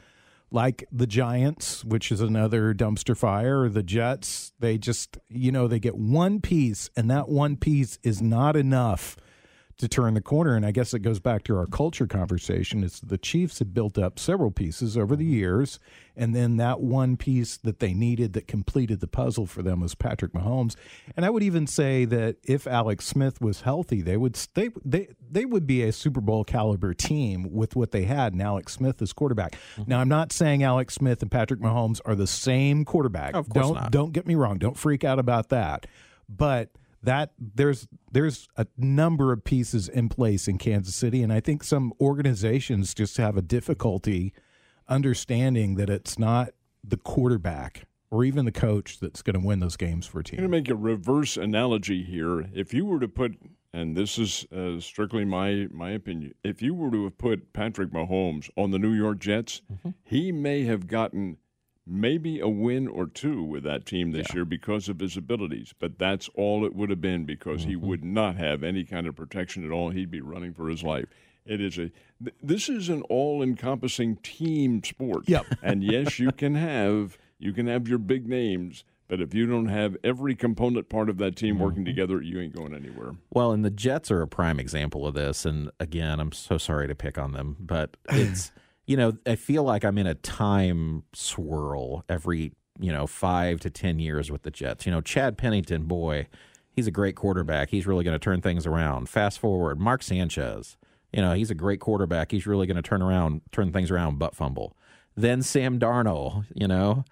like 0.54 0.86
the 0.91 1.08
Giants, 1.08 1.84
which 1.84 2.12
is 2.12 2.22
another 2.22 2.76
dumpster 2.76 3.17
fire, 3.17 3.62
or 3.62 3.69
the 3.69 3.82
Jets, 3.82 4.54
they 4.60 4.78
just, 4.78 5.17
you 5.28 5.52
know, 5.52 5.67
they 5.67 5.80
get 5.80 5.98
one 5.98 6.41
piece, 6.41 6.91
and 6.96 7.10
that 7.10 7.28
one 7.28 7.58
piece 7.58 7.98
is 8.04 8.22
not 8.22 8.56
enough 8.56 9.17
to 9.84 9.89
turn 9.89 10.13
the 10.13 10.22
corner. 10.22 10.56
And 10.56 10.65
I 10.65 10.72
guess 10.72 10.93
it 10.93 11.00
goes 11.00 11.19
back 11.19 11.43
to 11.43 11.58
our 11.58 11.67
culture 11.67 12.08
conversation. 12.08 12.84
It's 12.84 13.00
the 13.00 13.17
Chiefs 13.17 13.60
have 13.60 13.74
built 13.74 13.98
up 13.98 14.17
several 14.17 14.50
pieces 14.50 14.98
over 14.98 15.15
the 15.15 15.26
years, 15.26 15.80
and 16.15 16.34
then 16.34 16.58
that 16.58 16.80
one 16.80 17.17
piece 17.17 17.58
that 17.58 17.80
they 17.80 17.93
needed 17.93 18.34
that 18.34 18.48
completed 18.48 19.02
the 19.02 19.08
puzzle 19.08 19.46
for 19.46 19.62
them 19.62 19.82
was 19.82 19.93
Patrick 19.93 20.32
Mahomes. 20.34 20.76
And 21.15 21.26
I 21.26 21.30
would 21.30 21.43
even 21.43 21.67
say 21.67 22.06
that 22.06 22.38
if 22.43 22.65
Alex 22.65 23.06
Smith 23.06 23.41
was 23.41 23.62
healthy, 23.62 24.02
they 24.02 24.17
would 24.17 24.36
they 24.54 24.69
they 24.86 25.10
they 25.30 25.46
would 25.46 25.67
be 25.67 25.84
a 25.84 25.91
Super 25.91 26.22
Bowl 26.22 26.43
caliber 26.43 26.93
team 26.93 27.52
with 27.52 27.76
what 27.76 27.91
they 27.91 28.04
had. 28.04 28.34
And 28.34 28.41
Alex 28.41 28.74
Smith 28.74 29.02
as 29.02 29.12
quarterback. 29.12 29.54
Mm-hmm. 29.76 29.84
Now 29.88 30.00
I'm 30.00 30.10
not 30.10 30.32
saying 30.32 30.63
Alex 30.63 30.96
Smith 30.96 31.22
and 31.22 31.30
Patrick 31.30 31.60
Mahomes 31.60 32.00
are 32.06 32.15
the 32.15 32.28
same 32.28 32.86
quarterback. 32.86 33.36
Of 33.36 33.50
course 33.50 33.65
don't 33.67 33.76
not. 33.76 33.91
don't 33.91 34.13
get 34.13 34.26
me 34.26 34.36
wrong. 34.36 34.58
Don't 34.58 34.78
freak 34.78 35.04
out 35.04 35.19
about 35.19 35.50
that. 35.50 35.88
But 36.30 36.69
that 37.04 37.34
there's 37.38 37.88
there's 38.12 38.48
a 38.58 38.66
number 38.78 39.32
of 39.32 39.44
pieces 39.44 39.89
in 39.89 40.10
place 40.10 40.48
in 40.48 40.58
Kansas 40.58 40.96
City, 40.96 41.22
and 41.22 41.32
I 41.32 41.39
think 41.39 41.63
some 41.63 41.94
organizations 42.00 42.94
just 42.94 43.18
have 43.18 43.38
a 43.38 43.42
difficulty 43.42 44.34
understanding 44.88 45.76
that 45.76 45.89
it's 45.89 46.18
not 46.18 46.50
the 46.84 46.98
quarterback 46.98 47.84
or 48.10 48.24
even 48.24 48.46
the 48.46 48.52
coach 48.52 49.00
that's 49.00 49.22
going 49.22 49.39
to 49.39 49.46
win 49.46 49.60
those 49.60 49.78
games 49.78 50.06
for 50.06 50.20
a 50.20 50.24
team. 50.24 50.39
I'm 50.39 50.50
going 50.50 50.52
to 50.52 50.58
make 50.58 50.70
a 50.70 50.82
reverse 50.82 51.36
analogy 51.36 52.04
here. 52.04 52.48
If 52.54 52.74
you 52.74 52.86
were 52.86 53.00
to 53.00 53.08
put, 53.08 53.36
and 53.74 53.98
this 53.98 54.18
is 54.18 54.46
uh, 54.56 54.80
strictly 54.80 55.26
my 55.26 55.68
my 55.72 55.92
opinion, 55.92 56.34
if 56.44 56.62
you 56.62 56.74
were 56.74 56.92
to 56.92 57.06
have 57.06 57.18
put 57.18 57.54
Patrick 57.54 57.92
Mahomes 57.92 58.50
on 58.56 58.72
the 58.72 58.80
New 58.80 58.94
York 58.94 59.20
Jets, 59.20 59.62
he 60.04 60.32
may 60.32 60.63
have 60.63 60.88
gotten 60.88 61.38
maybe 61.86 62.39
a 62.39 62.48
win 62.48 62.88
or 62.88 63.08
two 63.08 63.43
with 63.43 63.63
that 63.63 63.86
team 63.86 64.12
this 64.12 64.34
year 64.34 64.46
because 64.46 64.89
of 64.89 65.00
his 65.00 65.17
abilities. 65.17 65.74
But 65.78 66.00
that's 66.00 66.30
all 66.36 66.65
it 66.65 66.76
would 66.76 66.89
have 66.89 67.02
been 67.02 67.26
because 67.26 67.63
he 67.63 67.76
mm-hmm. 67.76 67.88
would 67.88 68.04
not 68.04 68.36
have 68.38 68.63
any 68.63 68.84
kind 68.84 69.08
of 69.08 69.15
protection 69.15 69.65
at 69.65 69.72
all. 69.72 69.89
He'd 69.89 70.12
be 70.12 70.22
running 70.22 70.54
for 70.54 70.69
his 70.69 70.84
life. 70.84 71.06
It 71.46 71.60
is 71.60 71.78
a. 71.78 71.91
th- 72.24 72.36
This 72.41 72.69
is 72.69 72.89
an 72.89 73.02
all-encompassing 73.04 74.17
team 74.17 74.84
sport. 74.84 75.28
Yep. 75.28 75.46
And 75.62 75.84
yes, 75.84 76.19
you 76.19 76.32
can 76.32 76.56
have 76.56 77.17
you 77.39 77.52
can 77.52 77.67
have 77.67 77.89
your 77.89 77.98
big 77.98 78.28
names, 78.28 78.86
but 79.10 79.19
if 79.19 79.34
you 79.34 79.46
don't 79.46 79.67
have 79.67 79.98
every 80.04 80.34
component 80.34 80.88
part 80.88 81.10
of 81.10 81.17
that 81.17 81.36
team 81.36 81.60
working 81.60 81.84
mm-hmm. 81.84 81.88
together, 81.88 82.22
you 82.22 82.39
ain't 82.39 82.56
going 82.56 82.74
anywhere. 82.74 83.12
Well, 83.32 83.52
and 83.52 83.65
the 83.65 83.69
Jets 83.69 84.10
are 84.12 84.22
a 84.22 84.28
prime 84.28 84.60
example 84.60 85.06
of 85.06 85.13
this. 85.13 85.46
And 85.46 85.69
again, 85.80 86.22
I'm 86.22 86.32
so 86.32 86.58
sorry 86.58 86.88
to 86.88 86.96
pick 86.96 87.17
on 87.17 87.34
them, 87.34 87.58
but 87.60 87.98
it's, 88.10 88.52
you 88.86 88.98
know, 88.98 89.13
I 89.26 89.36
feel 89.36 89.63
like 89.63 89.84
I'm 89.86 89.98
in 89.98 90.08
a 90.08 90.15
time 90.15 91.04
swirl 91.13 92.04
every, 92.10 92.54
you 92.80 92.91
know, 92.91 93.08
five 93.08 93.60
to 93.62 93.69
10 93.69 94.00
years 94.00 94.32
with 94.32 94.43
the 94.43 94.52
Jets. 94.52 94.86
You 94.86 94.91
know, 94.91 95.02
Chad 95.02 95.38
Pennington, 95.38 95.84
boy, 95.84 96.28
he's 96.72 96.88
a 96.88 96.91
great 96.91 97.15
quarterback. 97.15 97.69
He's 97.69 97.88
really 97.88 98.04
going 98.04 98.15
to 98.15 98.24
turn 98.24 98.41
things 98.41 98.65
around. 98.65 99.10
Fast 99.10 99.39
forward, 99.39 99.80
Mark 99.80 100.04
Sanchez, 100.04 100.78
you 101.12 101.22
know, 101.22 101.34
he's 101.34 101.52
a 101.52 101.56
great 101.56 101.80
quarterback. 101.80 102.32
He's 102.32 102.48
really 102.48 102.67
going 102.67 102.76
to 102.76 102.82
turn 102.82 103.02
around, 103.02 103.41
turn 103.52 103.72
things 103.72 103.91
around, 103.91 104.19
butt 104.19 104.36
fumble. 104.36 104.76
Then 105.15 105.41
Sam 105.41 105.80
Darnold, 105.80 106.46
you 106.54 106.67
know, 106.67 107.06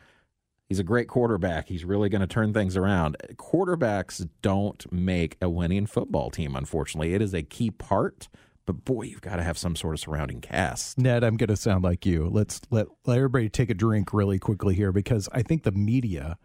He's 0.71 0.79
a 0.79 0.86
great 0.86 1.10
quarterback. 1.10 1.67
He's 1.67 1.84
really 1.84 2.07
going 2.07 2.21
to 2.21 2.27
turn 2.27 2.53
things 2.53 2.77
around. 2.77 3.17
Quarterbacks 3.36 4.25
don't 4.41 4.89
make 4.89 5.36
a 5.41 5.49
winning 5.49 5.86
football 5.86 6.29
team, 6.29 6.55
unfortunately. 6.55 7.13
It 7.13 7.21
is 7.21 7.34
a 7.34 7.43
key 7.43 7.71
part, 7.71 8.29
but 8.65 8.86
boy, 8.86 9.04
you've 9.04 9.21
got 9.21 9.38
to 9.38 9.43
have 9.43 9.58
some 9.58 9.76
sort 9.76 9.95
of 9.95 10.00
surrounding 10.00 10.41
cast. 10.41 10.97
Ned, 10.97 11.24
I'm 11.24 11.38
going 11.38 11.50
to 11.50 11.56
sound 11.56 11.84
like 11.84 12.06
you. 12.06 12.30
Let's 12.30 12.62
let 12.69 12.88
let 13.06 13.17
everybody 13.17 13.50
take 13.50 13.69
a 13.69 13.74
drink 13.74 14.13
really 14.13 14.39
quickly 14.39 14.76
here 14.76 14.91
because 14.91 15.28
I 15.32 15.41
think 15.41 15.63
the 15.63 15.71
media 15.71 16.38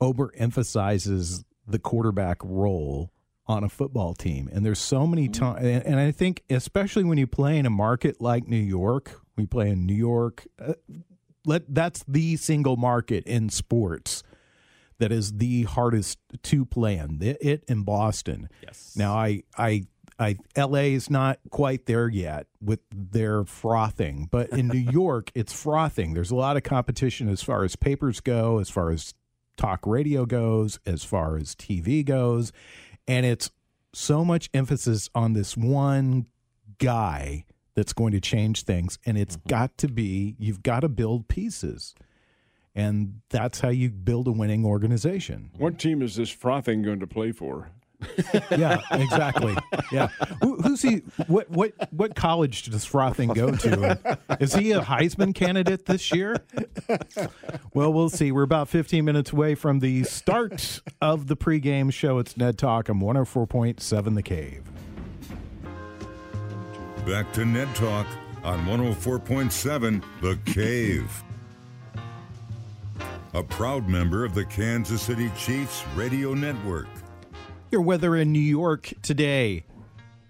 overemphasizes 0.00 1.44
the 1.66 1.78
quarterback 1.78 2.38
role 2.42 3.12
on 3.46 3.64
a 3.64 3.68
football 3.68 4.14
team, 4.14 4.48
and 4.52 4.64
there's 4.64 4.78
so 4.78 5.06
many 5.06 5.28
times, 5.28 5.64
and, 5.64 5.98
I 5.98 6.12
think 6.12 6.42
especially 6.48 7.04
when 7.04 7.18
you 7.18 7.26
play 7.26 7.58
in 7.58 7.66
a 7.66 7.70
market 7.70 8.20
like 8.20 8.46
New 8.46 8.56
York, 8.56 9.20
we 9.36 9.46
play 9.46 9.70
in 9.70 9.84
New 9.84 9.94
York. 9.94 10.46
Uh, 10.60 10.74
let 11.44 11.74
that's 11.74 12.04
the 12.06 12.36
single 12.36 12.76
market 12.76 13.24
in 13.24 13.48
sports 13.48 14.22
that 14.98 15.10
is 15.10 15.32
the 15.38 15.64
hardest 15.64 16.18
to 16.44 16.64
play 16.64 16.96
in. 16.96 17.20
It, 17.20 17.38
it 17.40 17.64
in 17.66 17.82
Boston. 17.82 18.48
Yes. 18.62 18.94
Now 18.96 19.14
I 19.14 19.42
I 19.58 19.86
I 20.18 20.36
LA 20.56 20.92
is 20.94 21.10
not 21.10 21.38
quite 21.50 21.86
there 21.86 22.08
yet 22.08 22.46
with 22.60 22.80
their 22.94 23.44
frothing, 23.44 24.28
but 24.30 24.50
in 24.50 24.68
New 24.68 24.78
York 24.92 25.30
it's 25.34 25.52
frothing. 25.52 26.14
There's 26.14 26.30
a 26.30 26.36
lot 26.36 26.56
of 26.56 26.62
competition 26.62 27.28
as 27.28 27.42
far 27.42 27.64
as 27.64 27.76
papers 27.76 28.20
go, 28.20 28.58
as 28.58 28.70
far 28.70 28.90
as 28.90 29.14
talk 29.56 29.86
radio 29.86 30.26
goes, 30.26 30.78
as 30.86 31.04
far 31.04 31.36
as 31.36 31.54
TV 31.54 32.04
goes, 32.04 32.52
and 33.06 33.26
it's 33.26 33.50
so 33.94 34.24
much 34.24 34.48
emphasis 34.54 35.10
on 35.14 35.34
this 35.34 35.56
one 35.56 36.26
guy 36.78 37.44
that's 37.74 37.92
going 37.92 38.12
to 38.12 38.20
change 38.20 38.64
things 38.64 38.98
and 39.06 39.16
it's 39.16 39.36
mm-hmm. 39.36 39.48
got 39.48 39.78
to 39.78 39.88
be 39.88 40.36
you've 40.38 40.62
got 40.62 40.80
to 40.80 40.88
build 40.88 41.28
pieces. 41.28 41.94
And 42.74 43.20
that's 43.28 43.60
how 43.60 43.68
you 43.68 43.90
build 43.90 44.26
a 44.28 44.32
winning 44.32 44.64
organization. 44.64 45.50
What 45.58 45.78
team 45.78 46.00
is 46.00 46.16
this 46.16 46.30
frothing 46.30 46.82
going 46.82 47.00
to 47.00 47.06
play 47.06 47.30
for? 47.30 47.70
Yeah, 48.50 48.80
exactly. 48.90 49.56
Yeah, 49.90 50.08
Who, 50.42 50.56
who's 50.56 50.82
he? 50.82 50.96
What 51.26 51.50
what 51.50 51.72
what 51.92 52.14
college 52.14 52.64
does 52.64 52.84
Frothing 52.84 53.32
go 53.32 53.52
to? 53.56 54.18
Is 54.40 54.54
he 54.54 54.72
a 54.72 54.80
Heisman 54.80 55.34
candidate 55.34 55.86
this 55.86 56.12
year? 56.12 56.36
Well, 57.74 57.92
we'll 57.92 58.10
see. 58.10 58.30
We're 58.32 58.42
about 58.42 58.68
15 58.68 59.04
minutes 59.04 59.32
away 59.32 59.54
from 59.54 59.80
the 59.80 60.04
start 60.04 60.80
of 61.00 61.26
the 61.26 61.36
pregame 61.36 61.92
show. 61.92 62.18
It's 62.18 62.36
Ned 62.36 62.58
Talk. 62.58 62.88
I'm 62.88 63.00
104.7 63.00 64.14
The 64.14 64.22
Cave. 64.22 64.62
Back 67.06 67.32
to 67.32 67.44
Ned 67.44 67.74
Talk 67.74 68.06
on 68.44 68.64
104.7 68.66 70.02
The 70.20 70.38
Cave. 70.52 71.24
A 73.34 73.42
proud 73.42 73.88
member 73.88 74.24
of 74.24 74.34
the 74.34 74.44
Kansas 74.44 75.00
City 75.00 75.30
Chiefs 75.38 75.84
Radio 75.96 76.34
Network. 76.34 76.86
Your 77.72 77.80
weather 77.80 78.14
in 78.16 78.32
New 78.32 78.38
York 78.38 78.92
today. 79.00 79.64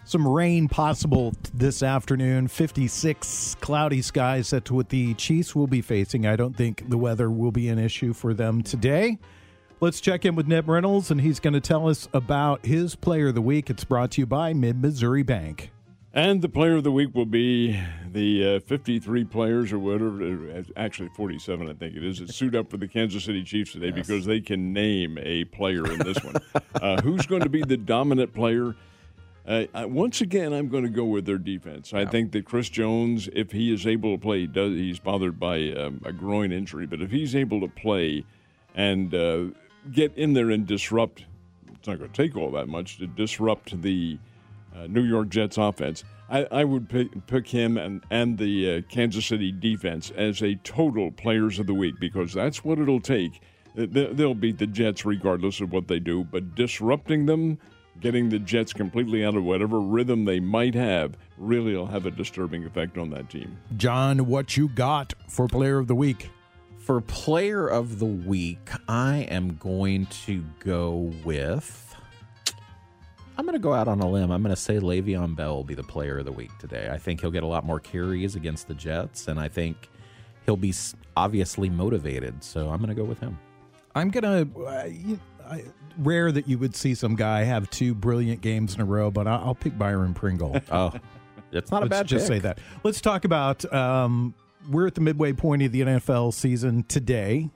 Some 0.04 0.28
rain 0.28 0.68
possible 0.68 1.34
this 1.52 1.82
afternoon. 1.82 2.46
56 2.46 3.56
cloudy 3.60 4.00
skies. 4.00 4.50
That's 4.50 4.70
what 4.70 4.90
the 4.90 5.14
Chiefs 5.14 5.52
will 5.52 5.66
be 5.66 5.80
facing. 5.80 6.24
I 6.24 6.36
don't 6.36 6.56
think 6.56 6.88
the 6.88 6.96
weather 6.96 7.28
will 7.32 7.50
be 7.50 7.68
an 7.68 7.80
issue 7.80 8.12
for 8.12 8.32
them 8.32 8.62
today. 8.62 9.18
Let's 9.80 10.00
check 10.00 10.24
in 10.24 10.36
with 10.36 10.46
Ned 10.46 10.68
Reynolds, 10.68 11.10
and 11.10 11.20
he's 11.20 11.40
going 11.40 11.54
to 11.54 11.60
tell 11.60 11.88
us 11.88 12.08
about 12.14 12.64
his 12.64 12.94
player 12.94 13.26
of 13.26 13.34
the 13.34 13.42
week. 13.42 13.70
It's 13.70 13.82
brought 13.82 14.12
to 14.12 14.20
you 14.20 14.26
by 14.26 14.52
Mid 14.52 14.80
Missouri 14.80 15.24
Bank. 15.24 15.71
And 16.14 16.42
the 16.42 16.48
player 16.48 16.76
of 16.76 16.84
the 16.84 16.92
week 16.92 17.14
will 17.14 17.24
be 17.24 17.80
the 18.06 18.56
uh, 18.56 18.60
53 18.60 19.24
players 19.24 19.72
or 19.72 19.78
whatever, 19.78 20.62
actually 20.76 21.08
47, 21.16 21.70
I 21.70 21.72
think 21.72 21.96
it 21.96 22.04
is, 22.04 22.18
that 22.18 22.30
suit 22.30 22.54
up 22.54 22.70
for 22.70 22.76
the 22.76 22.86
Kansas 22.86 23.24
City 23.24 23.42
Chiefs 23.42 23.72
today 23.72 23.86
yes. 23.86 23.94
because 23.94 24.26
they 24.26 24.40
can 24.40 24.74
name 24.74 25.16
a 25.22 25.44
player 25.44 25.90
in 25.90 25.98
this 26.00 26.22
one. 26.22 26.34
uh, 26.74 27.00
who's 27.00 27.24
going 27.24 27.40
to 27.42 27.48
be 27.48 27.62
the 27.62 27.78
dominant 27.78 28.34
player? 28.34 28.76
Uh, 29.46 29.64
once 29.86 30.20
again, 30.20 30.52
I'm 30.52 30.68
going 30.68 30.84
to 30.84 30.90
go 30.90 31.06
with 31.06 31.24
their 31.24 31.38
defense. 31.38 31.94
I 31.94 32.04
think 32.04 32.32
that 32.32 32.44
Chris 32.44 32.68
Jones, 32.68 33.30
if 33.32 33.50
he 33.50 33.72
is 33.72 33.86
able 33.86 34.14
to 34.14 34.20
play, 34.20 34.46
does 34.46 34.74
he's 34.74 34.98
bothered 34.98 35.40
by 35.40 35.70
um, 35.72 36.02
a 36.04 36.12
groin 36.12 36.52
injury, 36.52 36.86
but 36.86 37.00
if 37.00 37.10
he's 37.10 37.34
able 37.34 37.60
to 37.60 37.68
play 37.68 38.22
and 38.74 39.14
uh, 39.14 39.46
get 39.90 40.14
in 40.16 40.34
there 40.34 40.50
and 40.50 40.66
disrupt, 40.66 41.24
it's 41.72 41.88
not 41.88 41.98
going 41.98 42.10
to 42.10 42.22
take 42.22 42.36
all 42.36 42.50
that 42.50 42.68
much 42.68 42.98
to 42.98 43.06
disrupt 43.06 43.80
the– 43.80 44.18
uh, 44.76 44.86
New 44.86 45.02
York 45.02 45.28
Jets 45.28 45.58
offense. 45.58 46.04
I, 46.28 46.46
I 46.50 46.64
would 46.64 46.88
pick, 46.88 47.26
pick, 47.26 47.48
him 47.48 47.76
and, 47.76 48.02
and 48.10 48.38
the 48.38 48.76
uh, 48.76 48.80
Kansas 48.88 49.26
City 49.26 49.52
defense 49.52 50.10
as 50.16 50.42
a 50.42 50.54
total 50.56 51.10
players 51.10 51.58
of 51.58 51.66
the 51.66 51.74
week 51.74 51.96
because 52.00 52.32
that's 52.32 52.64
what 52.64 52.78
it'll 52.78 53.00
take. 53.00 53.42
They'll 53.74 54.34
beat 54.34 54.58
the 54.58 54.66
Jets 54.66 55.04
regardless 55.04 55.60
of 55.60 55.72
what 55.72 55.88
they 55.88 55.98
do, 55.98 56.24
but 56.24 56.54
disrupting 56.54 57.26
them, 57.26 57.58
getting 58.00 58.28
the 58.28 58.38
Jets 58.38 58.72
completely 58.72 59.24
out 59.24 59.34
of 59.34 59.44
whatever 59.44 59.80
rhythm 59.80 60.24
they 60.24 60.40
might 60.40 60.74
have, 60.74 61.16
really 61.38 61.74
will 61.74 61.86
have 61.86 62.06
a 62.06 62.10
disturbing 62.10 62.64
effect 62.64 62.98
on 62.98 63.10
that 63.10 63.30
team. 63.30 63.56
John, 63.76 64.26
what 64.26 64.56
you 64.56 64.68
got 64.68 65.14
for 65.28 65.48
player 65.48 65.78
of 65.78 65.86
the 65.86 65.94
week? 65.94 66.30
For 66.78 67.00
player 67.00 67.68
of 67.68 67.98
the 67.98 68.06
week, 68.06 68.70
I 68.88 69.18
am 69.30 69.56
going 69.56 70.06
to 70.26 70.44
go 70.58 71.12
with 71.24 71.91
I'm 73.36 73.44
going 73.44 73.54
to 73.54 73.58
go 73.62 73.72
out 73.72 73.88
on 73.88 74.00
a 74.00 74.08
limb. 74.08 74.30
I'm 74.30 74.42
going 74.42 74.54
to 74.54 74.60
say 74.60 74.78
Le'Veon 74.78 75.34
Bell 75.34 75.56
will 75.56 75.64
be 75.64 75.74
the 75.74 75.82
player 75.82 76.18
of 76.18 76.26
the 76.26 76.32
week 76.32 76.56
today. 76.58 76.88
I 76.92 76.98
think 76.98 77.20
he'll 77.20 77.30
get 77.30 77.42
a 77.42 77.46
lot 77.46 77.64
more 77.64 77.80
carries 77.80 78.36
against 78.36 78.68
the 78.68 78.74
Jets, 78.74 79.28
and 79.28 79.40
I 79.40 79.48
think 79.48 79.88
he'll 80.44 80.56
be 80.56 80.74
obviously 81.16 81.70
motivated. 81.70 82.44
So 82.44 82.68
I'm 82.68 82.78
going 82.78 82.90
to 82.90 82.94
go 82.94 83.04
with 83.04 83.20
him. 83.20 83.38
I'm 83.94 84.10
going 84.10 84.50
to. 84.52 84.64
Uh, 84.64 85.58
rare 85.98 86.32
that 86.32 86.48
you 86.48 86.58
would 86.58 86.74
see 86.74 86.94
some 86.94 87.16
guy 87.16 87.42
have 87.42 87.68
two 87.70 87.94
brilliant 87.94 88.40
games 88.40 88.74
in 88.74 88.80
a 88.80 88.84
row, 88.84 89.10
but 89.10 89.26
I'll, 89.26 89.48
I'll 89.48 89.54
pick 89.54 89.76
Byron 89.76 90.14
Pringle. 90.14 90.58
oh, 90.70 90.92
it's 91.50 91.70
not 91.70 91.82
a 91.82 91.86
Let's 91.86 91.90
bad. 91.90 92.06
Just 92.06 92.28
pick. 92.28 92.36
say 92.36 92.38
that. 92.40 92.58
Let's 92.84 93.00
talk 93.00 93.24
about. 93.24 93.70
Um, 93.72 94.34
we're 94.70 94.86
at 94.86 94.94
the 94.94 95.00
midway 95.00 95.32
point 95.32 95.62
of 95.62 95.72
the 95.72 95.80
NFL 95.80 96.32
season 96.32 96.84
today 96.84 97.50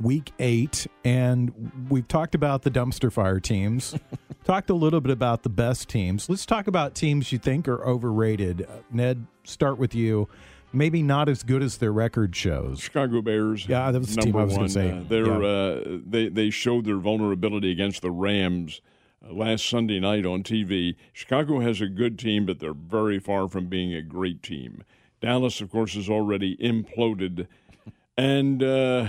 week 0.00 0.32
eight, 0.38 0.86
and 1.04 1.86
we've 1.88 2.08
talked 2.08 2.34
about 2.34 2.62
the 2.62 2.70
dumpster 2.70 3.12
fire 3.12 3.40
teams, 3.40 3.94
talked 4.44 4.70
a 4.70 4.74
little 4.74 5.00
bit 5.00 5.10
about 5.10 5.42
the 5.42 5.48
best 5.48 5.88
teams. 5.88 6.28
Let's 6.28 6.46
talk 6.46 6.66
about 6.66 6.94
teams 6.94 7.32
you 7.32 7.38
think 7.38 7.68
are 7.68 7.84
overrated. 7.84 8.62
Uh, 8.62 8.82
Ned, 8.90 9.26
start 9.44 9.78
with 9.78 9.94
you. 9.94 10.28
Maybe 10.72 11.02
not 11.02 11.28
as 11.28 11.42
good 11.42 11.62
as 11.62 11.78
their 11.78 11.92
record 11.92 12.36
shows. 12.36 12.80
Chicago 12.80 13.22
Bears. 13.22 13.66
Yeah, 13.66 13.90
that 13.90 13.98
was 13.98 14.14
the 14.14 14.22
team 14.22 14.36
I 14.36 14.44
was 14.44 14.56
going 14.56 14.66
to 14.66 14.72
say. 14.72 14.90
Uh, 14.90 15.02
they're 15.08 15.42
yeah. 15.42 15.48
uh, 15.48 15.98
they 16.06 16.28
they 16.28 16.50
showed 16.50 16.84
their 16.84 16.98
vulnerability 16.98 17.70
against 17.70 18.02
the 18.02 18.10
Rams 18.10 18.82
uh, 19.24 19.32
last 19.32 19.66
Sunday 19.66 20.00
night 20.00 20.26
on 20.26 20.42
TV. 20.42 20.96
Chicago 21.12 21.60
has 21.60 21.80
a 21.80 21.86
good 21.86 22.18
team, 22.18 22.44
but 22.44 22.58
they're 22.58 22.74
very 22.74 23.18
far 23.18 23.48
from 23.48 23.68
being 23.68 23.94
a 23.94 24.02
great 24.02 24.42
team. 24.42 24.82
Dallas, 25.20 25.60
of 25.60 25.70
course, 25.70 25.94
has 25.94 26.10
already 26.10 26.56
imploded, 26.56 27.46
and 28.18 28.62
uh, 28.62 29.08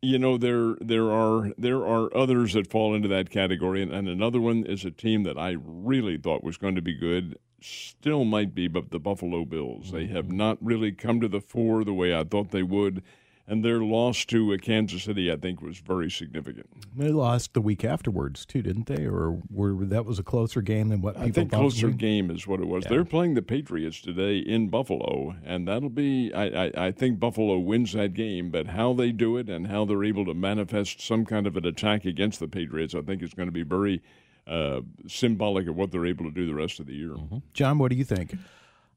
you 0.00 0.18
know 0.18 0.36
there 0.36 0.76
there 0.80 1.10
are 1.10 1.52
there 1.58 1.84
are 1.86 2.14
others 2.16 2.52
that 2.52 2.70
fall 2.70 2.94
into 2.94 3.08
that 3.08 3.30
category. 3.30 3.82
And, 3.82 3.92
and, 3.92 4.08
another 4.08 4.40
one 4.40 4.64
is 4.64 4.84
a 4.84 4.90
team 4.90 5.24
that 5.24 5.38
I 5.38 5.56
really 5.60 6.16
thought 6.16 6.44
was 6.44 6.56
going 6.56 6.76
to 6.76 6.82
be 6.82 6.94
good 6.94 7.38
still 7.60 8.24
might 8.24 8.54
be 8.54 8.68
but 8.68 8.90
the 8.90 9.00
Buffalo 9.00 9.44
Bills. 9.44 9.90
They 9.90 10.06
have 10.06 10.26
mm-hmm. 10.26 10.36
not 10.36 10.58
really 10.60 10.92
come 10.92 11.20
to 11.20 11.28
the 11.28 11.40
fore 11.40 11.84
the 11.84 11.94
way 11.94 12.16
I 12.16 12.24
thought 12.24 12.50
they 12.50 12.62
would 12.62 13.02
and 13.48 13.64
their 13.64 13.80
loss 13.80 14.24
to 14.26 14.52
uh, 14.52 14.58
Kansas 14.58 15.02
City, 15.02 15.32
I 15.32 15.36
think, 15.36 15.62
was 15.62 15.78
very 15.78 16.10
significant. 16.10 16.68
They 16.94 17.08
lost 17.08 17.54
the 17.54 17.60
week 17.60 17.84
afterwards 17.84 18.44
too, 18.44 18.62
didn't 18.62 18.86
they? 18.86 19.06
Or 19.06 19.40
were 19.50 19.84
that 19.86 20.04
was 20.04 20.18
a 20.18 20.22
closer 20.22 20.60
game 20.60 20.88
than 20.88 21.00
what 21.00 21.14
people 21.14 21.28
I 21.28 21.32
think 21.32 21.52
closer 21.52 21.88
game 21.88 22.30
is 22.30 22.46
what 22.46 22.60
it 22.60 22.66
was. 22.66 22.84
Yeah. 22.84 22.90
They're 22.90 23.04
playing 23.04 23.34
the 23.34 23.42
Patriots 23.42 24.00
today 24.00 24.38
in 24.38 24.68
Buffalo, 24.68 25.34
and 25.44 25.66
that'll 25.66 25.88
be. 25.88 26.32
I, 26.34 26.66
I, 26.66 26.72
I 26.88 26.92
think 26.92 27.18
Buffalo 27.18 27.58
wins 27.58 27.94
that 27.94 28.14
game, 28.14 28.50
but 28.50 28.66
how 28.66 28.92
they 28.92 29.12
do 29.12 29.38
it 29.38 29.48
and 29.48 29.66
how 29.66 29.84
they're 29.86 30.04
able 30.04 30.26
to 30.26 30.34
manifest 30.34 31.00
some 31.00 31.24
kind 31.24 31.46
of 31.46 31.56
an 31.56 31.66
attack 31.66 32.04
against 32.04 32.40
the 32.40 32.48
Patriots, 32.48 32.94
I 32.94 33.00
think 33.00 33.22
is 33.22 33.34
going 33.34 33.48
to 33.48 33.52
be 33.52 33.62
very 33.62 34.02
uh, 34.46 34.80
symbolic 35.06 35.68
of 35.68 35.76
what 35.76 35.90
they're 35.90 36.06
able 36.06 36.24
to 36.24 36.30
do 36.30 36.46
the 36.46 36.54
rest 36.54 36.80
of 36.80 36.86
the 36.86 36.94
year. 36.94 37.10
Mm-hmm. 37.10 37.38
John, 37.54 37.78
what 37.78 37.90
do 37.90 37.96
you 37.96 38.04
think? 38.04 38.34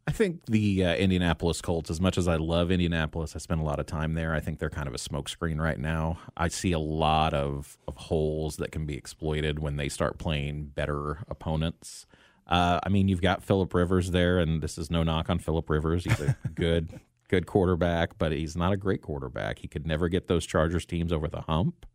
I 0.07 0.11
think 0.11 0.45
the 0.47 0.83
uh, 0.83 0.95
Indianapolis 0.95 1.61
Colts, 1.61 1.91
as 1.91 2.01
much 2.01 2.17
as 2.17 2.27
I 2.27 2.35
love 2.35 2.71
Indianapolis, 2.71 3.35
I 3.35 3.39
spend 3.39 3.61
a 3.61 3.63
lot 3.63 3.79
of 3.79 3.85
time 3.85 4.15
there. 4.15 4.33
I 4.33 4.39
think 4.39 4.59
they're 4.59 4.69
kind 4.69 4.87
of 4.87 4.95
a 4.95 4.97
smokescreen 4.97 5.59
right 5.59 5.79
now. 5.79 6.17
I 6.35 6.47
see 6.47 6.71
a 6.71 6.79
lot 6.79 7.33
of, 7.33 7.77
of 7.87 7.95
holes 7.95 8.57
that 8.57 8.71
can 8.71 8.85
be 8.85 8.97
exploited 8.97 9.59
when 9.59 9.77
they 9.77 9.89
start 9.89 10.17
playing 10.17 10.71
better 10.75 11.19
opponents. 11.29 12.07
Uh, 12.47 12.79
I 12.83 12.89
mean, 12.89 13.07
you've 13.07 13.21
got 13.21 13.43
Philip 13.43 13.73
Rivers 13.73 14.11
there, 14.11 14.39
and 14.39 14.61
this 14.61 14.77
is 14.77 14.89
no 14.89 15.03
knock 15.03 15.29
on 15.29 15.37
Philip 15.37 15.69
Rivers. 15.69 16.03
He's 16.03 16.19
a 16.19 16.35
good, 16.55 16.99
good 17.27 17.45
quarterback, 17.45 18.17
but 18.17 18.31
he's 18.31 18.57
not 18.57 18.73
a 18.73 18.77
great 18.77 19.03
quarterback. 19.03 19.59
He 19.59 19.67
could 19.67 19.85
never 19.85 20.09
get 20.09 20.27
those 20.27 20.45
Chargers 20.45 20.85
teams 20.85 21.13
over 21.13 21.27
the 21.27 21.41
hump, 21.41 21.85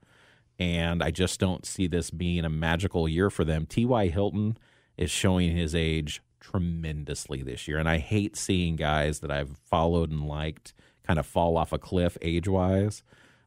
and 0.58 1.02
I 1.02 1.10
just 1.10 1.40
don't 1.40 1.66
see 1.66 1.88
this 1.88 2.10
being 2.10 2.44
a 2.44 2.50
magical 2.50 3.08
year 3.08 3.30
for 3.30 3.44
them. 3.44 3.66
T.Y. 3.66 4.08
Hilton 4.08 4.56
is 4.96 5.10
showing 5.10 5.54
his 5.54 5.74
age 5.74 6.22
tremendously 6.50 7.42
this 7.42 7.66
year. 7.66 7.78
And 7.78 7.88
I 7.88 7.98
hate 7.98 8.36
seeing 8.36 8.76
guys 8.76 9.20
that 9.20 9.30
I've 9.30 9.56
followed 9.58 10.10
and 10.10 10.26
liked 10.26 10.72
kind 11.06 11.18
of 11.18 11.26
fall 11.26 11.56
off 11.56 11.72
a 11.72 11.78
cliff 11.78 12.16
age 12.22 12.48
wise. 12.48 13.02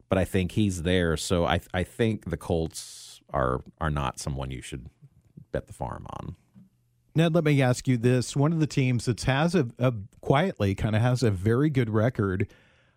But 0.08 0.18
I 0.18 0.24
think 0.24 0.52
he's 0.52 0.82
there. 0.82 1.16
So 1.16 1.44
I 1.44 1.60
I 1.72 1.84
think 1.84 2.30
the 2.30 2.36
Colts 2.36 3.20
are 3.32 3.60
are 3.80 3.90
not 3.90 4.18
someone 4.18 4.50
you 4.50 4.60
should 4.60 4.88
bet 5.52 5.66
the 5.66 5.72
farm 5.72 6.06
on. 6.18 6.36
Ned, 7.14 7.34
let 7.34 7.44
me 7.44 7.62
ask 7.62 7.86
you 7.86 7.96
this: 7.96 8.34
One 8.34 8.52
of 8.52 8.60
the 8.60 8.66
teams 8.66 9.04
that 9.04 9.22
has 9.22 9.54
a, 9.54 9.68
a 9.78 9.92
quietly 10.20 10.74
kind 10.74 10.96
of 10.96 11.02
has 11.02 11.22
a 11.22 11.30
very 11.30 11.70
good 11.70 11.90
record 11.90 12.48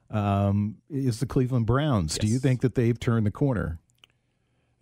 um, 0.09 0.77
is 0.89 1.19
the 1.19 1.27
Cleveland 1.27 1.67
Browns. 1.67 2.13
Yes. 2.15 2.25
Do 2.25 2.27
you 2.27 2.39
think 2.39 2.61
that 2.61 2.75
they've 2.75 2.99
turned 2.99 3.27
the 3.27 3.31
corner? 3.31 3.79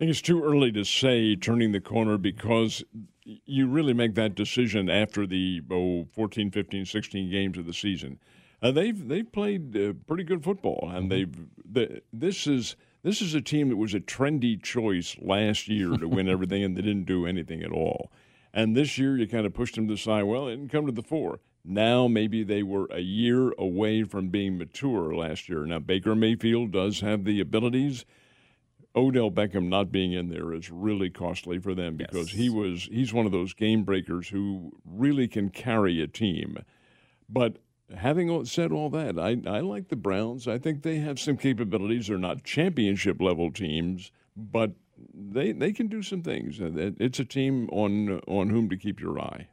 I 0.02 0.04
think 0.04 0.10
it's 0.10 0.20
too 0.20 0.42
early 0.42 0.72
to 0.72 0.84
say 0.84 1.36
turning 1.36 1.70
the 1.70 1.80
corner 1.80 2.18
because 2.18 2.82
you 3.24 3.68
really 3.68 3.94
make 3.94 4.16
that 4.16 4.34
decision 4.34 4.90
after 4.90 5.28
the 5.28 5.62
oh, 5.70 6.08
14, 6.12 6.50
15, 6.50 6.86
16 6.86 7.30
games 7.30 7.56
of 7.56 7.66
the 7.66 7.72
season. 7.72 8.18
Uh, 8.60 8.72
they've 8.72 9.06
they've 9.06 9.30
played 9.30 9.76
uh, 9.76 9.92
pretty 10.08 10.24
good 10.24 10.42
football, 10.42 10.90
and 10.92 11.08
mm-hmm. 11.08 11.72
they've 11.72 12.02
this 12.12 12.48
is 12.48 12.74
this 13.04 13.22
is 13.22 13.36
a 13.36 13.40
team 13.40 13.68
that 13.68 13.76
was 13.76 13.94
a 13.94 14.00
trendy 14.00 14.60
choice 14.60 15.16
last 15.20 15.68
year 15.68 15.96
to 15.96 16.08
win 16.08 16.28
everything, 16.28 16.64
and 16.64 16.76
they 16.76 16.82
didn't 16.82 17.06
do 17.06 17.24
anything 17.24 17.62
at 17.62 17.70
all. 17.70 18.10
And 18.52 18.76
this 18.76 18.98
year, 18.98 19.16
you 19.16 19.28
kind 19.28 19.46
of 19.46 19.54
pushed 19.54 19.76
them 19.76 19.86
to 19.86 19.94
the 19.94 19.98
side. 19.98 20.24
Well, 20.24 20.48
it 20.48 20.56
didn't 20.56 20.72
come 20.72 20.86
to 20.86 20.92
the 20.92 21.02
fore. 21.02 21.38
Now 21.64 22.08
maybe 22.08 22.42
they 22.42 22.64
were 22.64 22.88
a 22.90 22.98
year 22.98 23.52
away 23.56 24.02
from 24.02 24.30
being 24.30 24.58
mature 24.58 25.14
last 25.14 25.48
year. 25.48 25.64
Now 25.64 25.78
Baker 25.78 26.16
Mayfield 26.16 26.72
does 26.72 27.02
have 27.02 27.22
the 27.22 27.38
abilities 27.38 28.04
Odell 28.94 29.30
Beckham 29.30 29.68
not 29.68 29.90
being 29.90 30.12
in 30.12 30.28
there 30.28 30.52
is 30.52 30.70
really 30.70 31.10
costly 31.10 31.58
for 31.58 31.74
them 31.74 31.96
because 31.96 32.32
yes. 32.32 32.40
he 32.40 32.50
was 32.50 32.88
he's 32.90 33.12
one 33.12 33.26
of 33.26 33.32
those 33.32 33.54
game 33.54 33.84
breakers 33.84 34.28
who 34.28 34.72
really 34.84 35.26
can 35.28 35.48
carry 35.48 36.02
a 36.02 36.06
team. 36.06 36.58
But 37.28 37.56
having 37.96 38.44
said 38.44 38.72
all 38.72 38.90
that, 38.90 39.18
I, 39.18 39.38
I 39.46 39.60
like 39.60 39.88
the 39.88 39.96
Browns. 39.96 40.46
I 40.46 40.58
think 40.58 40.82
they 40.82 40.98
have 40.98 41.18
some 41.18 41.36
capabilities. 41.36 42.08
They're 42.08 42.18
not 42.18 42.44
championship 42.44 43.20
level 43.20 43.50
teams, 43.50 44.10
but 44.36 44.72
they 45.14 45.52
they 45.52 45.72
can 45.72 45.88
do 45.88 46.02
some 46.02 46.22
things. 46.22 46.58
It's 46.60 47.18
a 47.18 47.24
team 47.24 47.68
on 47.70 48.20
on 48.28 48.50
whom 48.50 48.68
to 48.68 48.76
keep 48.76 49.00
your 49.00 49.18
eye. 49.18 49.48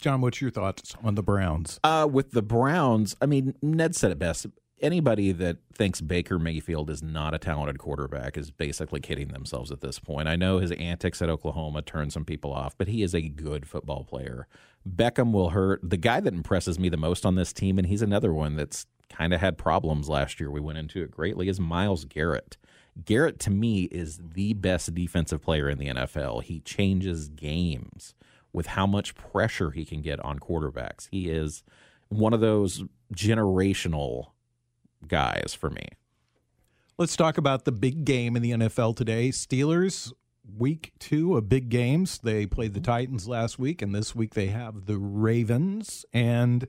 John, 0.00 0.22
what's 0.22 0.40
your 0.40 0.50
thoughts 0.50 0.96
on 1.02 1.14
the 1.14 1.22
Browns? 1.22 1.78
Uh, 1.84 2.08
with 2.10 2.30
the 2.30 2.40
Browns, 2.40 3.14
I 3.20 3.26
mean, 3.26 3.54
Ned 3.60 3.94
said 3.94 4.10
it 4.10 4.18
best 4.18 4.46
anybody 4.80 5.32
that 5.32 5.58
thinks 5.72 6.00
Baker 6.00 6.38
Mayfield 6.38 6.90
is 6.90 7.02
not 7.02 7.34
a 7.34 7.38
talented 7.38 7.78
quarterback 7.78 8.36
is 8.36 8.50
basically 8.50 9.00
kidding 9.00 9.28
themselves 9.28 9.70
at 9.70 9.80
this 9.80 9.98
point. 9.98 10.28
I 10.28 10.36
know 10.36 10.58
his 10.58 10.72
antics 10.72 11.22
at 11.22 11.30
Oklahoma 11.30 11.82
turned 11.82 12.12
some 12.12 12.24
people 12.24 12.52
off, 12.52 12.76
but 12.76 12.88
he 12.88 13.02
is 13.02 13.14
a 13.14 13.22
good 13.22 13.66
football 13.66 14.04
player. 14.04 14.46
Beckham 14.88 15.32
will 15.32 15.50
hurt. 15.50 15.80
The 15.82 15.96
guy 15.96 16.20
that 16.20 16.32
impresses 16.32 16.78
me 16.78 16.88
the 16.88 16.96
most 16.96 17.26
on 17.26 17.34
this 17.34 17.52
team, 17.52 17.78
and 17.78 17.86
he's 17.86 18.02
another 18.02 18.32
one 18.32 18.56
that's 18.56 18.86
kind 19.10 19.34
of 19.34 19.40
had 19.40 19.58
problems 19.58 20.08
last 20.08 20.40
year, 20.40 20.50
we 20.50 20.60
went 20.60 20.78
into 20.78 21.02
it 21.02 21.10
greatly, 21.10 21.48
is 21.48 21.60
Myles 21.60 22.04
Garrett. 22.04 22.56
Garrett, 23.04 23.38
to 23.40 23.50
me, 23.50 23.84
is 23.84 24.20
the 24.34 24.54
best 24.54 24.94
defensive 24.94 25.42
player 25.42 25.68
in 25.68 25.78
the 25.78 25.88
NFL. 25.88 26.42
He 26.44 26.60
changes 26.60 27.28
games 27.28 28.14
with 28.52 28.66
how 28.66 28.86
much 28.86 29.14
pressure 29.14 29.70
he 29.70 29.84
can 29.84 30.02
get 30.02 30.20
on 30.20 30.38
quarterbacks. 30.38 31.08
He 31.10 31.28
is 31.28 31.62
one 32.08 32.32
of 32.32 32.40
those 32.40 32.84
generational 33.14 34.28
guys 35.06 35.54
for 35.58 35.70
me. 35.70 35.86
Let's 36.98 37.16
talk 37.16 37.38
about 37.38 37.64
the 37.64 37.72
big 37.72 38.04
game 38.04 38.36
in 38.36 38.42
the 38.42 38.50
NFL 38.50 38.96
today. 38.96 39.30
Steelers 39.30 40.12
week 40.58 40.92
two 40.98 41.36
of 41.36 41.48
big 41.48 41.68
games. 41.68 42.18
They 42.18 42.46
played 42.46 42.74
the 42.74 42.80
Titans 42.80 43.26
last 43.28 43.58
week, 43.58 43.82
and 43.82 43.94
this 43.94 44.14
week 44.14 44.34
they 44.34 44.48
have 44.48 44.86
the 44.86 44.98
Ravens. 44.98 46.04
And 46.12 46.66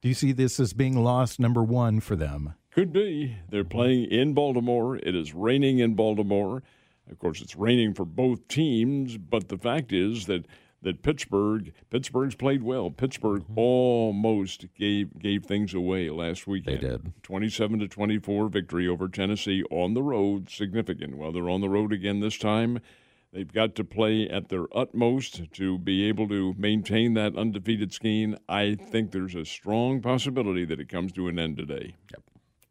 do 0.00 0.08
you 0.08 0.14
see 0.14 0.32
this 0.32 0.58
as 0.58 0.72
being 0.72 1.02
lost 1.02 1.38
number 1.38 1.62
one 1.62 2.00
for 2.00 2.16
them? 2.16 2.54
Could 2.70 2.92
be. 2.92 3.36
They're 3.48 3.64
playing 3.64 4.06
in 4.06 4.34
Baltimore. 4.34 4.96
It 4.96 5.14
is 5.14 5.34
raining 5.34 5.78
in 5.78 5.94
Baltimore. 5.94 6.62
Of 7.10 7.18
course, 7.18 7.40
it's 7.40 7.56
raining 7.56 7.94
for 7.94 8.04
both 8.04 8.46
teams, 8.48 9.16
but 9.16 9.48
the 9.48 9.58
fact 9.58 9.92
is 9.92 10.26
that 10.26 10.46
that 10.82 11.02
Pittsburgh 11.02 11.72
Pittsburgh's 11.90 12.34
played 12.34 12.62
well. 12.62 12.90
Pittsburgh 12.90 13.42
mm-hmm. 13.42 13.58
almost 13.58 14.66
gave 14.74 15.18
gave 15.18 15.44
things 15.44 15.74
away 15.74 16.10
last 16.10 16.46
weekend. 16.46 16.80
They 16.80 16.88
did. 16.88 17.12
27 17.22 17.80
to 17.80 17.88
24 17.88 18.48
victory 18.48 18.88
over 18.88 19.08
Tennessee 19.08 19.62
on 19.70 19.94
the 19.94 20.02
road, 20.02 20.50
significant. 20.50 21.16
Well, 21.16 21.32
they're 21.32 21.50
on 21.50 21.60
the 21.60 21.68
road 21.68 21.92
again 21.92 22.20
this 22.20 22.38
time. 22.38 22.80
They've 23.32 23.52
got 23.52 23.74
to 23.74 23.84
play 23.84 24.26
at 24.28 24.48
their 24.48 24.64
utmost 24.74 25.52
to 25.52 25.78
be 25.78 26.08
able 26.08 26.28
to 26.28 26.54
maintain 26.56 27.12
that 27.14 27.36
undefeated 27.36 27.92
scheme. 27.92 28.38
I 28.48 28.74
think 28.74 29.12
there's 29.12 29.34
a 29.34 29.44
strong 29.44 30.00
possibility 30.00 30.64
that 30.64 30.80
it 30.80 30.88
comes 30.88 31.12
to 31.12 31.28
an 31.28 31.38
end 31.38 31.58
today. 31.58 31.96
Yep. 32.10 32.22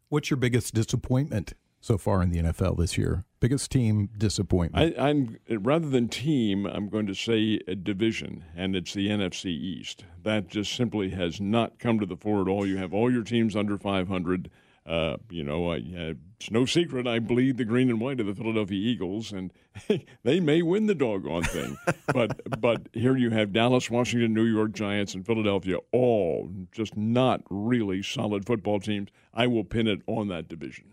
What's 0.08 0.30
your 0.30 0.36
biggest 0.36 0.74
disappointment 0.74 1.52
so 1.88 1.98
far 1.98 2.22
in 2.22 2.30
the 2.30 2.38
NFL 2.38 2.76
this 2.76 2.98
year? 2.98 3.24
Biggest 3.40 3.72
team 3.72 4.10
disappointment? 4.16 4.98
I, 4.98 5.08
am 5.08 5.38
rather 5.48 5.88
than 5.88 6.08
team, 6.08 6.66
I'm 6.66 6.90
going 6.90 7.06
to 7.06 7.14
say 7.14 7.60
a 7.66 7.74
division, 7.74 8.44
and 8.54 8.76
it's 8.76 8.92
the 8.92 9.08
NFC 9.08 9.46
East. 9.46 10.04
That 10.22 10.48
just 10.48 10.76
simply 10.76 11.10
has 11.10 11.40
not 11.40 11.78
come 11.78 11.98
to 11.98 12.06
the 12.06 12.16
fore 12.16 12.42
at 12.42 12.48
all. 12.48 12.66
You 12.66 12.76
have 12.76 12.92
all 12.92 13.10
your 13.10 13.24
teams 13.24 13.56
under 13.56 13.78
500. 13.78 14.50
Uh, 14.84 15.16
you 15.30 15.42
know, 15.42 15.72
I, 15.72 15.76
uh, 15.76 16.14
it's 16.36 16.50
no 16.50 16.66
secret 16.66 17.06
I 17.06 17.20
bleed 17.20 17.56
the 17.56 17.64
green 17.64 17.88
and 17.88 18.00
white 18.00 18.20
of 18.20 18.26
the 18.26 18.34
Philadelphia 18.34 18.78
Eagles, 18.78 19.32
and 19.32 19.50
they 20.24 20.40
may 20.40 20.60
win 20.60 20.86
the 20.86 20.94
doggone 20.94 21.44
thing. 21.44 21.76
but 22.12 22.60
but 22.60 22.88
here 22.92 23.16
you 23.16 23.30
have 23.30 23.52
Dallas, 23.52 23.90
Washington, 23.90 24.34
New 24.34 24.44
York 24.44 24.72
Giants, 24.72 25.14
and 25.14 25.24
Philadelphia, 25.24 25.78
all 25.92 26.50
just 26.70 26.98
not 26.98 27.42
really 27.48 28.02
solid 28.02 28.46
football 28.46 28.78
teams. 28.78 29.08
I 29.32 29.46
will 29.46 29.64
pin 29.64 29.86
it 29.86 30.02
on 30.06 30.28
that 30.28 30.48
division. 30.48 30.92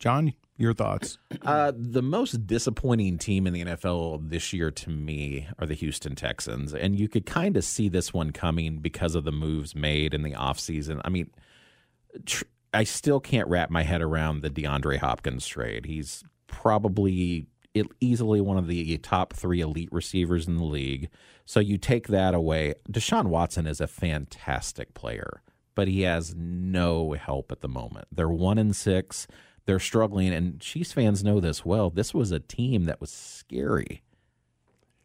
John, 0.00 0.32
your 0.56 0.72
thoughts? 0.72 1.18
Uh, 1.42 1.72
the 1.76 2.02
most 2.02 2.46
disappointing 2.46 3.18
team 3.18 3.46
in 3.46 3.52
the 3.52 3.64
NFL 3.64 4.30
this 4.30 4.52
year 4.52 4.70
to 4.70 4.90
me 4.90 5.46
are 5.58 5.66
the 5.66 5.74
Houston 5.74 6.14
Texans. 6.14 6.74
And 6.74 6.98
you 6.98 7.06
could 7.06 7.26
kind 7.26 7.56
of 7.56 7.64
see 7.64 7.88
this 7.88 8.12
one 8.12 8.30
coming 8.32 8.78
because 8.78 9.14
of 9.14 9.24
the 9.24 9.32
moves 9.32 9.74
made 9.74 10.14
in 10.14 10.22
the 10.22 10.32
offseason. 10.32 11.00
I 11.04 11.10
mean, 11.10 11.30
tr- 12.24 12.44
I 12.72 12.84
still 12.84 13.20
can't 13.20 13.46
wrap 13.48 13.70
my 13.70 13.82
head 13.82 14.00
around 14.00 14.40
the 14.40 14.50
DeAndre 14.50 14.98
Hopkins 14.98 15.46
trade. 15.46 15.84
He's 15.84 16.24
probably 16.46 17.46
easily 18.00 18.40
one 18.40 18.56
of 18.56 18.66
the 18.66 18.96
top 18.98 19.34
three 19.34 19.60
elite 19.60 19.90
receivers 19.92 20.48
in 20.48 20.56
the 20.56 20.64
league. 20.64 21.10
So 21.44 21.60
you 21.60 21.78
take 21.78 22.08
that 22.08 22.34
away. 22.34 22.74
Deshaun 22.90 23.26
Watson 23.26 23.66
is 23.66 23.80
a 23.80 23.86
fantastic 23.86 24.94
player, 24.94 25.42
but 25.74 25.88
he 25.88 26.02
has 26.02 26.34
no 26.34 27.12
help 27.12 27.52
at 27.52 27.60
the 27.60 27.68
moment. 27.68 28.08
They're 28.10 28.28
one 28.28 28.58
in 28.58 28.72
six 28.72 29.26
they're 29.66 29.78
struggling, 29.78 30.32
and 30.32 30.60
Chiefs 30.60 30.92
fans 30.92 31.22
know 31.22 31.40
this 31.40 31.64
well. 31.64 31.90
This 31.90 32.14
was 32.14 32.30
a 32.32 32.40
team 32.40 32.84
that 32.84 33.00
was 33.00 33.10
scary 33.10 34.02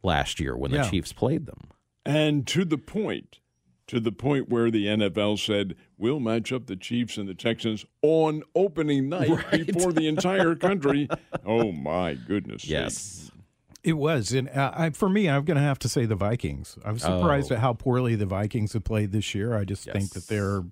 last 0.04 0.40
year 0.40 0.56
when 0.56 0.72
yeah. 0.72 0.84
the 0.84 0.90
Chiefs 0.90 1.14
played 1.14 1.46
them. 1.46 1.70
And 2.06 2.46
to 2.48 2.64
the 2.64 2.78
point, 2.78 3.40
to 3.88 4.00
the 4.00 4.12
point 4.12 4.50
where 4.50 4.72
the 4.72 4.86
NFL 4.86 5.40
said, 5.40 5.76
we'll 5.98 6.20
match 6.20 6.52
up 6.52 6.68
the 6.68 6.76
Chiefs 6.76 7.18
and 7.18 7.28
the 7.28 7.34
Texans 7.34 7.86
on 8.02 8.44
opening 8.56 9.10
night 9.10 9.30
right. 9.52 9.66
before 9.66 9.92
the 9.92 10.08
entire 10.08 10.56
country. 10.56 11.10
oh, 11.46 11.72
my 11.72 12.14
goodness. 12.14 12.66
Yes. 12.66 13.32
It 13.84 13.94
was, 13.94 14.32
and 14.32 14.50
uh, 14.50 14.72
I, 14.76 14.90
for 14.90 15.08
me, 15.08 15.30
I'm 15.30 15.46
going 15.46 15.58
to 15.58 15.64
have 15.64 15.78
to 15.80 15.90
say 15.90 16.08
the 16.08 16.16
Vikings. 16.16 16.76
I'm 16.84 16.98
surprised 16.98 17.52
oh. 17.52 17.56
at 17.56 17.62
how 17.62 17.74
poorly 17.74 18.16
the 18.16 18.26
Vikings 18.26 18.74
have 18.74 18.84
played 18.84 19.12
this 19.12 19.36
year. 19.36 19.56
I 19.56 19.64
just 19.64 19.86
yes. 19.86 19.96
think 19.96 20.10
that 20.14 20.28
they're, 20.28 20.64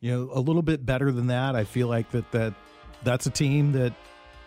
you 0.00 0.12
know, 0.12 0.30
a 0.34 0.40
little 0.40 0.60
bit 0.60 0.84
better 0.84 1.10
than 1.10 1.28
that. 1.28 1.56
I 1.56 1.64
feel 1.64 1.88
like 1.88 2.10
that 2.10 2.30
that 2.32 2.52
that's 3.04 3.26
a 3.26 3.30
team 3.30 3.72
that 3.72 3.92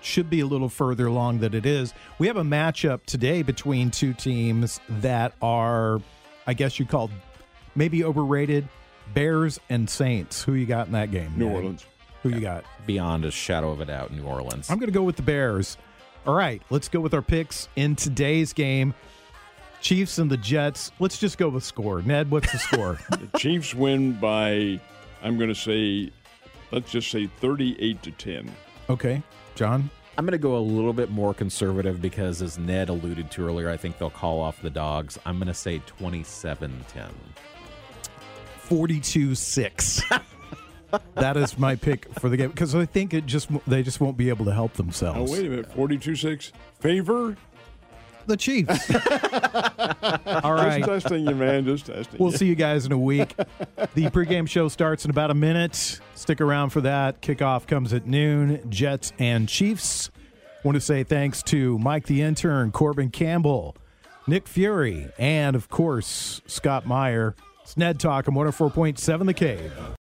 should 0.02 0.30
be 0.30 0.40
a 0.40 0.46
little 0.46 0.70
further 0.70 1.08
along 1.08 1.40
than 1.40 1.54
it 1.54 1.66
is. 1.66 1.94
We 2.18 2.28
have 2.28 2.38
a 2.38 2.44
matchup 2.44 3.06
today 3.06 3.42
between 3.42 3.92
two 3.92 4.14
teams 4.14 4.80
that 4.88 5.34
are, 5.42 6.00
I 6.48 6.54
guess 6.54 6.80
you 6.80 6.86
call 6.86 7.10
maybe 7.76 8.04
overrated. 8.04 8.68
Bears 9.14 9.60
and 9.70 9.90
Saints. 9.90 10.44
Who 10.44 10.54
you 10.54 10.66
got 10.66 10.88
in 10.88 10.94
that 10.94 11.12
game? 11.12 11.34
New 11.36 11.50
Orleans. 11.50 11.86
Who 12.24 12.30
yeah. 12.30 12.36
you 12.36 12.42
got? 12.42 12.66
Beyond 12.86 13.26
a 13.26 13.32
shadow 13.32 13.72
of 13.72 13.82
a 13.82 13.86
doubt, 13.86 14.12
New 14.12 14.24
Orleans. 14.24 14.70
I'm 14.70 14.78
going 14.78 14.90
to 14.90 14.94
go 14.94 15.04
with 15.04 15.16
the 15.16 15.24
Bears. 15.24 15.78
All 16.28 16.36
right, 16.36 16.62
let's 16.70 16.90
go 16.90 17.00
with 17.00 17.14
our 17.14 17.22
picks 17.22 17.70
in 17.76 17.96
today's 17.96 18.54
game. 18.54 18.94
Chiefs 19.82 20.18
and 20.18 20.30
the 20.30 20.38
Jets. 20.38 20.92
Let's 21.00 21.18
just 21.18 21.38
go 21.38 21.50
with 21.50 21.64
score. 21.64 22.02
Ned, 22.02 22.30
what's 22.30 22.52
the 22.52 22.60
score? 22.60 23.00
the 23.10 23.40
Chiefs 23.40 23.74
win 23.74 24.14
by, 24.20 24.80
I'm 25.24 25.38
going 25.38 25.50
to 25.50 25.56
say 25.56 26.12
let's 26.72 26.92
just 26.92 27.12
say 27.12 27.28
38 27.28 28.02
to 28.04 28.12
10. 28.12 28.52
Okay. 28.90 29.22
John? 29.56 29.90
I'm 30.18 30.26
going 30.26 30.34
to 30.34 30.38
go 30.38 30.58
a 30.58 30.60
little 30.60 30.92
bit 30.92 31.10
more 31.12 31.34
conservative 31.34 32.02
because, 32.02 32.42
as 32.42 32.58
Ned 32.58 32.90
alluded 32.90 33.32
to 33.32 33.48
earlier, 33.48 33.70
I 33.70 33.78
think 33.78 33.98
they'll 33.98 34.10
call 34.10 34.42
off 34.42 34.62
the 34.62 34.70
dogs. 34.70 35.18
I'm 35.26 35.38
going 35.38 35.48
to 35.48 35.54
say 35.54 35.80
27 35.86 36.86
10. 36.90 37.10
42 38.58 39.36
6. 39.36 40.02
that 41.16 41.38
is 41.38 41.58
my 41.58 41.76
pick 41.76 42.08
for 42.20 42.28
the 42.30 42.36
game 42.36 42.50
because 42.50 42.76
I 42.76 42.86
think 42.86 43.14
it 43.14 43.26
just 43.26 43.50
they 43.66 43.82
just 43.82 44.02
won't 44.02 44.18
be 44.18 44.30
able 44.30 44.46
to 44.46 44.54
help 44.54 44.74
themselves. 44.74 45.32
Oh, 45.32 45.34
wait 45.34 45.46
a 45.46 45.50
minute. 45.50 45.72
42 45.74 46.16
6. 46.16 46.52
Favor? 46.80 47.38
The 48.30 48.38
Chiefs. 48.38 48.90
All 50.44 50.54
right. 50.54 50.80
Just 50.84 51.08
testing 51.08 51.28
you, 51.28 51.36
man. 51.36 51.66
Just 51.66 51.88
testing 51.88 52.18
We'll 52.20 52.32
you. 52.32 52.38
see 52.38 52.46
you 52.48 52.56
guys 52.56 52.86
in 52.86 52.92
a 52.92 52.98
week. 52.98 53.36
The 53.96 54.10
pregame 54.10 54.48
show 54.48 54.68
starts 54.70 55.04
in 55.06 55.12
about 55.12 55.32
a 55.32 55.36
minute. 55.36 56.00
Stick 56.16 56.40
around 56.42 56.70
for 56.70 56.82
that. 56.82 57.22
Kickoff 57.22 57.68
comes 57.68 57.94
at 57.94 58.06
noon. 58.08 58.62
Jets 58.70 59.12
and 59.20 59.50
Chiefs. 59.50 60.10
Want 60.64 60.76
to 60.76 60.82
say 60.82 61.04
thanks 61.04 61.42
to 61.44 61.78
Mike 61.80 62.06
the 62.08 62.22
intern, 62.22 62.72
Corbin 62.72 63.10
Campbell, 63.12 63.78
Nick 64.28 64.46
Fury, 64.48 65.08
and 65.18 65.56
of 65.56 65.70
course, 65.70 66.42
Scott 66.48 66.86
Meyer. 66.86 67.34
It's 67.64 67.78
Ned 67.78 68.00
Talk 68.00 68.28
on 68.28 68.34
104.7 68.36 69.26
The 69.26 69.34
Cave. 69.34 69.72